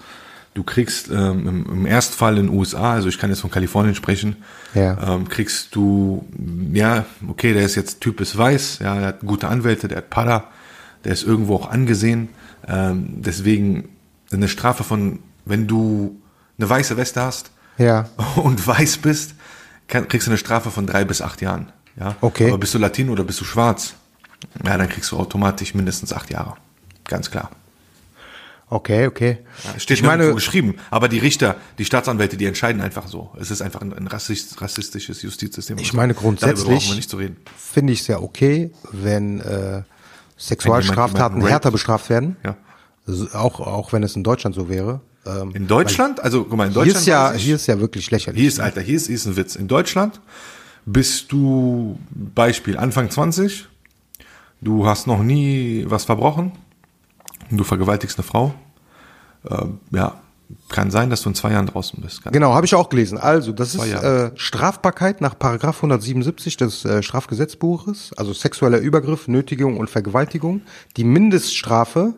Du 0.54 0.62
kriegst 0.64 1.08
ähm, 1.10 1.46
im, 1.46 1.66
im 1.66 1.86
Erstfall 1.86 2.38
in 2.38 2.46
den 2.48 2.56
USA, 2.56 2.92
also 2.94 3.08
ich 3.08 3.18
kann 3.18 3.30
jetzt 3.30 3.40
von 3.40 3.50
Kalifornien 3.50 3.94
sprechen, 3.94 4.36
Ja. 4.74 5.14
ähm, 5.14 5.28
kriegst 5.28 5.74
du, 5.74 6.26
ja, 6.72 7.04
okay, 7.28 7.52
der 7.54 7.62
ist 7.64 7.74
jetzt 7.76 8.00
Typ 8.00 8.20
ist 8.20 8.36
weiß, 8.36 8.80
ja, 8.80 8.94
der 8.96 9.06
hat 9.08 9.20
gute 9.20 9.48
Anwälte, 9.48 9.86
der 9.88 9.98
hat 9.98 10.10
Pada, 10.10 10.44
der 11.04 11.12
ist 11.12 11.22
irgendwo 11.22 11.54
auch 11.56 11.70
angesehen. 11.70 12.28
Ähm, 12.66 13.22
deswegen 13.22 13.90
eine 14.32 14.48
Strafe 14.48 14.82
von, 14.84 15.20
wenn 15.44 15.66
du 15.68 16.20
eine 16.58 16.68
weiße 16.68 16.96
Weste 16.96 17.20
hast 17.22 17.50
Ja. 17.76 18.08
und 18.36 18.66
weiß 18.66 18.98
bist, 18.98 19.34
kann, 19.86 20.08
kriegst 20.08 20.26
du 20.26 20.32
eine 20.32 20.38
Strafe 20.38 20.70
von 20.70 20.86
drei 20.86 21.04
bis 21.04 21.22
acht 21.22 21.40
Jahren. 21.40 21.72
Ja? 21.98 22.16
Okay. 22.20 22.48
Aber 22.48 22.58
bist 22.58 22.74
du 22.74 22.78
Latino 22.78 23.12
oder 23.12 23.24
bist 23.24 23.40
du 23.40 23.44
schwarz, 23.44 23.94
ja, 24.64 24.76
dann 24.76 24.88
kriegst 24.88 25.10
du 25.10 25.16
automatisch 25.16 25.74
mindestens 25.74 26.12
acht 26.12 26.30
Jahre. 26.30 26.54
Ganz 27.04 27.30
klar. 27.30 27.50
Okay, 28.70 29.06
okay. 29.06 29.38
Ja, 29.64 29.80
steht 29.80 29.98
ich 29.98 30.02
meine, 30.04 30.34
geschrieben. 30.34 30.74
Aber 30.90 31.08
die 31.08 31.18
Richter, 31.18 31.56
die 31.78 31.86
Staatsanwälte, 31.86 32.36
die 32.36 32.44
entscheiden 32.44 32.82
einfach 32.82 33.08
so. 33.08 33.30
Es 33.40 33.50
ist 33.50 33.62
einfach 33.62 33.80
ein, 33.80 33.94
ein 33.94 34.06
rassist, 34.06 34.60
rassistisches 34.60 35.22
Justizsystem. 35.22 35.78
Ich 35.78 35.94
meine, 35.94 36.12
grundsätzlich 36.12 36.66
brauchen 36.66 36.88
wir 36.88 36.96
nicht 36.96 37.08
zu 37.08 37.16
reden. 37.16 37.38
finde 37.56 37.94
ich 37.94 38.00
es 38.00 38.08
ja 38.08 38.18
okay, 38.20 38.70
wenn 38.92 39.40
äh, 39.40 39.82
Sexualstraftaten 40.36 41.36
jemanden 41.38 41.48
härter 41.48 41.68
raped. 41.68 41.72
bestraft 41.72 42.10
werden. 42.10 42.36
Ja. 42.44 42.56
Also 43.06 43.28
auch, 43.32 43.60
auch 43.60 43.94
wenn 43.94 44.02
es 44.02 44.14
in 44.16 44.22
Deutschland 44.22 44.54
so 44.54 44.68
wäre. 44.68 45.00
Ähm, 45.24 45.52
In 45.54 45.66
Deutschland, 45.66 46.20
also 46.20 46.44
guck 46.44 46.58
mal, 46.58 46.66
in 46.66 46.72
hier 46.72 46.82
Deutschland. 46.82 47.00
ist 47.00 47.06
ja, 47.06 47.32
hier 47.32 47.54
ist 47.56 47.66
ja 47.66 47.80
wirklich 47.80 48.10
lächerlich. 48.10 48.38
Hier 48.38 48.48
ist, 48.48 48.60
Alter, 48.60 48.82
hier 48.82 48.96
ist, 48.96 49.06
hier 49.06 49.16
ist 49.16 49.24
ein 49.24 49.36
Witz. 49.36 49.56
In 49.56 49.66
Deutschland 49.66 50.20
bist 50.92 51.32
du, 51.32 51.98
Beispiel, 52.10 52.76
Anfang 52.78 53.10
20, 53.10 53.66
du 54.60 54.86
hast 54.86 55.06
noch 55.06 55.22
nie 55.22 55.84
was 55.88 56.04
verbrochen, 56.04 56.52
und 57.50 57.56
du 57.58 57.64
vergewaltigst 57.64 58.18
eine 58.18 58.24
Frau, 58.26 58.54
ähm, 59.50 59.80
ja, 59.90 60.20
kann 60.70 60.90
sein, 60.90 61.10
dass 61.10 61.22
du 61.22 61.28
in 61.28 61.34
zwei 61.34 61.52
Jahren 61.52 61.66
draußen 61.66 62.00
bist. 62.02 62.22
Kann- 62.24 62.32
Genau, 62.32 62.54
habe 62.54 62.64
ich 62.64 62.74
auch 62.74 62.88
gelesen. 62.88 63.18
Also, 63.18 63.52
das 63.52 63.74
ist 63.74 63.80
äh, 64.02 64.30
Strafbarkeit 64.34 65.20
nach 65.20 65.38
Paragraph 65.38 65.76
177 65.76 66.56
des 66.56 66.84
äh, 66.86 67.02
Strafgesetzbuches, 67.02 68.12
also 68.16 68.32
sexueller 68.32 68.78
Übergriff, 68.78 69.28
Nötigung 69.28 69.76
und 69.76 69.90
Vergewaltigung. 69.90 70.62
Die 70.96 71.04
Mindeststrafe 71.04 72.14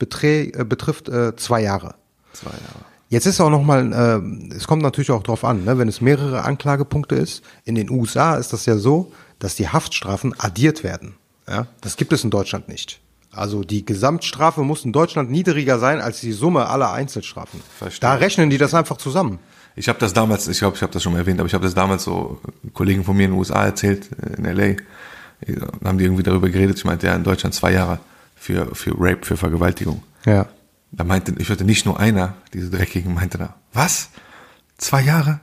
beträ 0.00 0.50
äh, 0.50 0.64
betrifft 0.64 1.08
äh, 1.08 1.36
zwei 1.36 1.62
Jahre. 1.62 1.94
Zwei 2.32 2.50
Jahre. 2.50 2.84
Jetzt 3.10 3.26
ist 3.26 3.40
auch 3.40 3.50
nochmal, 3.50 3.92
äh, 3.92 4.54
es 4.54 4.68
kommt 4.68 4.82
natürlich 4.82 5.10
auch 5.10 5.24
drauf 5.24 5.44
an, 5.44 5.64
ne, 5.64 5.76
wenn 5.78 5.88
es 5.88 6.00
mehrere 6.00 6.44
Anklagepunkte 6.44 7.16
ist. 7.16 7.42
In 7.64 7.74
den 7.74 7.90
USA 7.90 8.36
ist 8.36 8.52
das 8.52 8.66
ja 8.66 8.76
so, 8.76 9.12
dass 9.40 9.56
die 9.56 9.68
Haftstrafen 9.68 10.32
addiert 10.38 10.84
werden. 10.84 11.16
Ja? 11.48 11.66
Das 11.80 11.96
gibt 11.96 12.12
es 12.12 12.22
in 12.22 12.30
Deutschland 12.30 12.68
nicht. 12.68 13.00
Also 13.32 13.64
die 13.64 13.84
Gesamtstrafe 13.84 14.62
muss 14.62 14.84
in 14.84 14.92
Deutschland 14.92 15.28
niedriger 15.28 15.80
sein 15.80 16.00
als 16.00 16.20
die 16.20 16.32
Summe 16.32 16.68
aller 16.68 16.92
Einzelstrafen. 16.92 17.60
Verstehe. 17.78 18.00
Da 18.00 18.14
rechnen 18.14 18.48
die 18.48 18.58
das 18.58 18.74
einfach 18.74 18.96
zusammen. 18.96 19.40
Ich 19.74 19.88
habe 19.88 19.98
das 19.98 20.12
damals, 20.12 20.46
ich 20.46 20.58
glaube, 20.58 20.76
ich 20.76 20.82
habe 20.82 20.92
das 20.92 21.02
schon 21.02 21.12
mal 21.12 21.20
erwähnt, 21.20 21.40
aber 21.40 21.46
ich 21.48 21.54
habe 21.54 21.64
das 21.64 21.74
damals 21.74 22.04
so 22.04 22.40
Kollegen 22.74 23.02
von 23.02 23.16
mir 23.16 23.24
in 23.24 23.32
den 23.32 23.38
USA 23.38 23.64
erzählt, 23.64 24.08
äh, 24.22 24.36
in 24.36 24.44
LA. 24.44 24.76
Dann 25.46 25.70
haben 25.84 25.98
die 25.98 26.04
irgendwie 26.04 26.22
darüber 26.22 26.48
geredet. 26.48 26.78
Ich 26.78 26.84
meinte, 26.84 27.08
ja, 27.08 27.16
in 27.16 27.24
Deutschland 27.24 27.54
zwei 27.54 27.72
Jahre 27.72 27.98
für, 28.36 28.72
für 28.74 28.94
Rape, 28.96 29.24
für 29.24 29.36
Vergewaltigung. 29.36 30.02
Ja. 30.26 30.48
Da 30.92 31.04
meinte, 31.04 31.34
ich 31.38 31.48
hörte 31.48 31.64
nicht 31.64 31.86
nur 31.86 32.00
einer, 32.00 32.34
diese 32.52 32.70
Dreckigen, 32.70 33.14
meinte 33.14 33.38
da, 33.38 33.54
was? 33.72 34.08
Zwei 34.76 35.02
Jahre? 35.02 35.40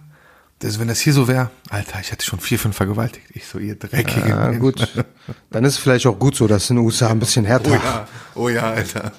Das, 0.59 0.79
wenn 0.79 0.87
das 0.87 0.99
hier 0.99 1.13
so 1.13 1.27
wäre, 1.27 1.51
Alter, 1.69 1.99
ich 2.01 2.11
hätte 2.11 2.25
schon 2.25 2.39
vier, 2.39 2.57
fünf 2.57 2.75
vergewaltigt. 2.75 3.27
Ich 3.33 3.45
so, 3.45 3.59
ihr 3.59 3.75
Dreckigen. 3.75 4.27
Ja, 4.27 4.45
Menschen. 4.45 4.59
gut. 4.59 5.05
Dann 5.51 5.63
ist 5.63 5.73
es 5.73 5.79
vielleicht 5.79 6.07
auch 6.07 6.17
gut 6.17 6.35
so, 6.35 6.47
dass 6.47 6.69
in 6.69 6.77
den 6.77 6.85
USA 6.85 7.09
ein 7.09 7.19
bisschen 7.19 7.45
härter 7.45 7.69
Oh 7.69 7.73
ja, 7.75 8.07
oh 8.35 8.49
ja, 8.49 8.61
Alter. 8.71 9.11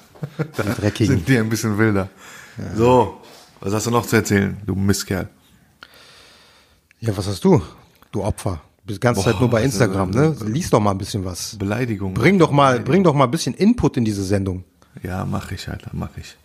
Da 0.57 0.63
Dreckigen. 0.63 1.15
sind 1.15 1.27
die 1.29 1.37
ein 1.37 1.47
bisschen 1.49 1.77
wilder. 1.77 2.09
So, 2.75 3.21
was 3.61 3.73
hast 3.73 3.85
du 3.87 3.91
noch 3.91 4.05
zu 4.05 4.17
erzählen, 4.17 4.57
du 4.65 4.75
Mistkerl? 4.75 5.29
Ja, 6.99 7.15
was 7.15 7.27
hast 7.27 7.43
du? 7.45 7.61
Du 8.11 8.23
Opfer. 8.23 8.61
Du 8.81 8.87
bist 8.87 8.97
die 8.97 8.99
ganze 9.01 9.21
Zeit 9.23 9.35
Boah, 9.35 9.39
nur 9.41 9.49
bei 9.49 9.63
Instagram, 9.63 10.09
ne? 10.09 10.35
Lies 10.45 10.69
doch 10.69 10.81
mal 10.81 10.91
ein 10.91 10.97
bisschen 10.97 11.23
was. 11.23 11.55
Beleidigung. 11.57 12.13
Bring 12.13 12.37
doch 12.37 12.51
mal, 12.51 12.81
bring 12.81 13.03
doch 13.03 13.13
mal 13.13 13.23
ein 13.25 13.31
bisschen 13.31 13.53
Input 13.53 13.95
in 13.95 14.03
diese 14.03 14.23
Sendung. 14.25 14.65
Ja, 15.03 15.25
mach 15.25 15.51
ich, 15.51 15.69
Alter, 15.69 15.91
mach 15.93 16.17
ich. 16.17 16.37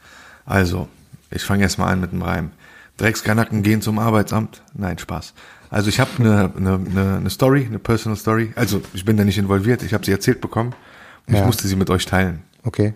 Also, 0.46 0.88
ich 1.30 1.42
fange 1.42 1.62
erst 1.62 1.78
mal 1.78 1.88
an 1.90 2.00
mit 2.00 2.12
dem 2.12 2.22
Reim. 2.22 2.50
Dreckskanacken 2.96 3.62
gehen 3.62 3.82
zum 3.82 3.98
Arbeitsamt. 3.98 4.62
Nein, 4.74 4.98
Spaß. 4.98 5.34
Also 5.70 5.88
ich 5.88 5.98
habe 5.98 6.10
eine 6.18 6.52
ne, 6.56 6.78
ne, 6.78 7.20
ne 7.20 7.30
Story, 7.30 7.64
eine 7.66 7.80
Personal 7.80 8.16
Story. 8.16 8.52
Also 8.54 8.80
ich 8.92 9.04
bin 9.04 9.16
da 9.16 9.24
nicht 9.24 9.38
involviert, 9.38 9.82
ich 9.82 9.92
habe 9.92 10.04
sie 10.04 10.12
erzählt 10.12 10.40
bekommen 10.40 10.72
und 11.26 11.34
Ja. 11.34 11.40
ich 11.40 11.46
musste 11.46 11.66
sie 11.66 11.74
mit 11.74 11.90
euch 11.90 12.06
teilen. 12.06 12.44
Okay. 12.62 12.94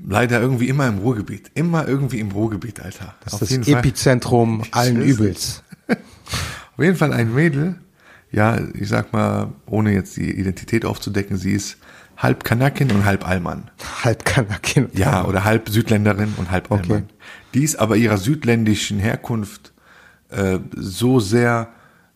Leider 0.00 0.40
irgendwie 0.40 0.68
immer 0.68 0.88
im 0.88 0.98
Ruhrgebiet. 0.98 1.50
Immer 1.54 1.86
irgendwie 1.86 2.18
im 2.18 2.32
Ruhrgebiet, 2.32 2.80
Alter. 2.80 3.14
Das 3.22 3.34
Auf 3.34 3.42
ist 3.42 3.56
das 3.56 3.68
Fall. 3.68 3.78
Epizentrum 3.78 4.64
allen 4.72 4.96
schwör's 4.96 5.06
dir. 5.06 5.12
Übels. 5.12 5.62
Auf 6.76 6.84
jeden 6.84 6.96
Fall 6.96 7.12
ein 7.12 7.32
Mädel, 7.34 7.76
ja, 8.32 8.58
ich 8.74 8.88
sag 8.88 9.12
mal, 9.12 9.52
ohne 9.66 9.92
jetzt 9.92 10.16
die 10.16 10.30
Identität 10.30 10.84
aufzudecken, 10.84 11.36
sie 11.36 11.52
ist 11.52 11.76
halb 12.20 12.44
Kanakin 12.44 12.92
und 12.92 13.04
halb 13.04 13.26
Allmann. 13.26 13.70
Halb 14.04 14.24
Kanakin. 14.24 14.88
Ja, 14.92 15.24
oder 15.24 15.44
halb 15.44 15.68
Südländerin 15.68 16.34
und 16.36 16.50
halb 16.50 16.70
Okay. 16.70 16.82
Allmann. 16.82 17.08
Die 17.54 17.64
ist 17.64 17.76
aber 17.76 17.96
ihrer 17.96 18.18
südländischen 18.18 18.98
Herkunft 19.00 19.72
äh, 20.30 20.58
so 20.76 21.18
sehr 21.18 21.68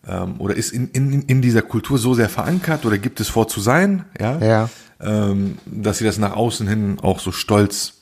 ähm, 0.07 0.35
oder 0.39 0.55
ist 0.55 0.71
in, 0.71 0.89
in, 0.89 1.21
in 1.23 1.41
dieser 1.41 1.61
Kultur 1.61 1.97
so 1.97 2.13
sehr 2.13 2.29
verankert 2.29 2.85
oder 2.85 2.97
gibt 2.97 3.19
es 3.19 3.29
vor 3.29 3.47
zu 3.47 3.59
sein, 3.59 4.05
ja, 4.19 4.37
Ja. 4.39 4.69
Ähm, 5.01 5.57
dass 5.65 5.97
sie 5.97 6.05
das 6.05 6.17
nach 6.17 6.33
außen 6.33 6.67
hin 6.69 6.97
auch 7.01 7.19
so 7.19 7.33
stolz 7.33 8.01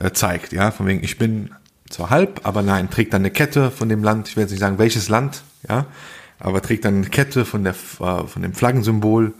äh, 0.00 0.10
zeigt, 0.10 0.52
ja, 0.52 0.72
von 0.72 0.86
wegen 0.86 1.04
ich 1.04 1.16
bin 1.16 1.50
zwar 1.88 2.10
halb, 2.10 2.40
aber 2.42 2.62
nein, 2.62 2.90
trägt 2.90 3.12
dann 3.12 3.22
eine 3.22 3.30
Kette 3.30 3.70
von 3.70 3.88
dem 3.88 4.02
Land, 4.02 4.28
ich 4.28 4.36
will 4.36 4.42
jetzt 4.42 4.50
nicht 4.50 4.60
sagen 4.60 4.78
welches 4.78 5.08
Land, 5.08 5.44
ja, 5.68 5.86
aber 6.40 6.60
trägt 6.60 6.84
dann 6.86 6.96
eine 6.96 7.06
Kette 7.08 7.44
von 7.44 7.62
der 7.62 7.74
äh, 8.00 8.26
von 8.26 8.42
dem 8.42 8.52
Flaggensymbol 8.52 9.32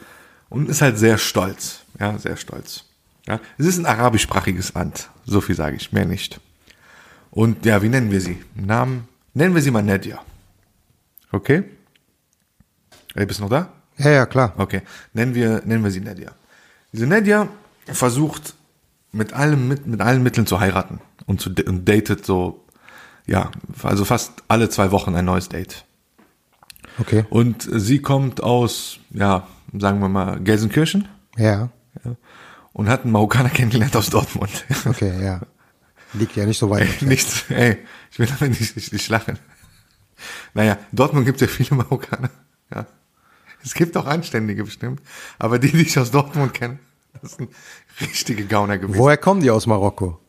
und 0.51 0.69
ist 0.69 0.83
halt 0.83 0.99
sehr 0.99 1.19
stolz, 1.19 1.81
ja, 1.99 2.19
sehr 2.19 2.37
stolz. 2.37 2.85
Ja, 3.27 3.41
es 3.57 3.67
ist 3.67 3.79
ein 3.79 3.87
arabischsprachiges 3.87 4.75
Land, 4.75 5.09
so 5.25 5.41
viel 5.41 5.55
sage 5.55 5.77
ich, 5.77 5.93
mehr 5.93 6.05
nicht. 6.05 6.41
Und 7.31 7.65
ja, 7.65 7.83
wie 7.83 7.89
nennen 7.89 8.11
wir 8.11 8.21
sie? 8.21 8.43
Namen? 8.55 9.09
Nennen 9.33 9.55
wir 9.55 9.63
sie 9.63 9.71
mal 9.71 9.83
Nedja. 9.83 10.21
Okay? 11.33 11.65
Ey, 13.15 13.27
bist 13.27 13.41
du 13.41 13.45
noch 13.45 13.51
da? 13.51 13.73
Ja, 13.99 14.11
ja, 14.11 14.27
klar. 14.27 14.55
Okay. 14.57 14.83
Nennen 15.13 15.35
wir, 15.35 15.63
nennen 15.65 15.83
wir 15.83 15.91
sie 15.91 16.01
Nedja. 16.01 16.33
Diese 16.93 17.07
Nedja 17.07 17.49
versucht 17.87 18.55
mit 19.13 19.33
allem, 19.33 19.69
mit, 19.69 19.87
mit 19.87 20.01
allen 20.01 20.23
Mitteln 20.23 20.47
zu 20.47 20.61
heiraten 20.61 21.01
und 21.27 21.41
zu, 21.41 21.51
und 21.67 21.89
datet 21.89 22.25
so, 22.25 22.65
ja, 23.27 23.51
also 23.83 24.05
fast 24.05 24.43
alle 24.49 24.69
zwei 24.69 24.91
Wochen 24.91 25.15
ein 25.15 25.25
neues 25.25 25.49
Date. 25.49 25.85
Okay. 26.99 27.25
Und 27.31 27.69
sie 27.69 28.01
kommt 28.01 28.43
aus, 28.43 28.99
ja, 29.11 29.47
sagen 29.77 30.01
wir 30.01 30.09
mal, 30.09 30.41
Gelsenkirchen 30.41 31.09
Ja. 31.37 31.71
Und 32.73 32.89
hat 32.89 33.03
einen 33.03 33.13
Marokkaner 33.13 33.51
kennengelernt 33.51 33.97
aus 33.97 34.11
Dortmund. 34.11 34.65
Okay, 34.85 35.25
ja. 35.25 35.41
Liegt 36.13 36.37
ja 36.37 36.47
nicht 36.47 36.59
so 36.59 36.71
weit. 36.71 36.89
Ey, 37.01 37.09
nichts, 37.09 37.45
ey, 37.49 37.79
ich 38.11 38.19
will 38.19 38.29
aber 38.31 38.47
nicht, 38.47 38.77
nicht, 38.77 38.93
nicht 38.93 39.09
lachen. 39.09 39.39
Naja, 40.53 40.79
Dortmund 40.93 41.27
gibt 41.27 41.43
es 41.43 41.49
ja 41.49 41.55
viele 41.55 41.77
Marokkaner. 41.77 42.31
Ja. 42.73 42.87
Es 43.65 43.75
gibt 43.75 43.97
auch 43.97 44.07
Anständige 44.07 44.65
bestimmt, 44.65 45.01
aber 45.39 45.59
die, 45.59 45.73
die 45.73 45.83
ich 45.83 45.99
aus 45.99 46.11
Dortmund 46.11 46.55
kenne, 46.55 46.79
das 47.21 47.33
sind 47.33 47.51
richtige 48.01 48.45
Gauner 48.47 48.79
gewesen. 48.79 48.99
Woher 48.99 49.17
kommen 49.17 49.41
die 49.41 49.51
aus 49.51 49.67
Marokko? 49.67 50.21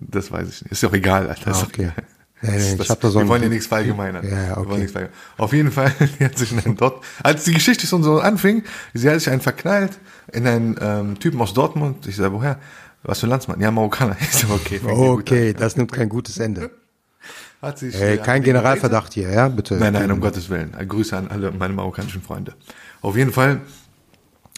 Das 0.00 0.32
weiß 0.32 0.48
ich 0.48 0.62
nicht. 0.62 0.72
Ist 0.72 0.82
doch 0.82 0.92
egal, 0.92 1.28
Alter. 1.28 1.54
Ah, 1.54 1.62
okay. 1.62 1.92
Nee, 2.40 2.50
nee, 2.50 2.72
ich 2.72 2.76
Das- 2.76 2.90
hab 2.90 3.00
da 3.00 3.10
so 3.10 3.18
wir 3.20 3.28
wollen 3.28 3.42
ja 3.42 3.48
nichts 3.48 3.66
verallgemeinern. 3.66 4.24
Ja, 4.24 4.30
ja, 4.30 4.46
Wir 4.48 4.58
okay. 4.58 4.68
wollen 4.68 4.78
nichts 4.80 4.92
verallgemeinern. 4.92 5.34
Auf 5.38 5.52
jeden 5.52 5.72
Fall, 5.72 5.92
die 6.20 6.24
hat 6.24 6.38
sich 6.38 6.52
in 6.52 6.60
einem 6.60 6.76
Dort, 6.76 7.04
als 7.22 7.44
die 7.44 7.52
Geschichte 7.54 7.86
schon 7.86 8.02
so 8.02 8.20
anfing, 8.20 8.62
sie 8.94 9.08
hat 9.10 9.18
sich 9.18 9.30
einen 9.30 9.40
verknallt 9.40 9.98
in 10.32 10.46
einen 10.46 10.76
ähm, 10.80 11.18
Typen 11.18 11.40
aus 11.40 11.54
Dortmund. 11.54 12.06
Ich 12.06 12.16
sage, 12.16 12.32
woher? 12.32 12.58
Was 13.02 13.20
für 13.20 13.26
ein 13.26 13.30
Landsmann? 13.30 13.60
Ja, 13.60 13.70
Marokkaner. 13.70 14.16
Ich 14.20 14.30
so, 14.32 14.48
okay. 14.48 14.80
Okay, 14.84 15.52
das 15.52 15.76
nimmt 15.76 15.92
kein 15.92 16.08
gutes 16.08 16.38
Ende. 16.38 16.70
Hat 17.62 17.78
sich, 17.80 17.98
ja, 17.98 18.16
kein 18.18 18.44
Generalverdacht 18.44 19.14
hier, 19.14 19.30
ja, 19.30 19.48
bitte. 19.48 19.74
Nein, 19.74 19.92
nein, 19.92 20.12
um 20.12 20.20
Gottes 20.20 20.48
Willen. 20.48 20.70
Grüße 20.86 21.16
an 21.16 21.26
alle 21.28 21.50
meine 21.50 21.74
marokkanischen 21.74 22.22
Freunde. 22.22 22.54
Auf 23.00 23.16
jeden 23.16 23.32
Fall, 23.32 23.60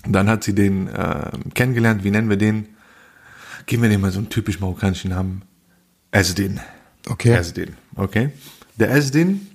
dann 0.07 0.29
hat 0.29 0.45
sie 0.45 0.55
den 0.55 0.89
äh, 0.89 1.31
kennengelernt. 1.55 2.05
Wie 2.05 2.11
nennen 2.11 2.29
wir 2.29 2.37
den? 2.37 2.69
Geben 3.65 3.83
wir 3.85 3.89
dem 3.89 4.03
mal 4.03 4.11
so 4.13 4.19
einen 4.19 4.29
typisch 4.29 4.61
marokkanischen 4.61 5.11
Namen. 5.11 5.43
Esdin. 6.11 6.61
Okay. 7.11 7.33
Esdin, 7.35 7.75
okay. 7.97 8.31
Der 8.79 8.91
Esdin 8.93 9.47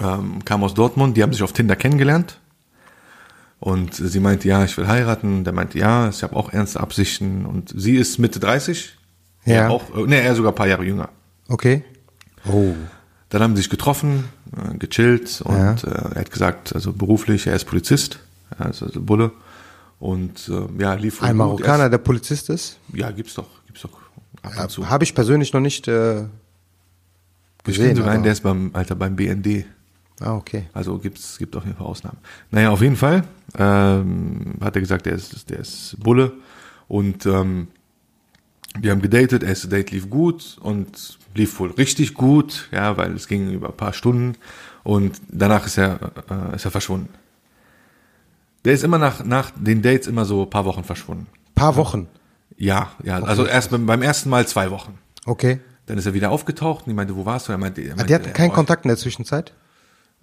ähm, 0.00 0.44
kam 0.44 0.62
aus 0.64 0.74
Dortmund. 0.74 1.16
Die 1.16 1.22
haben 1.22 1.32
sich 1.32 1.42
auf 1.42 1.52
Tinder 1.52 1.76
kennengelernt. 1.76 2.38
Und 3.60 3.94
sie 3.94 4.20
meinte, 4.20 4.46
ja, 4.48 4.64
ich 4.64 4.76
will 4.76 4.86
heiraten. 4.86 5.44
Der 5.44 5.52
meinte, 5.52 5.78
ja, 5.78 6.08
ich 6.08 6.22
habe 6.22 6.36
auch 6.36 6.52
ernste 6.52 6.80
Absichten. 6.80 7.44
Und 7.46 7.72
sie 7.76 7.96
ist 7.96 8.18
Mitte 8.18 8.38
30. 8.38 8.96
Ja. 9.44 9.54
Er 9.54 9.70
auch, 9.70 9.96
äh, 9.96 10.02
nee, 10.06 10.20
er 10.20 10.34
sogar 10.34 10.52
ein 10.52 10.54
paar 10.56 10.68
Jahre 10.68 10.84
jünger. 10.84 11.08
Okay. 11.48 11.84
Oh. 12.46 12.74
Dann 13.30 13.42
haben 13.42 13.56
sie 13.56 13.62
sich 13.62 13.70
getroffen, 13.70 14.24
äh, 14.56 14.76
gechillt 14.78 15.40
und 15.42 15.54
Ja. 15.56 15.72
äh, 15.74 16.14
er 16.14 16.20
hat 16.20 16.30
gesagt, 16.30 16.74
also 16.74 16.92
beruflich, 16.92 17.46
er 17.46 17.54
ist 17.56 17.64
Polizist, 17.66 18.20
er 18.58 18.70
ist 18.70 18.82
also 18.82 19.00
Bulle 19.02 19.32
und 19.98 20.48
äh, 20.48 20.80
ja, 20.82 20.94
lief 20.94 21.22
Ein. 21.22 21.36
Marokkaner, 21.36 21.90
der 21.90 21.98
Polizist 21.98 22.48
ist? 22.48 22.78
Ja, 22.94 23.10
gibt's 23.10 23.34
doch, 23.34 23.48
gibt's 23.66 23.82
doch 23.82 23.90
ab 24.42 24.52
und 24.62 24.70
zu. 24.70 24.88
Habe 24.88 25.04
ich 25.04 25.14
persönlich 25.14 25.52
noch 25.52 25.60
nicht 25.60 25.88
äh, 25.88 26.24
Gesehen. 27.76 27.96
sogar 27.96 28.10
einen, 28.10 28.18
aber- 28.18 28.24
der 28.24 28.32
ist 28.32 28.42
beim, 28.42 28.70
Alter, 28.72 28.94
beim 28.94 29.16
BND. 29.16 29.64
Ah, 30.20 30.34
okay. 30.34 30.64
Also 30.72 30.98
gibt's, 30.98 31.38
gibt 31.38 31.54
auf 31.54 31.64
jeden 31.64 31.76
Fall 31.76 31.86
Ausnahmen. 31.86 32.18
Naja, 32.50 32.70
auf 32.70 32.80
jeden 32.82 32.96
Fall 32.96 33.22
ähm, 33.56 34.54
hat 34.60 34.74
er 34.74 34.80
gesagt, 34.80 35.06
der 35.06 35.12
ist, 35.12 35.48
der 35.48 35.60
ist 35.60 35.96
Bulle 36.00 36.32
und 36.88 37.24
ähm, 37.26 37.68
wir 38.80 38.90
haben 38.90 39.00
gedatet, 39.00 39.42
erste 39.42 39.68
Date 39.68 39.90
lief 39.92 40.10
gut 40.10 40.56
und 40.60 41.18
lief 41.34 41.58
wohl 41.60 41.70
richtig 41.72 42.14
gut, 42.14 42.68
ja, 42.72 42.96
weil 42.96 43.12
es 43.14 43.28
ging 43.28 43.50
über 43.52 43.68
ein 43.68 43.76
paar 43.76 43.92
Stunden 43.92 44.34
und 44.82 45.20
danach 45.28 45.66
ist 45.66 45.78
er, 45.78 45.98
äh, 46.30 46.56
ist 46.56 46.64
er 46.64 46.70
verschwunden. 46.72 47.08
Der 48.64 48.72
ist 48.74 48.82
immer 48.84 48.98
nach, 48.98 49.24
nach 49.24 49.52
den 49.56 49.82
Dates 49.82 50.06
immer 50.08 50.24
so 50.24 50.42
ein 50.42 50.50
paar 50.50 50.64
Wochen 50.64 50.82
verschwunden. 50.84 51.26
Paar 51.54 51.76
Wochen. 51.76 52.08
Ja, 52.56 52.90
ja, 53.04 53.22
also 53.22 53.46
erst 53.46 53.70
beim, 53.70 53.86
beim 53.86 54.02
ersten 54.02 54.30
Mal 54.30 54.46
zwei 54.48 54.70
Wochen. 54.70 54.98
Okay. 55.24 55.60
Dann 55.88 55.98
ist 55.98 56.06
er 56.06 56.14
wieder 56.14 56.30
aufgetaucht 56.30 56.86
und 56.86 56.90
ich 56.92 56.96
meinte, 56.96 57.16
wo 57.16 57.24
warst 57.26 57.48
du? 57.48 57.52
Er 57.52 57.58
meinte, 57.58 57.80
er 57.80 57.92
Ah, 57.92 57.96
meinte 57.96 58.06
die 58.06 58.14
hatten 58.14 58.32
keinen 58.32 58.50
oh, 58.50 58.54
Kontakt 58.54 58.84
in 58.84 58.88
der 58.88 58.96
Zwischenzeit? 58.98 59.52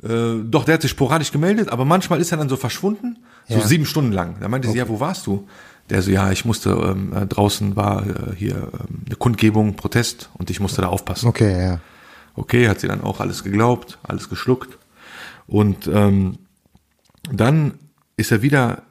äh, 0.04 0.36
doch, 0.44 0.64
der 0.66 0.76
hat 0.76 0.82
sich 0.82 0.92
sporadisch 0.92 1.32
gemeldet, 1.32 1.70
aber 1.70 1.86
manchmal 1.86 2.20
ist 2.22 2.32
er 2.32 2.38
dann 2.38 2.50
so 2.50 2.58
verschwunden, 2.58 3.18
so 3.48 3.56
Ja. 3.60 3.66
sieben 3.68 3.86
Stunden 3.86 4.12
lang. 4.12 4.36
Da 4.42 4.48
meinte 4.48 4.70
sie, 4.70 4.78
ja, 4.78 4.88
wo 4.90 5.00
warst 5.00 5.26
du? 5.28 5.48
Der 5.90 6.02
so, 6.02 6.12
ja, 6.12 6.32
ich 6.32 6.46
musste, 6.46 6.70
ähm, 6.72 7.14
äh, 7.14 7.26
draußen 7.28 7.76
war 7.76 8.06
äh, 8.06 8.36
hier 8.36 8.56
ähm, 8.56 9.04
eine 9.06 9.16
Kundgebung, 9.16 9.76
Protest 9.76 10.30
und 10.34 10.50
ich 10.50 10.60
musste 10.60 10.82
da 10.82 10.88
aufpassen. 10.88 11.28
Okay, 11.28 11.60
ja. 11.68 11.80
Okay, 12.36 12.68
hat 12.68 12.80
sie 12.80 12.88
dann 12.88 13.02
auch 13.02 13.20
alles 13.22 13.44
geglaubt, 13.44 13.98
alles 14.04 14.28
geschluckt. 14.30 14.78
Und 15.48 15.88
ähm, 15.88 16.38
dann 17.32 17.76
ist 18.18 18.32
er 18.32 18.42
wieder 18.42 18.82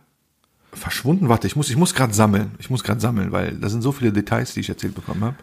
verschwunden. 0.73 1.29
Warte, 1.29 1.47
ich 1.47 1.55
muss, 1.57 1.69
ich 1.69 1.77
muss 1.77 1.95
gerade 1.95 2.15
sammeln. 2.15 2.53
Ich 2.59 2.71
muss 2.71 2.83
gerade 2.83 3.01
sammeln, 3.01 3.31
weil 3.33 3.53
da 3.59 3.69
sind 3.69 3.83
so 3.83 3.93
viele 3.93 4.13
Details, 4.13 4.55
die 4.55 4.61
ich 4.61 4.69
erzählt 4.69 4.95
bekommen 4.95 5.23
habe. 5.23 5.37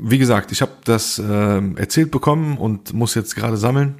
Wie 0.00 0.18
gesagt, 0.18 0.52
ich 0.52 0.60
habe 0.62 0.72
das 0.84 1.18
ähm, 1.18 1.76
erzählt 1.76 2.10
bekommen 2.10 2.58
und 2.58 2.92
muss 2.92 3.14
jetzt 3.14 3.36
gerade 3.36 3.56
sammeln. 3.56 3.96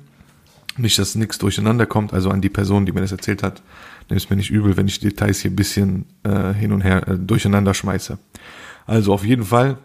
Nicht, 0.77 0.99
dass 0.99 1.15
nichts 1.15 1.39
durcheinander 1.39 1.87
kommt. 1.87 2.13
Also 2.15 2.31
an 2.31 2.41
die 2.41 2.49
Person, 2.49 2.87
die 2.87 2.93
mir 2.93 3.03
das 3.03 3.13
erzählt 3.13 3.43
hat, 3.43 3.63
nimm 4.09 4.17
es 4.17 4.31
mir 4.31 4.37
nicht 4.37 4.51
übel, 4.51 4.77
wenn 4.77 4.87
ich 4.89 5.01
Details 5.01 5.41
hier 5.41 5.51
ein 5.51 5.57
bisschen 5.57 6.07
äh, 6.25 6.53
hin 6.55 6.73
und 6.73 6.81
her 6.83 7.07
äh, 7.09 7.19
durcheinander 7.19 7.75
schmeiße. 7.75 8.19
Also 8.87 9.13
auf 9.13 9.25
jeden 9.25 9.45
Fall 9.45 9.79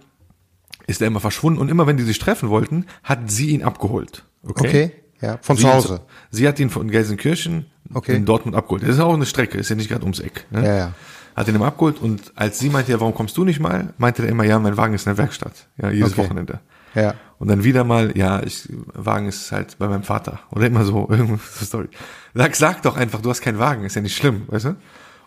ist 0.88 1.02
er 1.02 1.08
immer 1.08 1.20
verschwunden 1.20 1.60
und 1.60 1.70
immer 1.70 1.88
wenn 1.88 1.98
die 1.98 2.04
sich 2.04 2.20
treffen 2.20 2.50
wollten, 2.50 2.86
hat 3.04 3.30
sie 3.30 3.50
ihn 3.50 3.64
abgeholt. 3.64 4.24
Okay. 4.44 4.92
Ja, 5.22 5.40
von 5.42 5.58
sie 5.58 5.64
zu 5.64 5.74
Hause. 5.74 6.02
Sie 6.32 6.48
hat 6.48 6.60
ihn 6.60 6.70
von 6.70 6.90
Gelsenkirchen 6.90 7.66
Okay. 7.94 8.16
in 8.16 8.26
Dortmund 8.26 8.56
abgeholt. 8.56 8.84
Das 8.84 8.90
ist 8.96 9.00
auch 9.00 9.14
eine 9.14 9.26
Strecke, 9.26 9.58
ist 9.58 9.70
ja 9.70 9.76
nicht 9.76 9.90
gerade 9.90 10.04
ums 10.04 10.20
Eck. 10.20 10.46
Ne? 10.52 10.66
Ja, 10.66 10.76
ja. 10.76 10.94
Hat 11.38 11.48
ihn 11.48 11.56
immer 11.56 11.68
abgeholt 11.68 12.02
und 12.02 12.34
als 12.36 12.60
sie 12.60 12.70
meinte, 12.70 12.92
ja, 12.92 13.00
warum 13.00 13.14
kommst 13.14 13.38
du 13.38 13.46
nicht 13.46 13.60
mal, 13.60 13.94
meinte 13.98 14.24
er 14.24 14.30
immer, 14.30 14.44
ja, 14.44 14.58
mein 14.60 14.76
Wagen 14.76 14.94
ist 14.96 15.06
in 15.06 15.12
der 15.12 15.18
Werkstatt. 15.18 15.68
Ja, 15.78 15.92
jedes 15.92 16.14
Okay. 16.14 16.24
Wochenende. 16.24 16.60
Ja. 16.96 17.14
Und 17.38 17.50
dann 17.50 17.64
wieder 17.64 17.84
mal, 17.84 18.18
ja, 18.18 18.42
ich, 18.42 18.68
Wagen 18.94 19.28
ist 19.28 19.52
halt 19.52 19.78
bei 19.78 19.88
meinem 19.88 20.02
Vater. 20.04 20.40
Oder 20.50 20.66
immer 20.66 20.84
so, 20.84 21.08
irgendeine 21.10 21.40
Story. 21.64 21.90
Sag, 22.34 22.56
sag 22.56 22.82
doch 22.82 22.98
einfach, 22.98 23.22
du 23.22 23.30
hast 23.30 23.42
keinen 23.42 23.60
Wagen, 23.60 23.84
ist 23.84 23.96
ja 23.96 24.02
nicht 24.02 24.18
schlimm, 24.18 24.44
weißt 24.48 24.66
du? 24.66 24.76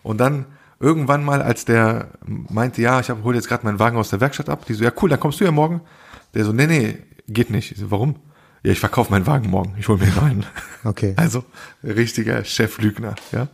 Und 0.03 0.17
dann 0.19 0.45
irgendwann 0.81 1.23
mal, 1.23 1.41
als 1.41 1.63
der 1.63 2.09
meinte, 2.25 2.81
ja, 2.81 2.99
ich 2.99 3.09
hab, 3.09 3.23
hol 3.23 3.35
jetzt 3.35 3.47
gerade 3.47 3.65
meinen 3.65 3.79
Wagen 3.79 3.97
aus 3.97 4.09
der 4.09 4.19
Werkstatt 4.19 4.49
ab, 4.49 4.65
die 4.65 4.73
so, 4.73 4.83
ja 4.83 4.91
cool, 5.01 5.09
dann 5.09 5.19
kommst 5.19 5.39
du 5.39 5.45
ja 5.45 5.51
morgen. 5.51 5.81
Der 6.33 6.43
so, 6.43 6.51
nee, 6.51 6.67
nee, 6.67 6.97
geht 7.29 7.49
nicht. 7.51 7.71
Ich 7.71 7.77
so, 7.77 7.89
warum? 7.89 8.17
Ja, 8.63 8.73
ich 8.73 8.79
verkaufe 8.79 9.11
meinen 9.11 9.27
Wagen 9.27 9.49
morgen, 9.49 9.75
ich 9.79 9.87
hol 9.87 9.97
mir 9.97 10.05
einen 10.05 10.15
neuen. 10.15 10.45
Okay. 10.83 11.13
Also, 11.17 11.45
richtiger 11.83 12.43
Cheflügner, 12.43 13.15
ja. 13.31 13.47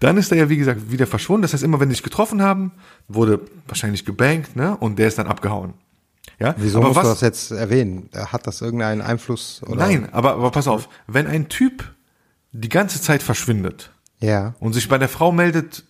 Dann 0.00 0.16
ist 0.16 0.30
er 0.30 0.38
ja, 0.38 0.48
wie 0.48 0.56
gesagt, 0.56 0.90
wieder 0.90 1.06
verschwunden. 1.06 1.42
Das 1.42 1.52
heißt, 1.52 1.62
immer 1.62 1.80
wenn 1.80 1.88
die 1.88 1.94
sich 1.94 2.02
getroffen 2.02 2.42
haben, 2.42 2.72
wurde 3.08 3.40
wahrscheinlich 3.66 4.04
gebankt, 4.04 4.56
ne? 4.56 4.76
Und 4.76 4.98
der 4.98 5.08
ist 5.08 5.18
dann 5.18 5.26
abgehauen. 5.26 5.74
Ja? 6.38 6.54
Wieso 6.58 6.78
aber 6.78 6.88
musst 6.88 6.98
was, 6.98 7.04
du 7.04 7.10
das 7.12 7.20
jetzt 7.22 7.50
erwähnen? 7.52 8.10
Hat 8.14 8.46
das 8.46 8.60
irgendeinen 8.60 9.00
Einfluss? 9.00 9.62
Oder? 9.66 9.76
Nein, 9.86 10.08
aber, 10.12 10.32
aber 10.34 10.50
pass 10.50 10.68
auf, 10.68 10.88
wenn 11.06 11.26
ein 11.26 11.48
Typ 11.48 11.84
die 12.52 12.68
ganze 12.68 13.00
Zeit 13.00 13.22
verschwindet 13.22 13.92
Ja. 14.20 14.54
und 14.60 14.72
sich 14.74 14.88
bei 14.88 14.98
der 14.98 15.08
Frau 15.08 15.32
meldet 15.32 15.84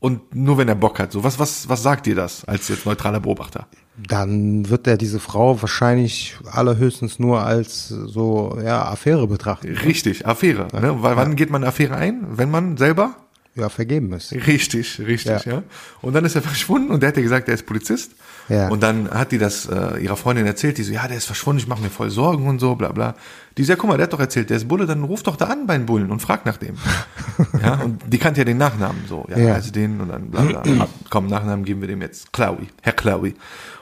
und 0.00 0.34
nur 0.34 0.58
wenn 0.58 0.68
er 0.68 0.76
Bock 0.76 0.98
hat, 0.98 1.12
so 1.12 1.24
was, 1.24 1.38
was, 1.38 1.68
was 1.68 1.82
sagt 1.82 2.06
dir 2.06 2.14
das 2.14 2.44
als 2.44 2.68
jetzt 2.68 2.86
neutraler 2.86 3.20
Beobachter? 3.20 3.66
Dann 3.96 4.68
wird 4.68 4.86
er 4.86 4.96
diese 4.96 5.18
Frau 5.18 5.60
wahrscheinlich 5.60 6.36
allerhöchstens 6.52 7.18
nur 7.18 7.42
als 7.42 7.88
so, 7.88 8.56
ja, 8.62 8.84
Affäre 8.84 9.26
betrachten. 9.26 9.76
Richtig, 9.76 10.24
Affäre. 10.24 10.68
Ne? 10.72 11.02
Weil 11.02 11.16
wann 11.16 11.34
geht 11.34 11.50
man 11.50 11.62
eine 11.62 11.70
Affäre 11.70 11.96
ein? 11.96 12.24
Wenn 12.30 12.50
man 12.50 12.76
selber 12.76 13.16
Ja, 13.58 13.68
vergeben 13.68 14.12
ist. 14.12 14.32
Richtig, 14.32 15.00
richtig, 15.00 15.44
ja. 15.44 15.54
Ja. 15.54 15.62
Und 16.00 16.14
dann 16.14 16.24
ist 16.24 16.36
er 16.36 16.42
verschwunden 16.42 16.90
und 16.90 17.02
der 17.02 17.08
hat 17.08 17.16
ja 17.16 17.22
gesagt, 17.22 17.48
der 17.48 17.54
ist 17.54 17.66
Polizist. 17.66 18.12
Ja. 18.48 18.68
Und 18.68 18.82
dann 18.82 19.10
hat 19.10 19.32
die 19.32 19.38
das 19.38 19.66
äh, 19.66 19.98
ihrer 19.98 20.16
Freundin 20.16 20.46
erzählt, 20.46 20.78
die 20.78 20.82
so, 20.84 20.92
ja, 20.92 21.08
der 21.08 21.16
ist 21.16 21.26
verschwunden, 21.26 21.58
ich 21.60 21.66
mache 21.66 21.82
mir 21.82 21.90
voll 21.90 22.10
Sorgen 22.10 22.46
und 22.46 22.60
so, 22.60 22.76
bla 22.76 22.92
bla. 22.92 23.14
Die 23.56 23.64
so, 23.64 23.72
ja, 23.72 23.76
guck 23.76 23.90
mal, 23.90 23.96
der 23.96 24.04
hat 24.04 24.12
doch 24.12 24.20
erzählt, 24.20 24.48
der 24.50 24.58
ist 24.58 24.68
Bulle, 24.68 24.86
dann 24.86 25.02
ruf 25.02 25.22
doch 25.24 25.36
da 25.36 25.46
an 25.46 25.66
bei 25.66 25.76
den 25.76 25.86
Bullen 25.86 26.10
und 26.10 26.20
frag 26.22 26.46
nach 26.46 26.56
dem. 26.56 26.76
ja, 27.62 27.74
und 27.82 28.00
die 28.06 28.18
kannte 28.18 28.40
ja 28.40 28.44
den 28.44 28.58
Nachnamen 28.58 29.02
so, 29.08 29.26
ja, 29.28 29.38
Ja. 29.38 29.54
also 29.54 29.72
den 29.72 30.00
und 30.00 30.08
dann 30.08 30.30
bla 30.30 30.42
bla. 30.42 30.88
Komm, 31.10 31.26
Nachnamen 31.26 31.64
geben 31.64 31.80
wir 31.80 31.88
dem 31.88 32.00
jetzt, 32.00 32.32
Klaui, 32.32 32.68
Herr 32.82 32.92
Klaui. 32.92 33.34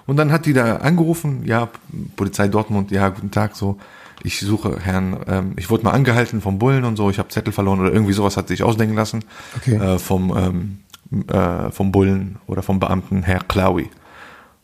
Und 0.07 0.17
dann 0.17 0.33
hat 0.33 0.47
die 0.47 0.53
da 0.53 0.77
angerufen, 0.77 1.45
ja, 1.45 1.69
Polizei 2.17 2.49
Dortmund, 2.49 2.91
ja, 2.91 3.11
guten 3.11 3.31
Tag, 3.31 3.57
so, 3.57 3.79
ich 4.23 4.41
suche 4.41 4.79
Herrn, 4.81 5.19
ähm, 5.27 5.53
ich 5.57 5.71
wurde 5.71 5.85
mal 5.85 5.93
angehalten 5.93 6.41
vom 6.41 6.59
Bullen 6.59 6.85
und 6.85 6.97
so, 6.97 7.11
ich 7.11 7.19
habe 7.19 7.29
Zettel 7.29 7.53
verloren 7.53 7.81
oder 7.81 7.93
irgendwie 7.93 8.13
sowas 8.13 8.37
hat 8.37 8.49
sich 8.49 8.63
ausdenken 8.63 8.95
lassen 8.97 9.25
Okay. 9.57 9.77
äh, 9.77 9.99
vom, 9.99 10.37
ähm, 10.37 11.29
äh, 11.29 11.71
vom 11.71 11.93
Bullen 11.93 12.39
oder 12.47 12.63
vom 12.63 12.81
Beamten 12.81 13.23
Herr 13.23 13.41
Klaui. 13.41 13.91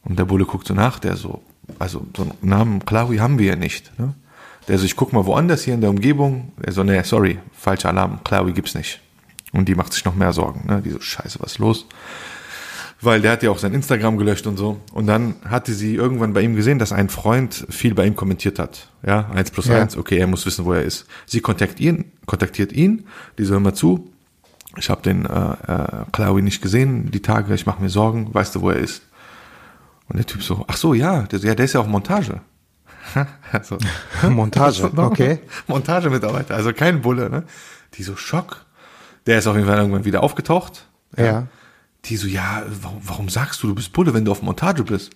Und 0.04 0.18
der 0.18 0.24
Bulle 0.24 0.44
guckt 0.44 0.66
so 0.66 0.74
nach, 0.74 0.98
der 0.98 1.16
so, 1.16 1.42
also 1.78 2.06
so 2.16 2.22
einen 2.22 2.32
Namen 2.40 2.84
Klaui 2.84 3.18
haben 3.18 3.38
wir 3.38 3.46
ja 3.46 3.56
nicht. 3.56 3.96
Ne? 3.98 4.14
Der 4.68 4.78
so, 4.78 4.84
ich 4.84 4.96
guck 4.96 5.12
mal 5.12 5.26
woanders 5.26 5.62
hier 5.62 5.74
in 5.74 5.80
der 5.80 5.90
Umgebung. 5.90 6.52
Er 6.62 6.72
so, 6.72 6.82
nee, 6.82 7.02
sorry, 7.02 7.38
falscher 7.52 7.90
Alarm, 7.90 8.20
Klaui 8.24 8.52
gibt's 8.52 8.74
nicht. 8.74 9.00
Und 9.52 9.68
die 9.68 9.74
macht 9.74 9.92
sich 9.92 10.04
noch 10.04 10.14
mehr 10.14 10.32
Sorgen. 10.32 10.66
Ne? 10.66 10.80
Die 10.82 10.90
so, 10.90 11.00
scheiße, 11.00 11.38
was 11.40 11.52
ist 11.52 11.58
los? 11.58 11.86
Weil 13.02 13.20
der 13.20 13.32
hat 13.32 13.42
ja 13.42 13.50
auch 13.50 13.58
sein 13.58 13.74
Instagram 13.74 14.16
gelöscht 14.16 14.46
und 14.46 14.56
so. 14.56 14.80
Und 14.92 15.08
dann 15.08 15.34
hatte 15.44 15.74
sie 15.74 15.96
irgendwann 15.96 16.32
bei 16.32 16.40
ihm 16.42 16.54
gesehen, 16.54 16.78
dass 16.78 16.92
ein 16.92 17.08
Freund 17.08 17.66
viel 17.68 17.94
bei 17.94 18.06
ihm 18.06 18.14
kommentiert 18.14 18.60
hat. 18.60 18.88
Ja, 19.04 19.28
eins 19.34 19.50
plus 19.50 19.66
Ja. 19.66 19.80
eins, 19.80 19.96
okay, 19.96 20.18
er 20.18 20.28
muss 20.28 20.46
wissen, 20.46 20.64
wo 20.64 20.72
er 20.72 20.82
ist. 20.82 21.06
Sie 21.26 21.40
kontaktiert 21.40 21.80
ihn, 21.80 22.12
kontaktiert 22.26 22.72
ihn, 22.72 23.06
die 23.38 23.44
so, 23.44 23.54
hör 23.54 23.60
mal 23.60 23.74
zu, 23.74 24.12
ich 24.76 24.88
habe 24.88 25.02
den 25.02 25.26
äh, 25.26 25.52
äh, 25.66 26.04
Klaui 26.12 26.42
nicht 26.42 26.62
gesehen, 26.62 27.10
die 27.10 27.20
Tage, 27.20 27.52
ich 27.54 27.66
mache 27.66 27.82
mir 27.82 27.90
Sorgen, 27.90 28.32
weißt 28.32 28.54
du, 28.54 28.62
wo 28.62 28.70
er 28.70 28.76
ist? 28.78 29.02
Und 30.08 30.18
der 30.18 30.26
Typ 30.26 30.42
so, 30.42 30.64
ach 30.68 30.76
so, 30.76 30.94
ja, 30.94 31.22
der, 31.22 31.40
ja, 31.40 31.54
der 31.56 31.64
ist 31.64 31.72
ja 31.72 31.80
auf 31.80 31.88
Montage. 31.88 32.40
also, 33.52 33.78
Montage, 34.30 34.90
okay. 34.96 35.40
Montagemitarbeiter, 35.66 36.54
also 36.54 36.72
kein 36.72 37.02
Bulle, 37.02 37.28
ne? 37.28 37.42
Die 37.94 38.04
so, 38.04 38.14
Schock. 38.14 38.64
Der 39.26 39.38
ist 39.38 39.46
auf 39.46 39.56
jeden 39.56 39.68
Fall 39.68 39.78
irgendwann 39.78 40.04
wieder 40.04 40.22
aufgetaucht. 40.22 40.86
Ja. 41.16 41.46
Die 42.06 42.16
so, 42.16 42.26
ja, 42.26 42.64
warum, 42.82 43.00
warum 43.04 43.28
sagst 43.28 43.62
du, 43.62 43.68
du 43.68 43.74
bist 43.74 43.92
Bulle, 43.92 44.12
wenn 44.14 44.24
du 44.24 44.32
auf 44.32 44.42
Montage 44.42 44.82
bist? 44.82 45.10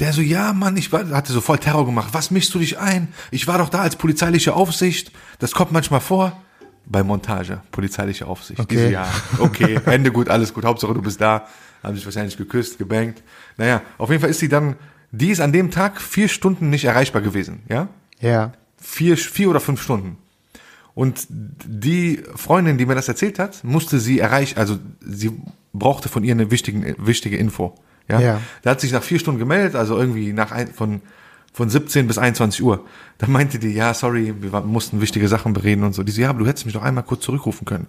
Der 0.00 0.12
so, 0.12 0.22
ja, 0.22 0.52
Mann, 0.52 0.76
ich 0.76 0.92
war, 0.92 1.08
hatte 1.10 1.32
so 1.32 1.40
voll 1.40 1.58
Terror 1.58 1.84
gemacht. 1.86 2.08
Was 2.12 2.30
mischst 2.30 2.52
du 2.54 2.58
dich 2.58 2.78
ein? 2.78 3.08
Ich 3.30 3.46
war 3.46 3.58
doch 3.58 3.68
da 3.68 3.80
als 3.82 3.96
polizeiliche 3.96 4.54
Aufsicht. 4.54 5.12
Das 5.38 5.52
kommt 5.52 5.72
manchmal 5.72 6.00
vor. 6.00 6.40
Bei 6.86 7.04
Montage, 7.04 7.60
polizeiliche 7.70 8.26
Aufsicht. 8.26 8.58
Die 8.70 8.76
so, 8.76 8.82
Okay. 8.84 8.92
ja, 8.92 9.08
okay, 9.38 9.80
Ende 9.86 10.10
gut, 10.10 10.28
alles 10.28 10.52
gut. 10.54 10.64
Hauptsache 10.64 10.94
du 10.94 11.02
bist 11.02 11.20
da. 11.20 11.46
Haben 11.82 11.94
sich 11.94 12.04
wahrscheinlich 12.04 12.36
geküsst, 12.36 12.78
gebankt. 12.78 13.22
Naja, 13.56 13.82
auf 13.98 14.10
jeden 14.10 14.20
Fall 14.20 14.30
ist 14.30 14.40
sie 14.40 14.48
dann, 14.48 14.74
die 15.12 15.30
ist 15.30 15.40
an 15.40 15.52
dem 15.52 15.70
Tag 15.70 16.00
vier 16.00 16.28
Stunden 16.28 16.70
nicht 16.70 16.84
erreichbar 16.86 17.22
gewesen, 17.22 17.62
ja? 17.68 17.88
Ja. 18.20 18.52
vier, 18.80 19.16
vier 19.16 19.48
oder 19.50 19.60
fünf 19.60 19.80
Stunden. 19.82 20.16
Und 20.94 21.26
die 21.28 22.22
Freundin, 22.34 22.76
die 22.78 22.86
mir 22.86 22.94
das 22.96 23.08
erzählt 23.08 23.38
hat, 23.38 23.62
musste 23.64 24.00
sie 24.00 24.18
erreichen, 24.18 24.58
also 24.58 24.78
sie 25.00 25.32
brauchte 25.72 26.08
von 26.08 26.24
ihr 26.24 26.32
eine 26.32 26.50
wichtige, 26.50 26.96
wichtige 26.98 27.36
Info. 27.36 27.74
Ja? 28.08 28.20
Ja. 28.20 28.40
Da 28.62 28.70
hat 28.70 28.80
sich 28.80 28.92
nach 28.92 29.02
vier 29.02 29.18
Stunden 29.18 29.38
gemeldet, 29.38 29.74
also 29.74 29.96
irgendwie 29.96 30.32
nach 30.32 30.52
ein, 30.52 30.68
von, 30.68 31.00
von 31.52 31.70
17 31.70 32.06
bis 32.06 32.18
21 32.18 32.62
Uhr. 32.62 32.84
Da 33.18 33.26
meinte 33.26 33.58
die, 33.58 33.72
ja, 33.72 33.94
sorry, 33.94 34.34
wir 34.40 34.60
mussten 34.62 35.00
wichtige 35.00 35.28
Sachen 35.28 35.52
bereden 35.52 35.84
und 35.84 35.94
so. 35.94 36.02
Die 36.02 36.12
so, 36.12 36.20
ja, 36.20 36.30
aber 36.30 36.40
du 36.40 36.46
hättest 36.46 36.66
mich 36.66 36.74
doch 36.74 36.82
einmal 36.82 37.04
kurz 37.04 37.22
zurückrufen 37.24 37.64
können. 37.64 37.86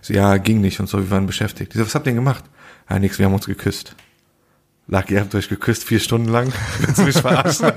So, 0.00 0.14
ja, 0.14 0.36
ging 0.38 0.60
nicht 0.60 0.80
und 0.80 0.88
so, 0.88 0.98
wir 0.98 1.10
waren 1.10 1.26
beschäftigt. 1.26 1.74
Die 1.74 1.78
so, 1.78 1.84
was 1.84 1.94
habt 1.94 2.06
ihr 2.06 2.12
denn 2.12 2.16
gemacht? 2.16 2.44
Ja, 2.88 2.98
nix, 2.98 3.18
wir 3.18 3.26
haben 3.26 3.34
uns 3.34 3.46
geküsst. 3.46 3.94
Lag, 4.90 5.10
ihr 5.10 5.20
habt 5.20 5.34
euch 5.34 5.50
geküsst 5.50 5.84
vier 5.84 6.00
Stunden 6.00 6.30
lang. 6.30 6.50
Willst 6.80 6.98
du 6.98 7.02
mich 7.02 7.20
verarschen? 7.20 7.66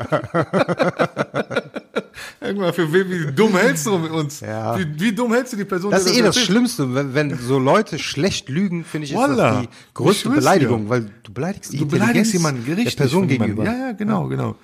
Irgendwann, 2.40 2.74
für 2.74 2.92
wen, 2.92 3.10
wie 3.10 3.32
dumm 3.34 3.56
hältst 3.58 3.86
du 3.86 3.98
mit 3.98 4.12
uns? 4.12 4.40
Ja. 4.40 4.80
Wie, 4.80 4.88
wie 5.00 5.12
dumm 5.12 5.34
hältst 5.34 5.52
du 5.52 5.58
die 5.58 5.66
Person? 5.66 5.92
Das 5.92 6.06
ist 6.06 6.14
eh 6.16 6.20
das 6.20 6.28
erzählt? 6.28 6.46
Schlimmste, 6.46 6.96
wenn, 6.96 7.14
wenn 7.14 7.38
so 7.38 7.60
Leute 7.60 8.00
schlecht 8.00 8.48
lügen, 8.48 8.86
finde 8.86 9.06
ich, 9.06 9.12
ist 9.12 9.18
Wallah. 9.18 9.52
das 9.52 9.62
die 9.64 9.70
größte 9.94 10.30
Beleidigung, 10.30 10.86
dir. 10.86 10.90
weil 10.90 11.12
du 11.24 11.34
beleidigst 11.34 11.74
die 11.74 11.78
Du 11.80 11.86
beleidigst 11.86 12.32
jemanden 12.34 12.64
richtig. 12.66 12.96
der 12.96 13.04
Person 13.04 13.28
gegenüber. 13.28 13.66
Ja, 13.66 13.74
ja, 13.74 13.92
genau, 13.92 14.28
genau. 14.28 14.56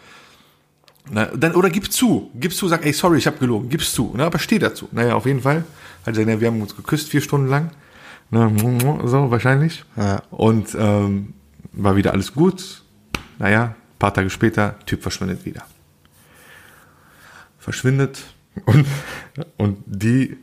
Na, 1.12 1.26
dann, 1.26 1.54
oder 1.54 1.70
gib 1.70 1.92
zu. 1.92 2.32
Gib 2.34 2.54
zu, 2.54 2.68
sag, 2.70 2.86
ey, 2.86 2.94
sorry, 2.94 3.18
ich 3.18 3.28
habe 3.28 3.38
gelogen. 3.38 3.70
Gib's 3.70 3.92
zu. 3.94 4.14
Na, 4.16 4.26
aber 4.26 4.40
steh 4.40 4.58
dazu. 4.60 4.88
Naja, 4.94 5.16
auf 5.16 5.26
jeden 5.26 5.42
Fall. 5.42 5.66
Also, 6.06 6.22
na, 6.26 6.40
wir 6.40 6.48
haben 6.48 6.62
uns 6.62 6.76
geküsst 6.76 7.10
vier 7.10 7.22
Stunden 7.22 7.48
lang. 7.48 7.72
Na, 8.32 8.50
so, 9.06 9.32
wahrscheinlich. 9.32 9.84
Ja. 9.96 10.22
Und 10.32 10.76
ähm, 10.80 11.34
war 11.78 11.96
wieder 11.96 12.12
alles 12.14 12.34
gut. 12.34 12.84
Naja, 13.40 13.76
paar 14.00 14.14
Tage 14.14 14.30
später, 14.30 14.76
Typ 14.86 15.02
verschwindet 15.02 15.46
wieder. 15.46 15.64
Verschwindet 17.60 18.24
und, 18.66 18.88
und 19.58 19.84
die 19.86 20.38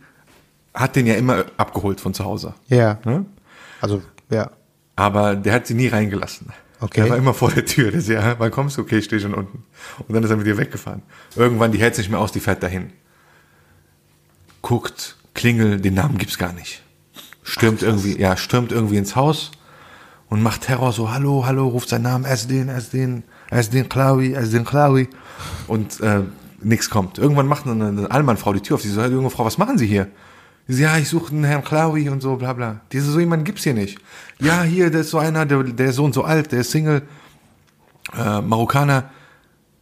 hat 0.72 0.96
den 0.96 1.06
ja 1.06 1.14
immer 1.14 1.44
abgeholt 1.56 2.00
von 2.00 2.14
zu 2.14 2.24
Hause. 2.24 2.54
Ja. 2.68 2.98
Ne? 3.04 3.24
Also, 3.80 4.02
ja. 4.30 4.50
Aber 4.96 5.34
der 5.36 5.54
hat 5.54 5.66
sie 5.66 5.74
nie 5.74 5.88
reingelassen. 5.88 6.48
Okay. 6.80 7.02
Der 7.02 7.10
war 7.10 7.16
immer 7.16 7.34
vor 7.34 7.50
der 7.50 7.64
Tür. 7.64 7.90
Der 7.90 8.00
so, 8.00 8.12
ja, 8.12 8.38
wann 8.38 8.50
kommst 8.50 8.76
du? 8.76 8.82
Okay, 8.82 8.98
ich 8.98 9.06
stehe 9.06 9.20
schon 9.20 9.34
unten. 9.34 9.64
Und 10.06 10.14
dann 10.14 10.22
ist 10.22 10.30
er 10.30 10.36
mit 10.36 10.46
ihr 10.46 10.58
weggefahren. 10.58 11.02
Irgendwann, 11.34 11.72
die 11.72 11.78
hält 11.78 11.94
sich 11.94 12.06
nicht 12.06 12.10
mehr 12.12 12.20
aus, 12.20 12.32
die 12.32 12.40
fährt 12.40 12.62
dahin. 12.62 12.92
Guckt, 14.60 15.16
klingel, 15.34 15.80
den 15.80 15.94
Namen 15.94 16.18
gibt's 16.18 16.38
gar 16.38 16.52
nicht. 16.52 16.82
Stürmt 17.42 17.82
irgendwie, 17.82 18.18
ja, 18.20 18.36
stürmt 18.36 18.72
irgendwie 18.72 18.96
ins 18.96 19.16
Haus 19.16 19.52
und 20.34 20.42
macht 20.42 20.62
Terror 20.62 20.90
so, 20.90 21.12
hallo, 21.12 21.46
hallo, 21.46 21.68
ruft 21.68 21.88
seinen 21.88 22.02
Namen, 22.02 22.24
ist 22.24 22.50
den, 22.50 22.68
ist 22.68 22.92
den, 22.92 23.22
ist 23.52 23.72
den 23.72 23.88
Klaui, 23.88 24.32
ist 24.32 24.52
den 24.52 24.64
Klaui. 24.64 25.08
Und 25.68 26.00
äh, 26.00 26.22
nichts 26.60 26.90
kommt. 26.90 27.18
Irgendwann 27.18 27.46
macht 27.46 27.68
eine, 27.68 27.86
eine 27.86 28.10
Allmannfrau 28.10 28.52
die 28.52 28.58
Tür 28.58 28.74
auf. 28.74 28.82
Sie 28.82 28.88
so, 28.88 29.00
hey, 29.00 29.12
junge 29.12 29.30
Frau, 29.30 29.44
was 29.44 29.58
machen 29.58 29.78
Sie 29.78 29.86
hier? 29.86 30.08
Sie 30.66 30.74
so, 30.74 30.82
ja, 30.82 30.98
ich 30.98 31.08
suche 31.08 31.30
einen 31.32 31.44
Herrn 31.44 31.62
Klaui 31.62 32.08
und 32.08 32.20
so, 32.20 32.34
bla 32.34 32.52
bla. 32.52 32.80
Die 32.90 32.98
so, 32.98 33.20
jemanden 33.20 33.44
gibt's 33.44 33.62
hier 33.62 33.74
nicht. 33.74 34.00
Ja, 34.40 34.64
hier, 34.64 34.90
der 34.90 35.02
ist 35.02 35.10
so 35.10 35.18
einer, 35.18 35.46
der, 35.46 35.62
der 35.62 35.90
ist 35.90 35.94
so 35.94 36.04
und 36.04 36.14
so 36.14 36.24
alt, 36.24 36.50
der 36.50 36.62
ist 36.62 36.72
Single, 36.72 37.02
äh, 38.18 38.40
Marokkaner. 38.40 39.10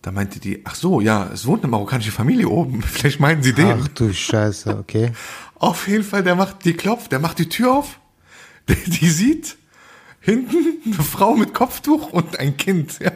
Da 0.03 0.11
meinte 0.11 0.39
die, 0.39 0.61
ach 0.67 0.75
so, 0.75 1.01
ja, 1.01 1.31
es 1.33 1.47
wohnt 1.47 1.63
eine 1.63 1.71
marokkanische 1.71 2.13
Familie 2.13 2.51
oben. 2.51 2.83
Vielleicht 2.87 3.21
meinen 3.21 3.43
Sie 3.43 3.55
den. 3.55 3.81
Ach 3.83 3.89
du 3.89 4.13
Scheiße, 4.13 4.77
okay. 4.77 5.13
Auf 5.55 5.89
jeden 5.89 6.05
Fall, 6.05 6.23
der 6.23 6.35
macht, 6.35 6.67
die 6.67 6.75
klopft, 6.75 7.11
der 7.11 7.21
macht 7.21 7.39
die 7.39 7.49
Tür 7.49 7.73
auf, 7.73 7.99
die, 8.69 8.91
die 8.91 9.09
sieht 9.09 9.57
hinten 10.23 10.57
eine 10.87 10.95
Frau 11.05 11.37
mit 11.37 11.53
Kopftuch 11.53 12.11
und 12.13 12.39
ein 12.41 12.57
Kind, 12.57 12.99
ja. 13.01 13.13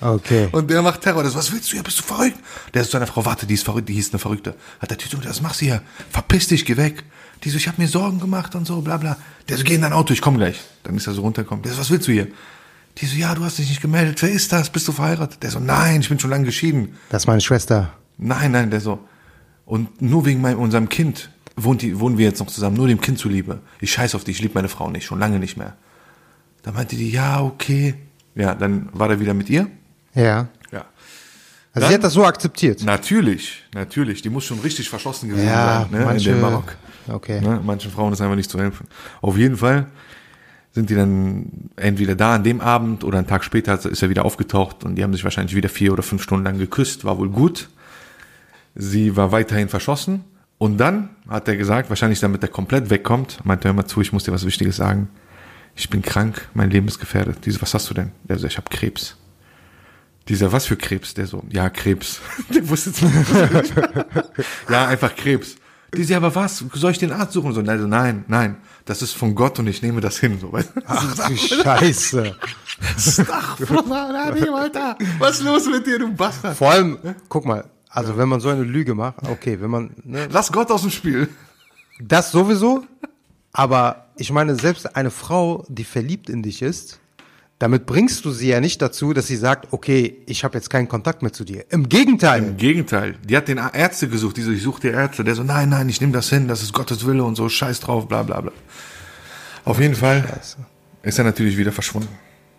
Okay. 0.00 0.48
Und 0.52 0.70
der 0.70 0.82
macht 0.82 1.00
Terror. 1.00 1.22
Das, 1.22 1.34
was 1.34 1.52
willst 1.52 1.68
du 1.70 1.74
hier? 1.74 1.82
Bist 1.82 1.98
du 1.98 2.02
verrückt? 2.02 2.38
Der 2.74 2.82
ist 2.82 2.90
zu 2.90 2.96
einer 2.98 3.06
Frau, 3.06 3.24
warte, 3.24 3.46
die 3.46 3.54
ist 3.54 3.64
verrückt, 3.64 3.88
die 3.88 3.94
hieß 3.94 4.10
eine 4.10 4.18
Verrückte. 4.18 4.54
Hat 4.80 4.90
der 4.90 4.98
Typ 4.98 5.10
so, 5.10 5.24
was 5.24 5.40
machst 5.40 5.60
du 5.60 5.66
hier? 5.66 5.82
Verpiss 6.10 6.48
dich, 6.48 6.66
geh 6.66 6.76
weg. 6.76 7.04
Die 7.44 7.50
so, 7.50 7.56
ich 7.56 7.68
habe 7.68 7.80
mir 7.80 7.88
Sorgen 7.88 8.20
gemacht 8.20 8.54
und 8.54 8.66
so, 8.66 8.80
bla 8.82 8.98
bla. 8.98 9.16
Der 9.48 9.56
so, 9.56 9.64
geh 9.64 9.74
in 9.74 9.82
dein 9.82 9.92
Auto, 9.94 10.12
ich 10.12 10.20
komm 10.20 10.36
gleich. 10.36 10.60
Dann 10.82 10.96
ist 10.96 11.06
er 11.06 11.14
so 11.14 11.22
runtergekommen. 11.22 11.62
Der 11.62 11.72
so, 11.72 11.78
was 11.78 11.90
willst 11.90 12.08
du 12.08 12.12
hier? 12.12 12.26
Die 12.98 13.06
so, 13.06 13.16
ja, 13.16 13.34
du 13.34 13.44
hast 13.44 13.58
dich 13.58 13.68
nicht 13.68 13.80
gemeldet. 13.80 14.20
Wer 14.20 14.30
ist 14.30 14.52
das? 14.52 14.68
Bist 14.68 14.86
du 14.88 14.92
verheiratet? 14.92 15.42
Der 15.42 15.50
so, 15.50 15.60
nein, 15.60 16.00
ich 16.00 16.08
bin 16.08 16.18
schon 16.18 16.30
lange 16.30 16.44
geschieden. 16.44 16.96
Das 17.08 17.22
ist 17.22 17.26
meine 17.26 17.40
Schwester. 17.40 17.92
Nein, 18.18 18.52
nein, 18.52 18.70
der 18.70 18.80
so. 18.80 18.98
Und 19.64 20.02
nur 20.02 20.26
wegen 20.26 20.40
meinem, 20.40 20.58
unserem 20.58 20.88
Kind. 20.88 21.30
wohnt 21.56 21.82
die, 21.82 21.98
wohnen 21.98 22.18
wir 22.18 22.26
jetzt 22.26 22.38
noch 22.38 22.46
zusammen, 22.48 22.76
nur 22.76 22.86
dem 22.86 23.00
Kind 23.00 23.18
zuliebe. 23.18 23.60
Ich 23.80 23.92
scheiß 23.92 24.14
auf 24.14 24.24
dich, 24.24 24.36
ich 24.36 24.42
liebe 24.42 24.54
meine 24.54 24.68
Frau 24.68 24.90
nicht, 24.90 25.06
schon 25.06 25.18
lange 25.18 25.38
nicht 25.38 25.56
mehr. 25.56 25.74
Da 26.66 26.72
meinte 26.72 26.96
die, 26.96 27.10
ja, 27.12 27.40
okay. 27.42 27.94
Ja, 28.34 28.54
dann 28.54 28.88
war 28.92 29.08
er 29.08 29.20
wieder 29.20 29.32
mit 29.34 29.48
ihr. 29.48 29.68
Ja. 30.14 30.48
Ja. 30.72 30.84
Also 31.72 31.80
Dann- 31.80 31.88
sie 31.88 31.94
hat 31.94 32.02
das 32.04 32.12
so 32.12 32.24
akzeptiert. 32.26 32.82
Natürlich, 32.84 33.62
natürlich. 33.72 34.20
Die 34.20 34.28
muss 34.30 34.44
schon 34.44 34.58
richtig 34.58 34.88
verschlossen 34.90 35.28
gewesen 35.28 35.46
Ja, 35.46 35.86
sein, 35.90 35.98
ne, 36.00 36.04
manche- 36.04 36.30
in 36.30 36.36
dem 36.36 36.42
Marok. 36.42 36.76
okay. 37.08 37.40
Ne, 37.40 37.60
manchen 37.64 37.90
Frauen 37.92 38.12
ist 38.12 38.20
einfach 38.20 38.34
nicht 38.36 38.50
zu 38.50 38.58
helfen. 38.58 38.86
Auf 39.22 39.36
jeden 39.38 39.56
Fall 39.56 39.86
sind 40.72 40.90
die 40.90 40.94
dann 40.96 41.70
entweder 41.76 42.16
da 42.16 42.34
an 42.34 42.42
dem 42.44 42.60
Abend 42.60 43.04
oder 43.04 43.18
einen 43.18 43.26
Tag 43.28 43.44
später 43.44 43.74
ist 43.88 44.02
er 44.02 44.10
wieder 44.10 44.24
aufgetaucht 44.24 44.82
und 44.84 44.96
die 44.96 45.04
haben 45.04 45.12
sich 45.12 45.22
wahrscheinlich 45.24 45.54
wieder 45.54 45.68
vier 45.68 45.92
oder 45.92 46.02
fünf 46.02 46.22
Stunden 46.22 46.44
lang 46.44 46.58
geküsst, 46.58 47.04
war 47.04 47.16
wohl 47.18 47.30
gut. 47.30 47.68
Sie 48.74 49.16
war 49.16 49.30
weiterhin 49.32 49.68
verschossen 49.68 50.24
und 50.58 50.78
dann 50.78 51.10
hat 51.28 51.46
er 51.48 51.56
gesagt, 51.56 51.88
wahrscheinlich 51.90 52.20
damit 52.20 52.42
er 52.42 52.48
komplett 52.48 52.90
wegkommt, 52.90 53.38
meinte 53.44 53.68
er 53.68 53.70
immer 53.70 53.86
zu, 53.86 54.00
ich 54.00 54.12
muss 54.12 54.24
dir 54.24 54.32
was 54.32 54.44
Wichtiges 54.44 54.76
sagen. 54.76 55.08
Ich 55.76 55.90
bin 55.90 56.02
krank, 56.02 56.48
mein 56.54 56.70
Leben 56.70 56.88
ist 56.88 56.98
gefährdet. 56.98 57.44
Diese, 57.44 57.60
was 57.60 57.74
hast 57.74 57.88
du 57.90 57.94
denn? 57.94 58.12
Der 58.24 58.38
so, 58.38 58.46
ich 58.46 58.56
habe 58.56 58.68
Krebs. 58.70 59.16
Dieser, 60.28 60.50
was 60.50 60.66
für 60.66 60.76
Krebs? 60.76 61.14
Der 61.14 61.26
so, 61.26 61.44
ja, 61.50 61.68
Krebs. 61.70 62.20
Der 62.48 62.68
wusste 62.68 62.90
es 62.90 63.02
nicht. 63.02 63.14
Ja, 64.68 64.86
einfach 64.88 65.14
Krebs. 65.14 65.56
Die 65.94 66.02
sie, 66.02 66.14
aber 66.14 66.34
was? 66.34 66.64
Soll 66.74 66.90
ich 66.90 66.98
den 66.98 67.12
Arzt 67.12 67.32
suchen? 67.32 67.52
So, 67.52 67.60
also, 67.60 67.86
nein, 67.86 68.24
nein, 68.26 68.56
das 68.84 69.02
ist 69.02 69.12
von 69.12 69.34
Gott 69.34 69.58
und 69.58 69.66
ich 69.68 69.82
nehme 69.82 70.00
das 70.00 70.18
hin. 70.18 70.38
So, 70.40 70.52
weißt 70.52 70.72
du? 70.74 70.80
Ach 70.86 71.28
du 71.28 71.36
Scheiße. 71.36 72.36
Alter, 74.54 74.98
was 75.18 75.38
ist 75.38 75.44
los 75.44 75.66
mit 75.66 75.86
dir, 75.86 75.98
du 75.98 76.12
Bastard? 76.12 76.56
Vor 76.56 76.70
allem, 76.70 76.98
guck 77.28 77.46
mal, 77.46 77.64
also 77.88 78.16
wenn 78.18 78.28
man 78.28 78.40
so 78.40 78.48
eine 78.48 78.64
Lüge 78.64 78.94
macht, 78.94 79.16
okay, 79.28 79.58
wenn 79.60 79.70
man, 79.70 79.90
ne, 80.04 80.28
Lass 80.30 80.50
Gott 80.52 80.70
aus 80.70 80.82
dem 80.82 80.90
Spiel. 80.90 81.28
das 82.00 82.32
sowieso, 82.32 82.84
aber 83.52 84.05
ich 84.16 84.32
meine, 84.32 84.54
selbst 84.56 84.96
eine 84.96 85.10
Frau, 85.10 85.64
die 85.68 85.84
verliebt 85.84 86.30
in 86.30 86.42
dich 86.42 86.62
ist, 86.62 87.00
damit 87.58 87.86
bringst 87.86 88.24
du 88.24 88.30
sie 88.32 88.48
ja 88.48 88.60
nicht 88.60 88.82
dazu, 88.82 89.14
dass 89.14 89.26
sie 89.26 89.36
sagt, 89.36 89.72
okay, 89.72 90.22
ich 90.26 90.44
habe 90.44 90.58
jetzt 90.58 90.68
keinen 90.68 90.88
Kontakt 90.88 91.22
mehr 91.22 91.32
zu 91.32 91.44
dir. 91.44 91.64
Im 91.70 91.88
Gegenteil. 91.88 92.42
Im 92.42 92.56
Gegenteil, 92.58 93.14
die 93.24 93.36
hat 93.36 93.48
den 93.48 93.58
Ärzte 93.58 94.08
gesucht, 94.08 94.36
die 94.36 94.42
so, 94.42 94.50
ich 94.50 94.62
suche 94.62 94.82
die 94.82 94.88
Ärzte. 94.88 95.24
Der 95.24 95.34
so, 95.34 95.42
nein, 95.42 95.70
nein, 95.70 95.88
ich 95.88 96.00
nehme 96.00 96.12
das 96.12 96.28
hin, 96.28 96.48
das 96.48 96.62
ist 96.62 96.74
Gottes 96.74 97.06
Wille 97.06 97.24
und 97.24 97.34
so, 97.34 97.48
scheiß 97.48 97.80
drauf, 97.80 98.08
bla 98.08 98.22
bla 98.22 98.42
bla. 98.42 98.52
Auf 99.64 99.80
jeden 99.80 99.94
Fall 99.94 100.24
ist 101.02 101.18
er 101.18 101.24
natürlich 101.24 101.56
wieder 101.56 101.72
verschwunden. 101.72 102.10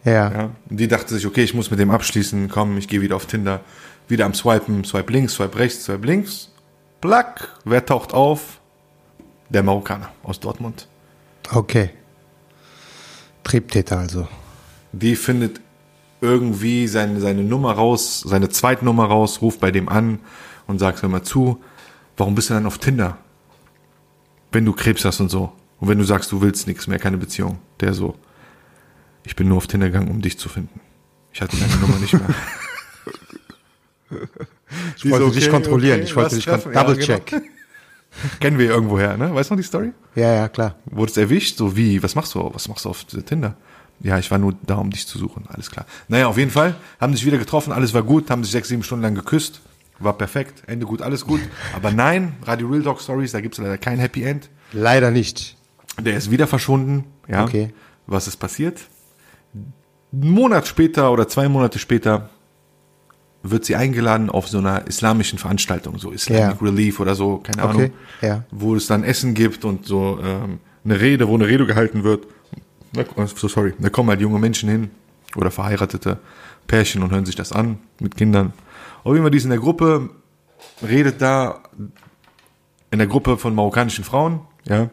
Ja. 0.03 0.31
Ja. 0.31 0.49
Und 0.69 0.77
die 0.79 0.87
dachte 0.87 1.13
sich, 1.13 1.27
okay, 1.27 1.43
ich 1.43 1.53
muss 1.53 1.69
mit 1.69 1.79
dem 1.79 1.91
abschließen, 1.91 2.49
komm, 2.49 2.77
ich 2.77 2.87
gehe 2.87 3.01
wieder 3.01 3.15
auf 3.15 3.27
Tinder, 3.27 3.61
wieder 4.07 4.25
am 4.25 4.33
Swipen, 4.33 4.83
Swipe 4.83 5.11
links, 5.13 5.33
Swipe 5.33 5.59
rechts, 5.59 5.85
Swipe 5.85 6.07
links. 6.07 6.51
Plack, 7.01 7.49
wer 7.65 7.85
taucht 7.85 8.13
auf? 8.13 8.59
Der 9.49 9.63
Marokkaner 9.63 10.11
aus 10.23 10.39
Dortmund. 10.39 10.87
Okay. 11.51 11.89
Triebtäter 13.43 13.97
also. 13.99 14.27
Die 14.91 15.15
findet 15.15 15.61
irgendwie 16.21 16.87
seine, 16.87 17.19
seine 17.21 17.43
Nummer 17.43 17.73
raus, 17.73 18.21
seine 18.25 18.49
Zweitnummer 18.49 19.05
raus, 19.05 19.41
ruft 19.41 19.59
bei 19.59 19.71
dem 19.71 19.87
an 19.89 20.19
und 20.65 20.79
sagt, 20.79 21.01
hör 21.01 21.09
mal 21.09 21.23
zu, 21.23 21.61
warum 22.17 22.35
bist 22.35 22.49
du 22.49 22.53
dann 22.55 22.65
auf 22.65 22.77
Tinder? 22.79 23.17
Wenn 24.51 24.65
du 24.65 24.73
Krebs 24.73 25.05
hast 25.05 25.19
und 25.19 25.29
so. 25.29 25.51
Und 25.79 25.87
wenn 25.89 25.97
du 25.99 26.03
sagst, 26.03 26.31
du 26.31 26.41
willst 26.41 26.67
nichts 26.67 26.87
mehr, 26.87 26.97
keine 26.99 27.17
Beziehung. 27.17 27.59
Der 27.79 27.93
so, 27.93 28.15
ich 29.23 29.35
bin 29.35 29.47
nur 29.47 29.57
auf 29.57 29.67
Tinder 29.67 29.87
gegangen, 29.87 30.09
um 30.09 30.21
dich 30.21 30.39
zu 30.39 30.49
finden. 30.49 30.79
Ich 31.31 31.41
hatte 31.41 31.55
deine 31.57 31.75
Nummer 31.75 31.97
nicht 31.99 32.13
mehr. 32.13 32.23
Ich 34.95 35.09
wollte 35.09 35.31
dich 35.31 35.49
kontrollieren, 35.49 36.01
ich 36.01 36.15
wollte 36.15 36.35
dich 36.35 36.45
kon- 36.45 36.61
double 36.73 36.97
check. 36.97 37.25
genau. 37.25 37.43
Kennen 38.39 38.57
wir 38.57 38.67
irgendwoher, 38.67 39.17
ne? 39.17 39.33
Weißt 39.33 39.49
du 39.49 39.55
noch 39.55 39.61
die 39.61 39.67
Story? 39.67 39.91
Ja, 40.15 40.33
ja, 40.33 40.49
klar. 40.49 40.75
Wurdest 40.85 41.17
erwischt? 41.17 41.57
So 41.57 41.75
wie? 41.75 42.01
Was 42.01 42.15
machst 42.15 42.33
du? 42.35 42.49
Was 42.53 42.67
machst 42.67 42.85
du 42.85 42.89
auf 42.89 43.03
Tinder? 43.03 43.55
Ja, 43.99 44.19
ich 44.19 44.29
war 44.29 44.37
nur 44.37 44.53
da, 44.65 44.75
um 44.75 44.89
dich 44.89 45.07
zu 45.07 45.17
suchen. 45.17 45.45
Alles 45.47 45.71
klar. 45.71 45.85
Naja, 46.07 46.27
auf 46.27 46.37
jeden 46.37 46.51
Fall. 46.51 46.75
Haben 46.99 47.13
sich 47.13 47.25
wieder 47.25 47.37
getroffen, 47.37 47.73
alles 47.73 47.93
war 47.93 48.03
gut, 48.03 48.29
haben 48.29 48.43
sich 48.43 48.51
sechs, 48.51 48.67
sieben 48.67 48.83
Stunden 48.83 49.03
lang 49.03 49.15
geküsst. 49.15 49.61
War 49.99 50.13
perfekt. 50.13 50.63
Ende 50.67 50.85
gut, 50.85 51.01
alles 51.01 51.25
gut. 51.25 51.41
Aber 51.75 51.91
nein, 51.91 52.35
Radio 52.43 52.67
Real 52.67 52.83
Talk 52.83 53.01
Stories, 53.01 53.31
da 53.31 53.41
gibt's 53.41 53.57
leider 53.57 53.79
kein 53.79 53.97
Happy 53.97 54.23
End. 54.23 54.49
Leider 54.71 55.09
nicht. 55.09 55.57
Der 55.99 56.15
ist 56.15 56.29
wieder 56.29 56.45
verschwunden. 56.45 57.05
Ja. 57.27 57.43
Okay. 57.43 57.73
Was 58.05 58.27
ist 58.27 58.37
passiert? 58.37 58.81
Einen 60.13 60.31
Monat 60.31 60.67
später 60.67 61.11
oder 61.11 61.27
zwei 61.27 61.49
Monate 61.49 61.79
später 61.79 62.29
wird 63.51 63.65
sie 63.65 63.75
eingeladen 63.75 64.29
auf 64.29 64.47
so 64.47 64.57
einer 64.57 64.87
islamischen 64.87 65.39
Veranstaltung, 65.39 65.97
so 65.97 66.11
Islamic 66.11 66.61
Ja. 66.61 66.67
Relief 66.67 66.99
oder 66.99 67.15
so, 67.15 67.37
keine 67.37 67.63
Okay, 67.63 67.75
Ahnung, 67.77 67.91
ja. 68.21 68.43
wo 68.51 68.75
es 68.75 68.87
dann 68.87 69.03
Essen 69.03 69.33
gibt 69.33 69.65
und 69.65 69.85
so 69.85 70.19
ähm, 70.23 70.59
eine 70.83 70.99
Rede, 70.99 71.27
wo 71.27 71.35
eine 71.35 71.47
Rede 71.47 71.65
gehalten 71.65 72.03
wird. 72.03 72.27
So 73.35 73.47
sorry, 73.47 73.73
da 73.77 73.89
kommen 73.89 74.09
halt 74.09 74.21
junge 74.21 74.39
Menschen 74.39 74.69
hin 74.69 74.89
oder 75.35 75.51
verheiratete 75.51 76.17
Pärchen 76.67 77.03
und 77.03 77.11
hören 77.11 77.25
sich 77.25 77.35
das 77.35 77.51
an 77.51 77.77
mit 77.99 78.15
Kindern. 78.17 78.53
Auf 79.03 79.13
jeden 79.13 79.23
Fall, 79.23 79.31
die 79.31 79.37
ist 79.37 79.43
in 79.43 79.49
der 79.51 79.59
Gruppe, 79.59 80.09
redet 80.81 81.21
da 81.21 81.61
in 82.91 82.97
der 82.99 83.07
Gruppe 83.07 83.37
von 83.37 83.53
marokkanischen 83.53 84.03
Frauen, 84.03 84.39
ja, 84.65 84.89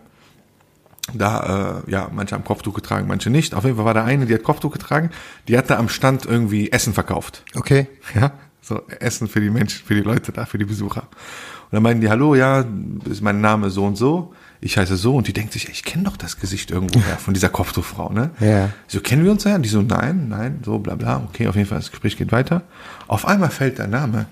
da, 1.13 1.83
äh, 1.87 1.91
ja, 1.91 2.09
manche 2.13 2.35
haben 2.35 2.45
Kopftuch 2.45 2.75
getragen, 2.75 3.07
manche 3.07 3.29
nicht. 3.29 3.55
Auf 3.55 3.65
jeden 3.65 3.77
Fall 3.77 3.85
war 3.85 3.95
da 3.95 4.05
eine, 4.05 4.25
die 4.27 4.35
hat 4.35 4.43
Kopftuch 4.43 4.73
getragen, 4.73 5.11
die 5.49 5.59
hat 5.59 5.69
da 5.69 5.79
am 5.79 5.89
Stand 5.89 6.25
irgendwie 6.25 6.73
Essen 6.73 6.95
verkauft. 6.95 7.45
Okay. 7.55 7.89
Ja, 8.15 8.33
so 8.65 8.81
Essen 8.99 9.29
für 9.29 9.41
die 9.41 9.51
Menschen, 9.51 9.85
für 9.85 9.95
die 9.95 10.01
Leute 10.01 10.33
da, 10.33 10.47
für 10.47 10.57
die 10.57 10.65
Besucher. 10.65 11.03
Und 11.03 11.73
dann 11.73 11.83
meinten 11.83 12.01
die, 12.01 12.09
hallo, 12.09 12.35
ja, 12.35 12.65
ist 13.05 13.21
mein 13.21 13.41
Name 13.41 13.69
so 13.69 13.85
und 13.85 13.97
so, 13.97 14.33
ich 14.61 14.79
heiße 14.79 14.97
so 14.97 15.15
und 15.15 15.29
die 15.29 15.35
denkt 15.35 15.53
sich, 15.53 15.67
ey, 15.67 15.73
ich 15.73 15.85
kenne 15.85 16.05
doch 16.05 16.17
das 16.17 16.41
Gesicht 16.41 16.71
irgendwo 16.71 17.01
her 17.01 17.19
von 17.19 17.35
dieser 17.35 17.51
Kopftuchfrau, 17.51 18.11
ne? 18.11 18.31
Ja. 18.41 18.71
So, 18.87 19.01
kennen 19.01 19.25
wir 19.25 19.31
uns 19.31 19.45
ja? 19.45 19.57
Und 19.57 19.63
die 19.63 19.69
so, 19.69 19.83
nein, 19.83 20.29
nein, 20.29 20.61
so, 20.65 20.79
bla 20.79 20.95
bla, 20.95 21.23
okay, 21.29 21.47
auf 21.47 21.57
jeden 21.57 21.69
Fall, 21.69 21.79
das 21.79 21.91
Gespräch 21.91 22.17
geht 22.17 22.33
weiter. 22.33 22.63
Auf 23.07 23.27
einmal 23.27 23.51
fällt 23.51 23.79
der 23.79 23.87
Name. 23.87 24.27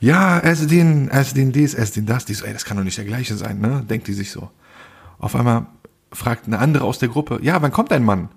Ja, 0.00 0.38
Esdin, 0.40 1.08
Esdin 1.08 1.52
dies, 1.52 1.74
Esdin 1.74 2.04
das, 2.04 2.26
die 2.26 2.34
so, 2.34 2.44
ey, 2.44 2.52
das 2.52 2.66
kann 2.66 2.76
doch 2.76 2.84
nicht 2.84 2.98
der 2.98 3.06
gleiche 3.06 3.36
sein, 3.36 3.58
ne? 3.58 3.82
Denkt 3.88 4.06
die 4.06 4.14
sich 4.14 4.30
so. 4.30 4.50
Auf 5.18 5.34
einmal 5.34 5.66
fragt 6.12 6.46
eine 6.46 6.58
andere 6.58 6.84
aus 6.84 6.98
der 6.98 7.08
Gruppe, 7.08 7.38
ja, 7.40 7.62
wann 7.62 7.72
kommt 7.72 7.90
dein 7.90 8.04
Mann? 8.04 8.28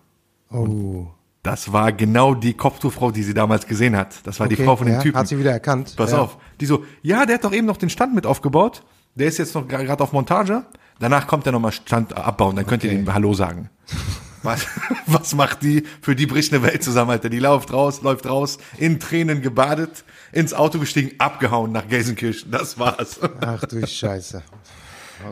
Oh. 0.50 1.08
Das 1.46 1.72
war 1.72 1.92
genau 1.92 2.34
die 2.34 2.54
Kopftuchfrau, 2.56 3.12
die 3.12 3.22
sie 3.22 3.36
damals 3.36 3.68
gesehen 3.68 3.96
hat. 3.96 4.16
Das 4.24 4.40
war 4.40 4.48
die 4.48 4.56
Okay, 4.56 4.66
Frau 4.66 4.76
von 4.76 4.88
dem 4.88 4.96
ja, 4.96 5.02
Typen. 5.02 5.18
Hat 5.20 5.28
sie 5.28 5.38
wieder 5.38 5.52
erkannt. 5.52 5.94
Pass 5.96 6.12
ja. 6.12 6.18
auf. 6.18 6.38
Die 6.60 6.66
so, 6.66 6.84
ja, 7.04 7.26
der 7.28 7.36
hat 7.36 7.44
doch 7.44 7.54
eben 7.54 7.68
noch 7.68 7.78
den 7.78 7.90
Stand 7.92 8.16
mit 8.16 8.26
aufgebaut. 8.26 8.84
Der 9.14 9.28
ist 9.28 9.38
jetzt 9.38 9.54
noch 9.54 9.68
gerade 9.68 10.04
auf 10.04 10.12
Montage. 10.12 10.66
Danach 11.00 11.28
kommt 11.28 11.46
er 11.46 11.52
nochmal 11.52 11.72
Stand 11.72 12.18
abbauen. 12.18 12.56
Dann 12.56 12.66
könnt 12.66 12.84
ihr 12.84 12.90
Okay. 12.90 12.98
dem 13.04 13.14
Hallo 13.14 13.34
sagen. 13.34 13.70
Was, 14.44 14.68
was 15.08 15.34
macht 15.34 15.64
die? 15.64 15.82
Für 16.04 16.16
die 16.16 16.28
bricht 16.28 16.54
eine 16.54 16.62
Welt 16.62 16.84
zusammen, 16.84 17.10
Alter. 17.10 17.30
Die 17.30 17.40
läuft 17.40 17.74
raus, 17.74 18.04
läuft 18.04 18.28
raus, 18.28 18.60
in 18.78 19.00
Tränen 19.00 19.42
gebadet, 19.42 20.04
ins 20.34 20.54
Auto 20.54 20.78
gestiegen, 20.78 21.14
abgehauen 21.18 21.72
nach 21.72 21.88
Gelsenkirchen. 21.88 22.52
Das 22.52 22.78
war's. 22.78 23.20
Ach 23.42 23.66
du 23.66 23.86
Scheiße. 23.88 24.44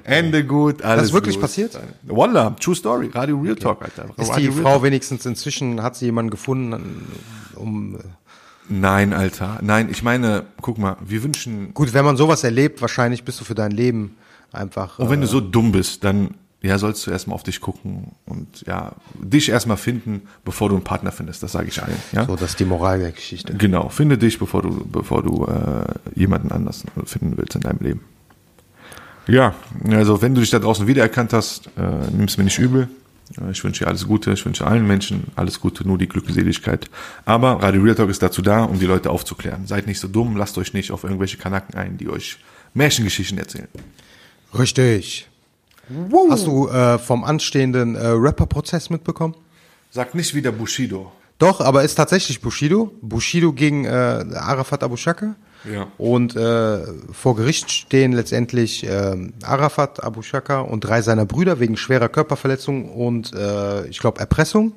Ende 0.03 0.45
gut, 0.45 0.81
alles 0.81 1.05
ist 1.05 1.13
wirklich 1.13 1.35
gut. 1.35 1.41
passiert? 1.41 1.79
Wallah, 2.03 2.51
True 2.59 2.75
Story, 2.75 3.09
Radio 3.13 3.39
Real 3.39 3.55
Talk, 3.55 3.81
Alter. 3.81 4.05
Ist 4.17 4.29
Radio 4.31 4.39
die 4.39 4.47
Real 4.47 4.61
Frau 4.63 4.73
Talk. 4.73 4.83
wenigstens 4.83 5.25
inzwischen, 5.25 5.81
hat 5.81 5.95
sie 5.95 6.05
jemanden 6.05 6.31
gefunden, 6.31 7.07
um, 7.55 7.97
Nein, 8.69 9.13
Alter. 9.13 9.59
Nein, 9.61 9.89
ich 9.91 10.03
meine, 10.03 10.45
guck 10.61 10.77
mal, 10.77 10.95
wir 11.03 11.21
wünschen 11.23 11.73
gut, 11.73 11.93
wenn 11.93 12.05
man 12.05 12.17
sowas 12.17 12.43
erlebt, 12.43 12.81
wahrscheinlich 12.81 13.23
bist 13.23 13.39
du 13.41 13.43
für 13.43 13.55
dein 13.55 13.71
Leben 13.71 14.15
einfach, 14.51 14.99
Und 14.99 15.09
wenn 15.09 15.19
äh, 15.19 15.23
du 15.23 15.27
so 15.27 15.41
dumm 15.41 15.71
bist, 15.71 16.03
dann 16.03 16.35
ja, 16.63 16.77
sollst 16.77 17.05
du 17.05 17.11
erstmal 17.11 17.35
auf 17.35 17.43
dich 17.43 17.59
gucken 17.59 18.13
und 18.25 18.63
ja, 18.65 18.93
dich 19.15 19.49
erstmal 19.49 19.75
finden, 19.75 20.21
bevor 20.45 20.69
du 20.69 20.75
einen 20.75 20.83
Partner 20.85 21.11
findest. 21.11 21.43
Das 21.43 21.51
sage 21.51 21.67
ich 21.67 21.83
allen. 21.83 21.97
Ja? 22.13 22.25
so, 22.25 22.37
das 22.37 22.51
ist 22.51 22.59
die 22.61 22.65
Moral 22.65 22.99
der 22.99 23.11
Geschichte. 23.11 23.53
Genau, 23.55 23.89
finde 23.89 24.17
dich, 24.17 24.39
bevor 24.39 24.61
du, 24.61 24.85
bevor 24.85 25.23
du 25.23 25.45
äh, 25.45 25.83
jemanden 26.17 26.53
anders 26.53 26.85
finden 27.03 27.35
willst 27.35 27.55
in 27.55 27.61
deinem 27.61 27.79
Leben. 27.81 28.01
Ja, 29.27 29.55
also 29.89 30.21
wenn 30.21 30.35
du 30.35 30.41
dich 30.41 30.49
da 30.49 30.59
draußen 30.59 30.85
wiedererkannt 30.87 31.33
hast, 31.33 31.67
äh, 31.77 32.11
nimm's 32.11 32.37
mir 32.37 32.43
nicht 32.43 32.59
übel. 32.59 32.89
Äh, 33.39 33.51
Ich 33.51 33.63
wünsche 33.63 33.83
dir 33.83 33.87
alles 33.89 34.05
Gute, 34.05 34.33
ich 34.33 34.45
wünsche 34.45 34.65
allen 34.67 34.85
Menschen 34.85 35.25
alles 35.35 35.59
Gute, 35.59 35.87
nur 35.87 35.97
die 35.97 36.07
Glückseligkeit. 36.07 36.89
Aber 37.25 37.61
Radio 37.63 37.81
Real 37.81 37.95
Talk 37.95 38.09
ist 38.09 38.21
dazu 38.21 38.41
da, 38.41 38.63
um 38.63 38.79
die 38.79 38.85
Leute 38.85 39.09
aufzuklären. 39.09 39.65
Seid 39.65 39.87
nicht 39.87 39.99
so 39.99 40.07
dumm, 40.07 40.35
lasst 40.35 40.57
euch 40.57 40.73
nicht 40.73 40.91
auf 40.91 41.03
irgendwelche 41.03 41.37
Kanaken 41.37 41.75
ein, 41.75 41.97
die 41.97 42.09
euch 42.09 42.37
Märchengeschichten 42.73 43.37
erzählen. 43.37 43.67
Richtig. 44.57 45.27
Hast 46.29 46.47
du 46.47 46.69
äh, 46.69 46.97
vom 46.97 47.23
anstehenden 47.23 47.95
äh, 47.95 48.07
Rapper-Prozess 48.07 48.89
mitbekommen? 48.89 49.35
Sagt 49.91 50.15
nicht 50.15 50.33
wieder 50.33 50.51
Bushido. 50.51 51.11
Doch, 51.39 51.59
aber 51.61 51.83
ist 51.83 51.95
tatsächlich 51.95 52.41
Bushido. 52.41 52.91
Bushido 53.01 53.51
gegen 53.51 53.85
äh, 53.85 53.89
Arafat 53.89 54.83
Abu 54.83 54.95
Shaka. 54.95 55.35
Ja. 55.71 55.87
Und 55.97 56.35
äh, 56.35 56.79
vor 57.11 57.35
Gericht 57.35 57.71
stehen 57.71 58.11
letztendlich 58.13 58.85
äh, 58.85 59.15
Arafat 59.43 60.03
Abu 60.03 60.21
Shaka 60.21 60.59
und 60.61 60.81
drei 60.81 61.01
seiner 61.01 61.25
Brüder 61.25 61.59
wegen 61.59 61.77
schwerer 61.77 62.09
Körperverletzung 62.09 62.89
und 62.89 63.33
äh, 63.33 63.85
ich 63.87 63.99
glaube 63.99 64.19
Erpressung. 64.19 64.73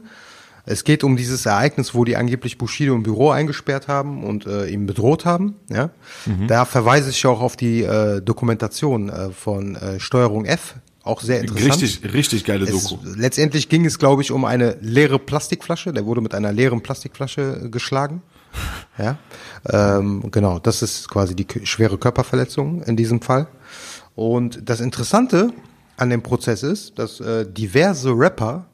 Es 0.68 0.82
geht 0.82 1.04
um 1.04 1.16
dieses 1.16 1.46
Ereignis, 1.46 1.94
wo 1.94 2.04
die 2.04 2.16
angeblich 2.16 2.58
Bushido 2.58 2.92
im 2.96 3.04
Büro 3.04 3.30
eingesperrt 3.30 3.86
haben 3.86 4.24
und 4.24 4.46
äh, 4.46 4.66
ihn 4.66 4.86
bedroht 4.86 5.24
haben. 5.24 5.54
Ja? 5.70 5.90
Da 6.48 6.64
verweise 6.64 7.10
ich 7.10 7.24
auch 7.24 7.40
auf 7.40 7.56
die 7.56 7.84
äh, 7.84 8.20
Dokumentation 8.20 9.08
äh, 9.08 9.30
von 9.30 9.76
äh, 9.76 10.00
Steuerung 10.00 10.44
F. 10.44 10.74
Auch 11.04 11.20
sehr 11.20 11.40
interessant. 11.40 11.82
Richtig, 11.82 12.12
richtig 12.12 12.44
geile 12.44 12.64
Es, 12.64 12.88
Doku. 12.88 12.98
letztendlich 13.14 13.68
ging 13.68 13.84
es, 13.86 13.96
glaube 14.00 14.22
ich, 14.22 14.32
um 14.32 14.44
eine 14.44 14.76
leere 14.80 15.20
Plastikflasche. 15.20 15.92
Der 15.92 16.04
wurde 16.04 16.20
mit 16.20 16.34
einer 16.34 16.50
leeren 16.52 16.82
Plastikflasche 16.82 17.62
äh, 17.66 17.68
geschlagen. 17.68 18.22
Ja, 18.98 19.18
ähm, 19.68 20.30
genau. 20.30 20.58
Das 20.58 20.80
ist 20.80 21.10
quasi 21.10 21.36
die 21.36 21.46
schwere 21.66 21.98
Körperverletzung 21.98 22.82
in 22.82 22.96
diesem 22.96 23.20
Fall. 23.20 23.46
Und 24.14 24.70
das 24.70 24.80
Interessante 24.80 25.52
an 25.98 26.08
dem 26.08 26.22
Prozess 26.22 26.62
ist, 26.62 26.98
dass 26.98 27.20
äh, 27.20 27.44
diverse 27.46 28.10
Rapper 28.10 28.64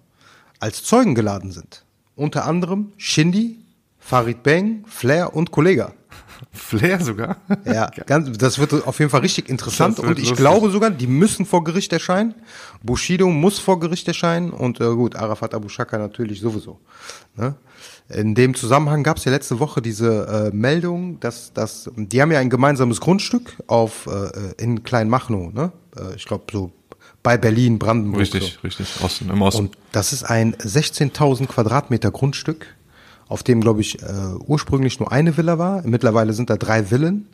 als 0.60 0.84
Zeugen 0.84 1.16
geladen 1.16 1.50
sind. 1.50 1.84
Unter 2.14 2.44
anderem 2.44 2.92
Shindy, 2.98 3.58
Farid 3.98 4.44
Bang, 4.44 4.84
Flair 4.86 5.34
und 5.34 5.50
Kollega. 5.50 5.92
Flair 6.52 7.00
sogar. 7.02 7.38
Ja, 7.64 7.90
ganz, 8.06 8.36
das 8.36 8.58
wird 8.58 8.86
auf 8.86 8.98
jeden 8.98 9.10
Fall 9.10 9.20
richtig 9.22 9.48
interessant 9.48 9.98
und 9.98 10.10
ich 10.18 10.28
lustig. 10.28 10.36
glaube 10.36 10.70
sogar, 10.70 10.90
die 10.90 11.06
müssen 11.06 11.46
vor 11.46 11.64
Gericht 11.64 11.92
erscheinen. 11.92 12.34
Bushido 12.82 13.28
muss 13.28 13.58
vor 13.58 13.80
Gericht 13.80 14.06
erscheinen 14.08 14.50
und 14.50 14.80
äh, 14.80 14.94
gut, 14.94 15.16
Arafat 15.16 15.54
Abu 15.54 15.68
Shaka 15.68 15.96
natürlich 15.96 16.40
sowieso. 16.40 16.78
Ne? 17.36 17.54
In 18.10 18.34
dem 18.34 18.54
Zusammenhang 18.54 19.02
gab 19.02 19.16
es 19.16 19.24
ja 19.24 19.32
letzte 19.32 19.60
Woche 19.60 19.80
diese 19.80 20.50
äh, 20.52 20.54
Meldung, 20.56 21.18
dass, 21.20 21.52
dass 21.54 21.90
die 21.96 22.20
haben 22.20 22.30
ja 22.32 22.40
ein 22.40 22.50
gemeinsames 22.50 23.00
Grundstück 23.00 23.54
auf 23.66 24.06
äh, 24.06 24.52
in 24.62 24.82
Kleinmachnow, 24.82 25.52
ne? 25.54 25.72
Äh, 25.96 26.16
ich 26.16 26.26
glaube 26.26 26.44
so 26.52 26.70
bei 27.22 27.38
Berlin, 27.38 27.78
Brandenburg. 27.78 28.20
Richtig, 28.20 28.54
So. 28.54 28.60
richtig. 28.64 28.88
Osten, 29.02 29.30
im 29.30 29.40
Osten. 29.42 29.66
Und 29.66 29.78
das 29.92 30.12
ist 30.12 30.24
ein 30.24 30.54
16.000 30.56 31.46
Quadratmeter 31.46 32.10
Grundstück, 32.10 32.66
auf 33.32 33.42
dem, 33.42 33.60
glaube 33.60 33.80
ich, 33.80 34.02
äh, 34.02 34.06
ursprünglich 34.46 35.00
nur 35.00 35.10
eine 35.10 35.36
Villa 35.36 35.58
war. 35.58 35.82
Mittlerweile 35.86 36.34
sind 36.34 36.50
da 36.50 36.56
drei 36.56 36.84
Villen. 36.84 37.26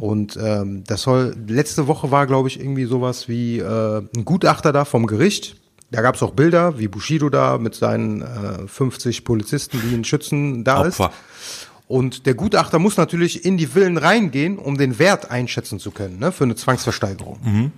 Und 0.00 0.38
ähm, 0.40 0.84
das 0.86 1.02
soll, 1.02 1.34
letzte 1.48 1.86
Woche 1.86 2.10
war, 2.10 2.26
glaube 2.26 2.48
ich, 2.48 2.60
irgendwie 2.60 2.84
sowas 2.84 3.28
wie 3.28 3.58
äh, 3.58 4.02
ein 4.16 4.24
Gutachter 4.24 4.72
da 4.72 4.84
vom 4.84 5.06
Gericht. 5.06 5.56
Da 5.90 6.02
gab 6.02 6.14
es 6.14 6.22
auch 6.22 6.32
Bilder, 6.32 6.78
wie 6.78 6.88
Bushido 6.88 7.28
da 7.30 7.58
mit 7.58 7.74
seinen 7.74 8.22
äh, 8.22 8.66
50 8.66 9.24
Polizisten, 9.24 9.80
die 9.82 9.94
ihn 9.94 10.04
schützen, 10.04 10.64
da 10.64 10.80
Opfer. 10.80 11.06
ist. 11.08 11.68
Und 11.88 12.26
der 12.26 12.34
Gutachter 12.34 12.78
muss 12.78 12.96
natürlich 12.96 13.44
in 13.44 13.56
die 13.56 13.66
Villen 13.66 13.96
reingehen, 13.96 14.58
um 14.58 14.76
den 14.76 14.98
Wert 14.98 15.30
einschätzen 15.30 15.78
zu 15.78 15.90
können, 15.90 16.18
ne, 16.18 16.32
für 16.32 16.44
eine 16.44 16.56
Zwangsversteigerung. 16.56 17.72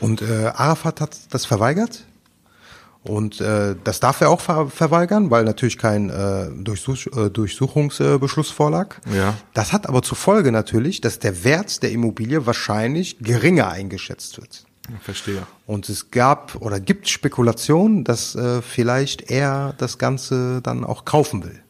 Und 0.00 0.22
äh, 0.22 0.52
Arafat 0.54 1.00
hat 1.00 1.16
das 1.30 1.44
verweigert. 1.46 2.04
Und 3.04 3.40
äh, 3.40 3.74
das 3.82 3.98
darf 3.98 4.20
er 4.20 4.30
auch 4.30 4.40
ver 4.40 4.68
verweigern, 4.68 5.30
weil 5.30 5.44
natürlich 5.44 5.76
kein 5.76 6.08
äh, 6.08 6.48
Durchsuch 6.56 7.06
äh, 7.16 7.30
Durchsuchungsbeschluss 7.30 8.50
vorlag. 8.50 8.96
Ja. 9.12 9.34
Das 9.54 9.72
hat 9.72 9.88
aber 9.88 10.02
zur 10.02 10.16
Folge 10.16 10.52
natürlich, 10.52 11.00
dass 11.00 11.18
der 11.18 11.42
Wert 11.44 11.82
der 11.82 11.90
Immobilie 11.90 12.46
wahrscheinlich 12.46 13.18
geringer 13.18 13.68
eingeschätzt 13.70 14.40
wird. 14.40 14.64
Verstehe. 15.00 15.42
Und 15.66 15.88
es 15.88 16.10
gab 16.10 16.56
oder 16.56 16.80
gibt 16.80 17.08
Spekulationen, 17.08 18.04
dass 18.04 18.34
äh, 18.34 18.62
vielleicht 18.62 19.30
er 19.30 19.74
das 19.78 19.98
Ganze 19.98 20.60
dann 20.62 20.84
auch 20.84 21.04
kaufen 21.04 21.44
will 21.44 21.62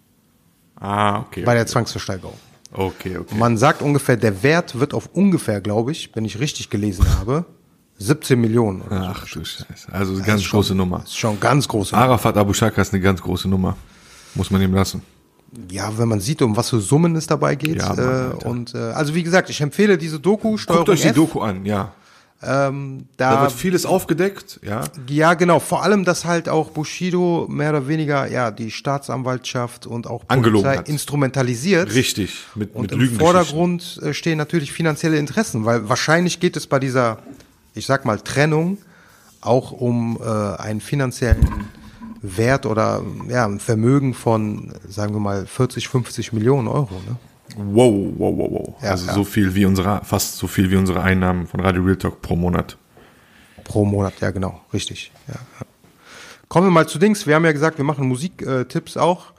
Ah, 0.76 1.20
okay. 1.20 1.45
bei 1.45 1.55
der 1.55 1.66
Zwangsversteigerung. 1.66 2.37
Okay, 2.72 3.18
okay. 3.18 3.35
Man 3.35 3.59
sagt 3.59 3.83
ungefähr, 3.83 4.16
der 4.16 4.43
Wert 4.43 4.80
wird 4.80 4.95
auf 4.95 5.11
ungefähr, 5.12 5.61
glaube 5.61 5.93
ich, 5.93 6.11
wenn 6.14 6.24
ich 6.24 6.41
richtig 6.41 6.70
gelesen 6.70 7.07
habe, 7.18 7.45
17 8.03 8.40
Millionen. 8.40 8.82
Oder 8.82 9.14
Ach 9.14 9.22
du 9.22 9.44
Scheiße. 9.44 9.66
Also 9.90 10.14
eine 10.14 10.22
ganz 10.22 10.48
große 10.48 10.74
Nummer. 10.74 10.98
so. 10.98 11.05
Ist 11.05 11.18
schon 11.18 11.40
ganz 11.40 11.66
große. 11.68 11.96
Arafat 11.96 12.36
Abu 12.36 12.53
Shaka 12.53 12.82
ist 12.82 12.92
eine 12.92 13.03
ganz 13.03 13.20
große 13.22 13.48
Nummer. 13.48 13.76
Muss 14.34 14.50
man 14.50 14.62
ihm 14.62 14.74
lassen. 14.74 15.03
Ja, 15.70 15.96
wenn 15.98 16.09
man 16.09 16.20
sieht, 16.20 16.40
um 16.40 16.57
was 16.57 16.70
für 16.70 16.80
Summen 16.80 17.14
es 17.16 17.26
dabei 17.26 17.55
geht. 17.57 17.76
Ja, 17.76 17.94
Mann, 17.94 18.32
äh, 18.40 18.44
und 18.46 18.74
äh, 18.74 18.78
also 18.78 19.14
wie 19.14 19.22
gesagt, 19.22 19.50
ich 19.50 19.61
empfehle 19.61 19.98
diese 19.98 20.18
Doku, 20.18 20.57
Steuerung 20.57 20.86
Guckt 20.86 20.96
euch 20.98 21.03
die 21.03 21.09
F. 21.09 21.14
Doku 21.14 21.40
an, 21.40 21.66
ja. 21.66 21.92
Ähm, 22.44 23.05
Da 23.18 23.34
da, 23.34 23.42
wird 23.42 23.53
vieles 23.53 23.86
aufgedeckt, 23.86 24.59
ja. 24.66 24.82
ja, 25.09 25.34
genau. 25.34 25.61
Vor 25.61 25.84
allem, 25.84 26.05
dass 26.05 26.24
halt 26.24 26.48
auch 26.48 26.70
Bushido 26.70 27.46
mehr 27.48 27.70
oder 27.70 27.86
weniger 27.86 28.26
ja 28.26 28.50
die 28.50 28.72
Staatsanwaltschaft 28.72 29.86
und 29.86 30.09
auch 30.09 30.24
Angelogen 30.26 30.64
Polizei 30.64 30.78
hat. 30.78 30.88
instrumentalisiert. 30.88 31.94
Richtig. 31.94 32.46
Mit, 32.57 32.74
Und 32.74 32.82
mit 32.82 32.92
im 32.92 32.98
Lügengeschichten. 32.98 33.24
Vordergrund 33.24 34.00
äh, 34.03 34.12
stehen 34.12 34.38
natürlich 34.38 34.72
finanzielle 34.72 35.18
Interessen, 35.18 35.64
weil 35.64 35.88
wahrscheinlich 35.88 36.40
geht 36.40 36.57
es 36.57 36.66
bei 36.66 36.80
dieser, 36.80 37.18
ich 37.75 37.87
sag 37.87 38.05
mal, 38.05 38.18
Trennung 38.20 38.79
auch 39.41 39.73
um 39.73 40.18
äh, 40.20 40.57
einen 40.61 40.81
finanziellen 40.81 41.66
Wert 42.23 42.66
oder 42.66 43.03
ja, 43.29 43.45
ein 43.45 43.59
Vermögen 43.59 44.14
von, 44.14 44.73
sagen 44.89 45.14
wir 45.14 45.20
mal, 45.20 45.47
40, 45.47 45.89
50 45.89 46.33
Millionen 46.33 46.68
Euro. 46.68 46.95
Ne? 47.07 47.16
Wow, 47.57 48.12
wow, 48.16 48.39
wow, 48.39 48.51
wow. 48.51 48.83
Ja, 48.83 48.91
also 48.91 49.07
ja. 49.09 49.14
so 49.14 49.25
viel 49.25 49.55
wie 49.55 49.64
unsere, 49.64 50.03
fast 50.05 50.37
so 50.37 50.47
viel 50.47 50.70
wie 50.70 50.77
unsere 50.77 51.03
Einnahmen 51.03 51.47
von 51.47 51.61
Radio 51.61 51.83
Real 51.83 51.97
Talk 51.97 52.23
pro 52.23 52.37
Monat. 52.37 52.77
Pro 53.64 53.85
Monat, 53.85 54.14
ja 54.20 54.31
genau, 54.31 54.61
richtig. 54.73 55.12
Ja. 55.29 55.35
Kommen 56.49 56.68
wir 56.68 56.70
mal 56.70 56.87
zu 56.87 56.99
Dings. 56.99 57.27
Wir 57.27 57.35
haben 57.35 57.45
ja 57.45 57.53
gesagt, 57.53 57.79
wir 57.79 57.85
machen 57.85 58.07
Musiktipps 58.07 58.97
auch. 58.97 59.33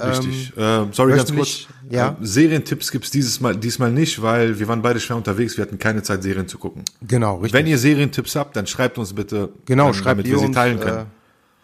Richtig. 0.00 0.52
äh, 0.56 0.86
sorry, 0.92 1.14
ganz 1.16 1.34
kurz. 1.34 1.66
ja. 1.90 2.08
Äh, 2.10 2.14
Serientipps 2.24 2.90
gibt's 2.90 3.10
dieses 3.10 3.40
Mal, 3.40 3.54
diesmal 3.56 3.92
nicht, 3.92 4.22
weil 4.22 4.58
wir 4.58 4.66
waren 4.68 4.80
beide 4.82 4.98
schwer 5.00 5.16
unterwegs. 5.16 5.56
Wir 5.58 5.62
hatten 5.62 5.78
keine 5.78 6.02
Zeit, 6.02 6.22
Serien 6.22 6.48
zu 6.48 6.58
gucken. 6.58 6.82
Genau, 7.06 7.36
richtig. 7.36 7.52
Wenn 7.52 7.66
ihr 7.66 7.76
Serientipps 7.78 8.34
habt, 8.36 8.56
dann 8.56 8.66
schreibt 8.66 8.96
uns 8.98 9.12
bitte. 9.12 9.50
genau, 9.66 9.88
ähm, 9.88 9.94
schreibt 9.94 10.06
damit 10.20 10.26
ihr 10.26 10.32
wir 10.32 10.38
sie 10.38 10.46
uns 10.46 10.54
teilen 10.56 10.80
können. 10.80 11.06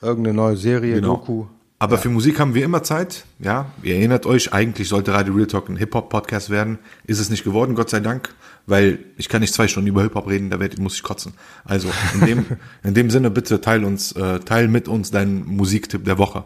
äh, 0.03 0.07
irgendeine 0.07 0.37
neue 0.37 0.57
Serie, 0.57 0.97
Genau. 0.97 1.17
Doku. 1.17 1.47
Aber 1.81 1.97
für 1.97 2.09
Musik 2.09 2.41
haben 2.41 2.55
wir 2.55 2.65
immer 2.65 2.83
Zeit. 2.83 3.25
Ja, 3.39 3.71
ihr 3.85 3.95
erinnert 3.95 4.27
euch, 4.27 4.53
eigentlich 4.53 4.89
sollte 4.89 5.15
Radio 5.15 5.33
Real 5.33 5.47
Talk 5.47 5.69
ein 5.69 5.77
Hip-Hop-Podcast 5.77 6.51
werden. 6.51 6.81
Ist 7.07 7.21
es 7.21 7.31
nicht 7.31 7.45
geworden, 7.45 7.77
Gott 7.77 7.89
sei 7.89 8.01
Dank, 8.01 8.35
weil 8.67 8.99
ich 9.17 9.29
kann 9.29 9.43
nicht 9.43 9.55
zwei 9.55 9.69
Stunden 9.69 9.89
über 9.89 10.03
Hip-Hop 10.03 10.29
reden, 10.29 10.51
da 10.51 10.59
werd, 10.59 10.77
muss 10.81 10.95
ich 10.97 11.05
kotzen. 11.05 11.35
Also 11.65 11.89
in 12.15 12.27
dem, 12.27 12.45
in 12.83 12.95
dem 12.95 13.11
Sinne 13.11 13.31
bitte 13.31 13.61
teil 13.61 13.85
uns, 13.85 14.11
äh, 14.13 14.41
teil 14.41 14.67
mit 14.67 14.89
uns 14.89 15.13
deinen 15.13 15.47
Musiktipp 15.47 16.05
der 16.05 16.19
Woche. 16.19 16.45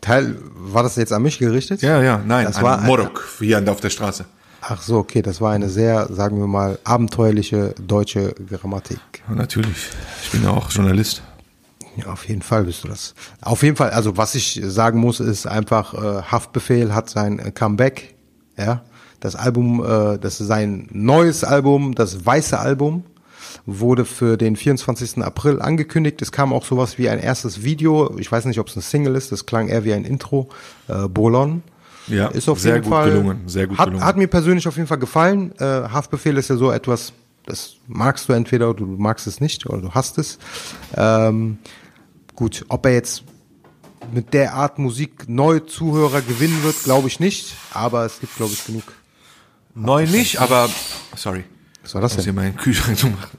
Teil, 0.00 0.36
war 0.56 0.82
das 0.82 0.96
jetzt 0.96 1.12
an 1.12 1.22
mich 1.22 1.38
gerichtet? 1.38 1.82
Ja, 1.82 2.02
ja, 2.02 2.20
nein, 2.24 2.46
Das 2.46 2.56
an 2.56 2.62
war- 2.64 2.80
Morok, 2.82 3.24
hier 3.38 3.62
auf 3.70 3.80
der 3.80 3.90
Straße. 3.90 4.24
Ach 4.66 4.80
so, 4.80 4.96
okay, 4.98 5.20
das 5.20 5.40
war 5.42 5.52
eine 5.52 5.68
sehr, 5.68 6.06
sagen 6.10 6.38
wir 6.38 6.46
mal, 6.46 6.78
abenteuerliche 6.84 7.74
deutsche 7.78 8.34
Grammatik. 8.48 8.98
Ja, 9.28 9.34
natürlich. 9.34 9.88
Ich 10.22 10.30
bin 10.30 10.42
ja 10.42 10.50
auch 10.50 10.70
Journalist. 10.70 11.22
Ja, 11.96 12.06
auf 12.06 12.26
jeden 12.26 12.42
Fall 12.42 12.64
bist 12.64 12.82
du 12.82 12.88
das. 12.88 13.14
Auf 13.42 13.62
jeden 13.62 13.76
Fall, 13.76 13.90
also 13.90 14.16
was 14.16 14.34
ich 14.34 14.60
sagen 14.64 14.98
muss, 14.98 15.20
ist 15.20 15.46
einfach, 15.46 15.94
äh, 15.94 16.22
Haftbefehl 16.22 16.94
hat 16.94 17.10
sein 17.10 17.38
äh, 17.38 17.50
Comeback, 17.52 18.14
ja. 18.56 18.82
Das 19.20 19.36
Album, 19.36 19.82
äh, 19.84 20.18
das 20.18 20.40
ist 20.40 20.48
sein 20.48 20.88
neues 20.90 21.44
Album, 21.44 21.94
das 21.94 22.26
weiße 22.26 22.58
Album, 22.58 23.04
wurde 23.66 24.04
für 24.04 24.36
den 24.36 24.56
24. 24.56 25.18
April 25.22 25.60
angekündigt. 25.60 26.20
Es 26.22 26.32
kam 26.32 26.52
auch 26.52 26.64
sowas 26.64 26.98
wie 26.98 27.08
ein 27.08 27.18
erstes 27.18 27.62
Video. 27.62 28.16
Ich 28.18 28.30
weiß 28.30 28.44
nicht, 28.46 28.58
ob 28.58 28.68
es 28.68 28.76
ein 28.76 28.82
Single 28.82 29.14
ist, 29.16 29.32
das 29.32 29.46
klang 29.46 29.68
eher 29.68 29.84
wie 29.84 29.92
ein 29.92 30.04
Intro. 30.04 30.48
Äh, 30.88 31.08
Bolon. 31.08 31.62
Ja, 32.06 32.28
ist 32.28 32.48
auf 32.50 32.60
sehr 32.60 32.74
jeden 32.74 32.84
gut 32.84 32.92
Fall 32.92 33.10
gelungen, 33.10 33.42
sehr 33.46 33.66
gut 33.66 33.78
hat, 33.78 33.86
gelungen. 33.86 34.04
Hat 34.04 34.16
mir 34.16 34.26
persönlich 34.26 34.68
auf 34.68 34.76
jeden 34.76 34.88
Fall 34.88 34.98
gefallen. 34.98 35.52
Äh, 35.58 35.64
Haftbefehl 35.64 36.36
ist 36.36 36.50
ja 36.50 36.56
so 36.56 36.70
etwas, 36.70 37.14
das 37.46 37.76
magst 37.88 38.28
du 38.28 38.34
entweder 38.34 38.70
oder 38.70 38.80
du 38.80 38.86
magst 38.86 39.26
es 39.26 39.40
nicht 39.40 39.64
oder 39.66 39.80
du 39.80 39.90
hast 39.92 40.18
es. 40.18 40.38
Ähm, 40.96 41.58
gut, 42.34 42.64
ob 42.68 42.84
er 42.84 42.92
jetzt 42.92 43.24
mit 44.12 44.34
der 44.34 44.52
Art 44.54 44.78
Musik 44.78 45.28
neue 45.28 45.64
Zuhörer 45.64 46.20
gewinnen 46.20 46.62
wird, 46.62 46.82
glaube 46.84 47.08
ich 47.08 47.20
nicht. 47.20 47.54
Aber 47.72 48.04
es 48.04 48.20
gibt, 48.20 48.36
glaube 48.36 48.52
ich, 48.52 48.66
genug. 48.66 48.84
Neu 49.74 50.06
nicht, 50.06 50.40
aber, 50.40 50.68
sorry. 51.16 51.44
Was 51.82 51.94
war 51.94 52.02
das 52.02 52.12
Ich 52.12 52.18
muss 52.18 52.24
hier 52.24 52.32
denn? 52.32 52.42
meinen 52.42 52.56
Kühlschrank 52.56 52.98
zumachen. 52.98 53.38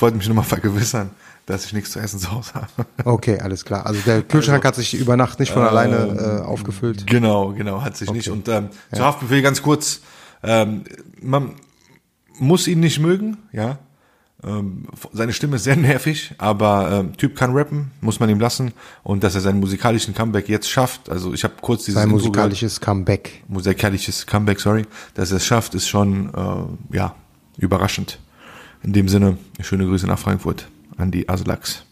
Ich 0.00 0.02
wollte 0.02 0.16
mich 0.16 0.28
nur 0.28 0.36
mal 0.36 0.44
vergewissern, 0.44 1.10
dass 1.44 1.66
ich 1.66 1.74
nichts 1.74 1.90
zu 1.90 1.98
essen 1.98 2.18
zu 2.18 2.32
Hause 2.32 2.54
habe. 2.54 2.86
Okay, 3.04 3.38
alles 3.38 3.66
klar. 3.66 3.84
Also 3.84 4.00
der 4.00 4.22
Kühlschrank 4.22 4.64
hat 4.64 4.74
sich 4.74 4.94
über 4.94 5.14
Nacht 5.14 5.38
nicht 5.38 5.52
von 5.52 5.60
alleine 5.60 6.40
äh, 6.40 6.42
aufgefüllt. 6.42 7.06
Genau, 7.06 7.52
genau, 7.52 7.82
hat 7.82 7.98
sich 7.98 8.10
nicht. 8.10 8.30
Und 8.30 8.48
ähm, 8.48 8.70
zu 8.94 9.04
Haftbefehl 9.04 9.42
ganz 9.42 9.60
kurz, 9.60 10.00
ähm, 10.42 10.84
man 11.20 11.56
muss 12.38 12.66
ihn 12.66 12.80
nicht 12.80 12.98
mögen, 12.98 13.36
ja. 13.52 13.78
Ähm, 14.42 14.86
seine 15.12 15.34
Stimme 15.34 15.56
ist 15.56 15.64
sehr 15.64 15.76
nervig, 15.76 16.34
aber 16.38 16.90
ähm, 16.92 17.14
Typ 17.18 17.36
kann 17.36 17.54
rappen, 17.54 17.90
muss 18.00 18.20
man 18.20 18.30
ihm 18.30 18.40
lassen. 18.40 18.72
Und 19.02 19.22
dass 19.22 19.34
er 19.34 19.42
seinen 19.42 19.60
musikalischen 19.60 20.14
Comeback 20.14 20.48
jetzt 20.48 20.70
schafft, 20.70 21.10
also 21.10 21.34
ich 21.34 21.44
habe 21.44 21.56
kurz 21.60 21.84
dieses 21.84 22.00
Sein 22.00 22.04
Intro 22.04 22.16
gehört. 22.20 22.36
musikalisches 22.36 22.80
Comeback. 22.80 23.44
musikalisches 23.48 24.26
Comeback, 24.26 24.60
sorry, 24.60 24.86
dass 25.12 25.30
er 25.30 25.36
es 25.36 25.44
schafft, 25.44 25.74
ist 25.74 25.90
schon 25.90 26.32
äh, 26.32 26.96
ja 26.96 27.14
überraschend. 27.58 28.18
In 28.82 28.92
dem 28.92 29.08
Sinne, 29.08 29.36
schöne 29.60 29.84
Grüße 29.86 30.06
nach 30.06 30.18
Frankfurt 30.18 30.68
an 30.96 31.10
die 31.10 31.28
Aslaks. 31.28 31.84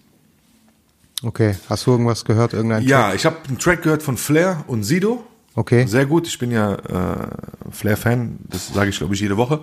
Okay, 1.22 1.56
hast 1.68 1.86
du 1.86 1.90
irgendwas 1.92 2.24
gehört? 2.24 2.52
Irgendein 2.52 2.84
Ja, 2.84 3.12
ich 3.12 3.26
habe 3.26 3.36
einen 3.48 3.58
Track 3.58 3.82
gehört 3.82 4.02
von 4.02 4.16
Flair 4.16 4.64
und 4.68 4.84
Sido. 4.84 5.24
Okay. 5.54 5.86
Sehr 5.86 6.06
gut, 6.06 6.26
ich 6.28 6.38
bin 6.38 6.50
ja 6.52 6.74
äh, 6.74 7.28
Flair-Fan, 7.72 8.38
das 8.48 8.68
sage 8.72 8.90
ich 8.90 8.98
glaube 8.98 9.14
ich 9.14 9.20
jede 9.20 9.36
Woche. 9.36 9.60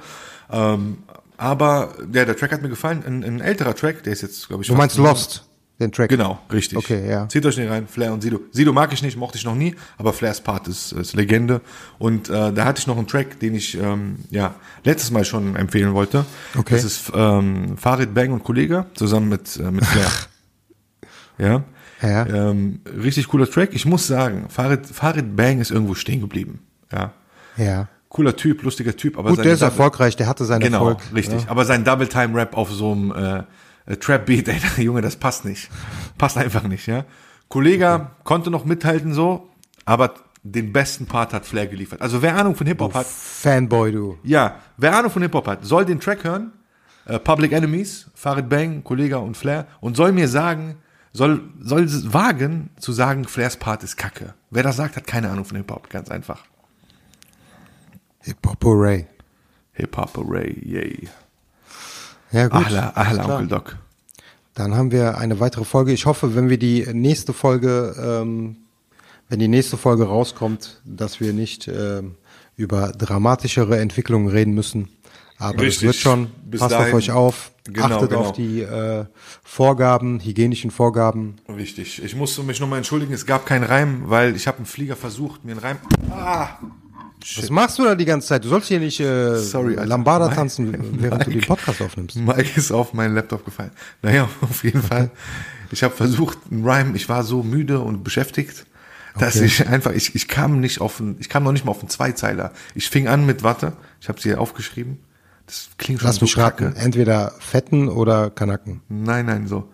Ähm, 0.52 0.98
aber 1.38 1.94
ja, 2.12 2.26
der 2.26 2.36
Track 2.36 2.52
hat 2.52 2.62
mir 2.62 2.70
gefallen, 2.70 3.04
ein, 3.06 3.24
ein 3.24 3.40
älterer 3.42 3.74
Track, 3.76 4.04
der 4.04 4.14
ist 4.14 4.22
jetzt 4.22 4.48
glaube 4.48 4.64
ich. 4.64 4.68
Du 4.68 4.76
meinst 4.76 4.98
ein- 4.98 5.04
Lost? 5.04 5.46
Den 5.80 5.92
Track. 5.92 6.10
Genau, 6.10 6.40
richtig. 6.54 6.78
Okay, 6.78 7.10
ja. 7.10 7.28
Zieht 7.28 7.46
euch 7.46 7.56
den 7.56 7.68
rein, 7.68 7.86
Flair 7.88 8.14
und 8.14 8.22
Sido. 8.22 8.40
Sido 8.52 8.72
mag 8.72 8.94
ich 8.94 9.02
nicht, 9.04 9.18
mochte 9.18 9.38
ich 9.38 9.44
noch 9.44 9.56
nie, 9.56 9.76
aber 9.98 10.14
Flairs 10.14 10.40
Part 10.40 10.70
ist, 10.70 10.94
ist 10.94 11.14
Legende. 11.16 11.60
Und 12.00 12.30
äh, 12.30 12.54
da 12.54 12.64
hatte 12.64 12.80
ich 12.80 12.88
noch 12.88 12.98
einen 12.98 13.08
Track, 13.08 13.40
den 13.42 13.56
ich 13.56 13.78
ähm, 13.78 14.16
ja 14.30 14.56
letztes 14.86 15.12
Mal 15.12 15.26
schon 15.26 15.58
empfehlen 15.58 15.94
wollte. 15.94 16.26
Okay. 16.58 16.76
Das 16.76 16.86
ist 16.86 17.12
ähm, 17.14 17.78
Farid 17.78 18.14
Bang 18.14 18.32
und 18.32 18.44
Kollege 18.46 18.86
zusammen 18.94 19.28
mit, 19.28 19.58
äh, 19.58 19.70
mit 19.70 19.86
Flair. 19.86 20.08
ja. 21.38 21.64
Ja. 22.02 22.26
Ähm, 22.28 22.82
richtig 23.02 23.28
cooler 23.30 23.50
Track. 23.50 23.70
Ich 23.74 23.86
muss 23.86 24.06
sagen, 24.06 24.46
Farid, 24.50 24.86
Farid 24.86 25.36
Bang 25.36 25.60
ist 25.60 25.72
irgendwo 25.72 25.96
stehen 25.96 26.22
geblieben. 26.22 26.60
Ja. 26.92 27.14
Ja. 27.58 27.88
Cooler 28.10 28.36
Typ, 28.36 28.64
lustiger 28.64 28.96
Typ, 28.96 29.18
aber 29.18 29.30
Gut, 29.32 29.40
der 29.44 29.54
ist 29.54 29.62
Double- 29.62 29.72
erfolgreich, 29.72 30.16
der 30.16 30.28
hatte 30.28 30.46
seinen 30.46 30.62
Genau, 30.62 30.90
Erfolg. 30.90 31.00
richtig. 31.16 31.44
Ja. 31.44 31.50
Aber 31.50 31.66
sein 31.66 31.84
Double 31.84 32.08
Time 32.08 32.38
Rap 32.38 32.56
auf 32.56 32.72
so 32.72 32.92
einem 32.92 33.12
äh, 33.12 33.44
äh, 33.86 33.96
Trap 33.98 34.26
Beat, 34.26 34.48
ey, 34.78 34.84
Junge, 34.84 35.02
das 35.02 35.16
passt 35.16 35.46
nicht. 35.46 35.70
Passt 36.18 36.38
einfach 36.38 36.64
nicht, 36.64 36.88
ja. 36.88 37.06
Kollege 37.50 38.12
konnte 38.24 38.50
noch 38.50 38.66
mithalten 38.66 39.14
so, 39.14 39.50
aber 39.86 40.14
den 40.44 40.72
besten 40.72 41.06
Part 41.06 41.34
hat 41.34 41.46
Flair 41.46 41.68
geliefert. 41.68 42.02
Also 42.02 42.22
wer 42.22 42.36
Ahnung 42.36 42.56
von 42.56 42.68
Hip 42.68 42.80
Hop 42.80 42.94
hat, 42.94 43.08
Fanboy, 43.08 43.92
du. 43.92 44.18
ja, 44.24 44.60
wer 44.78 44.96
Ahnung 44.96 45.12
von 45.12 45.22
Hip 45.22 45.34
Hop 45.34 45.48
hat, 45.48 45.66
soll 45.66 45.86
den 45.86 46.00
Track 46.00 46.24
hören. 46.24 46.52
Äh, 47.06 47.20
Public 47.20 47.52
Enemies, 47.52 48.08
Farid 48.14 48.50
Bang, 48.50 48.84
Kollege 48.84 49.20
und 49.20 49.38
Flair 49.38 49.68
und 49.80 49.96
soll 49.96 50.12
mir 50.12 50.28
sagen, 50.28 50.78
soll 51.14 51.42
soll 51.60 51.88
wagen 52.14 52.70
zu 52.80 52.94
sagen, 52.94 53.26
Flairs 53.26 53.58
Part 53.58 53.84
ist 53.84 53.96
Kacke. 53.98 54.34
Wer 54.50 54.64
das 54.64 54.76
sagt, 54.76 54.96
hat 54.96 55.08
keine 55.08 55.30
Ahnung 55.30 55.46
von 55.46 55.58
Hip 55.58 55.72
Hop, 55.72 55.90
ganz 55.90 56.10
einfach. 56.10 56.44
Hip 58.22 58.38
Hop 58.46 58.64
Hooray. 58.64 59.08
Hip 59.74 59.98
Hop 59.98 60.18
Array, 60.18 60.58
yay. 60.64 61.10
Ja, 62.36 62.48
gut. 62.50 62.66
Ahla, 62.66 62.92
ahla, 62.96 63.24
klar. 63.24 63.36
Onkel 63.40 63.48
Doc. 63.48 63.78
Dann 64.56 64.76
haben 64.76 64.92
wir 64.92 65.18
eine 65.18 65.40
weitere 65.40 65.64
Folge. 65.64 65.94
Ich 65.94 66.06
hoffe, 66.06 66.36
wenn 66.36 66.50
wir 66.50 66.58
die 66.60 66.86
nächste 66.94 67.32
Folge, 67.34 67.96
ähm, 67.98 68.58
wenn 69.30 69.40
die 69.40 69.48
nächste 69.48 69.78
Folge 69.78 70.04
rauskommt, 70.04 70.82
dass 70.86 71.20
wir 71.22 71.32
nicht 71.34 71.68
ähm, 71.70 72.16
über 72.58 72.92
dramatischere 72.92 73.80
Entwicklungen 73.80 74.28
reden 74.28 74.54
müssen. 74.54 74.90
Aber 75.38 75.56
es 75.60 75.62
Richtig. 75.64 75.84
wird 75.88 75.96
schon. 75.96 76.28
Bis 76.46 76.60
Passt 76.60 76.74
dahin- 76.74 76.88
auf 76.88 76.94
euch 76.94 77.12
auf. 77.12 77.52
Genau, 77.68 77.86
achtet 77.96 78.10
genau. 78.12 78.22
auf 78.22 78.32
die 78.34 78.62
äh, 78.62 79.06
Vorgaben, 79.44 80.20
hygienischen 80.20 80.72
Vorgaben. 80.72 81.38
Richtig. 81.50 82.04
Ich 82.04 82.16
musste 82.16 82.44
mich 82.44 82.60
nochmal 82.60 82.78
entschuldigen, 82.78 83.12
es 83.14 83.26
gab 83.26 83.46
keinen 83.46 83.64
Reim, 83.64 84.04
weil 84.06 84.36
ich 84.36 84.46
habe 84.48 84.58
einen 84.58 84.66
Flieger 84.68 84.96
versucht, 84.96 85.44
mir 85.46 85.54
einen 85.54 85.62
Reim. 85.62 85.78
Ah! 86.12 86.50
Was 87.38 87.50
machst 87.50 87.80
du 87.80 87.84
da 87.84 87.96
die 87.96 88.06
ganze 88.06 88.28
Zeit? 88.28 88.44
Du 88.46 88.50
sollst 88.50 88.68
hier 88.68 88.80
nicht 88.80 89.00
äh, 89.00 89.38
Sorry, 89.38 89.72
Alter. 89.78 89.86
Lambada 89.88 90.26
Mike- 90.26 90.36
tanzen, 90.36 90.74
während 91.02 91.22
du 91.26 91.30
den 91.32 91.36
Mike. 91.40 91.48
Podcast 91.48 91.82
aufnimmst. 91.82 92.16
Mike 92.18 92.50
ist 92.56 92.72
auf 92.72 92.94
meinen 92.94 93.16
Laptop 93.16 93.44
gefallen. 93.46 93.72
Naja, 94.02 94.30
auf 94.42 94.64
jeden 94.64 94.82
Fall. 94.84 95.10
Ich 95.72 95.84
habe 95.84 95.96
versucht, 95.96 96.38
einen 96.52 96.64
Rhyme, 96.68 96.96
ich 96.96 97.10
war 97.10 97.24
so 97.24 97.42
müde 97.42 97.80
und 97.80 98.04
beschäftigt, 98.04 98.66
dass 99.18 99.38
Okay. 99.38 99.46
ich 99.46 99.68
einfach, 99.68 99.92
ich, 99.94 100.14
ich 100.14 100.28
kam 100.28 100.60
nicht 100.60 100.82
auf 100.82 101.00
einen, 101.00 101.16
ich 101.20 101.30
kam 101.30 101.44
noch 101.44 101.52
nicht 101.52 101.66
mal 101.66 101.72
auf 101.72 101.80
einen 101.80 101.90
Zweizeiler. 101.90 102.52
Ich 102.76 102.90
fing 102.90 103.08
an 103.08 103.26
mit 103.26 103.42
Warte, 103.44 103.74
ich 104.02 104.08
habe 104.10 104.22
sie 104.22 104.36
aufgeschrieben. 104.36 105.00
Das 105.48 105.70
klingt 105.78 106.02
schon 106.02 106.08
Lass 106.08 106.18
so 106.18 106.26
mich 106.26 106.38
raten. 106.38 106.66
kacke. 106.74 106.80
Entweder 106.80 107.34
Fetten 107.40 107.88
oder 107.90 108.30
Kanaken. 108.30 108.82
Nein, 108.90 109.26
nein, 109.26 109.48
so. 109.48 109.68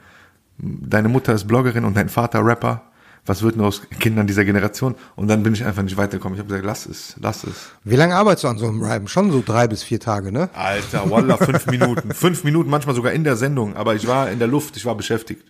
Deine 0.58 1.10
Mutter 1.10 1.34
ist 1.34 1.48
Bloggerin 1.48 1.86
und 1.86 1.96
dein 1.98 2.08
Vater 2.10 2.46
Rapper. 2.46 2.84
Was 3.26 3.44
wird 3.44 3.56
nur 3.56 3.68
aus 3.68 3.84
Kindern 4.00 4.26
dieser 4.26 4.46
Generation? 4.46 4.96
Und 5.16 5.28
dann 5.28 5.44
bin 5.44 5.54
ich 5.54 5.64
einfach 5.64 5.84
nicht 5.84 5.96
weitergekommen. 5.96 6.36
Ich 6.36 6.40
habe 6.40 6.50
gesagt, 6.50 6.66
lass 6.66 6.86
es, 6.88 7.16
lass 7.20 7.44
es. 7.44 7.70
Wie 7.84 7.96
lange 7.96 8.16
arbeitest 8.16 8.46
du 8.46 8.48
an 8.48 8.58
so 8.58 8.68
einem 8.68 8.82
Rhyme? 8.82 9.08
Schon 9.08 9.32
so 9.32 9.44
drei 9.46 9.68
bis 9.68 9.84
vier 9.84 10.00
Tage, 10.00 10.32
ne? 10.32 10.50
Alter, 10.54 11.10
Wallah, 11.10 11.38
fünf 11.38 11.68
Minuten. 11.68 12.12
Fünf 12.14 12.44
Minuten, 12.44 12.70
manchmal 12.70 12.96
sogar 12.96 13.12
in 13.14 13.24
der 13.24 13.36
Sendung. 13.36 13.76
Aber 13.76 13.96
ich 13.96 14.08
war 14.08 14.32
in 14.32 14.40
der 14.40 14.48
Luft, 14.48 14.76
ich 14.76 14.86
war 14.86 14.96
beschäftigt. 14.96 15.44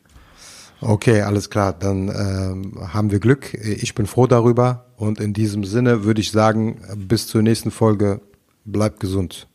Okay, 0.82 1.22
alles 1.22 1.50
klar. 1.50 1.74
Dann 1.74 2.10
ähm, 2.10 2.94
haben 2.94 3.12
wir 3.12 3.20
Glück. 3.20 3.54
Ich 3.54 3.96
bin 3.96 4.06
froh 4.06 4.28
darüber. 4.28 4.86
Und 4.98 5.20
in 5.20 5.34
diesem 5.34 5.64
Sinne 5.64 6.04
würde 6.04 6.22
ich 6.22 6.32
sagen, 6.32 6.82
bis 6.96 7.28
zur 7.28 7.42
nächsten 7.42 7.72
Folge. 7.72 8.22
Bleibt 8.66 9.00
gesund. 9.00 9.48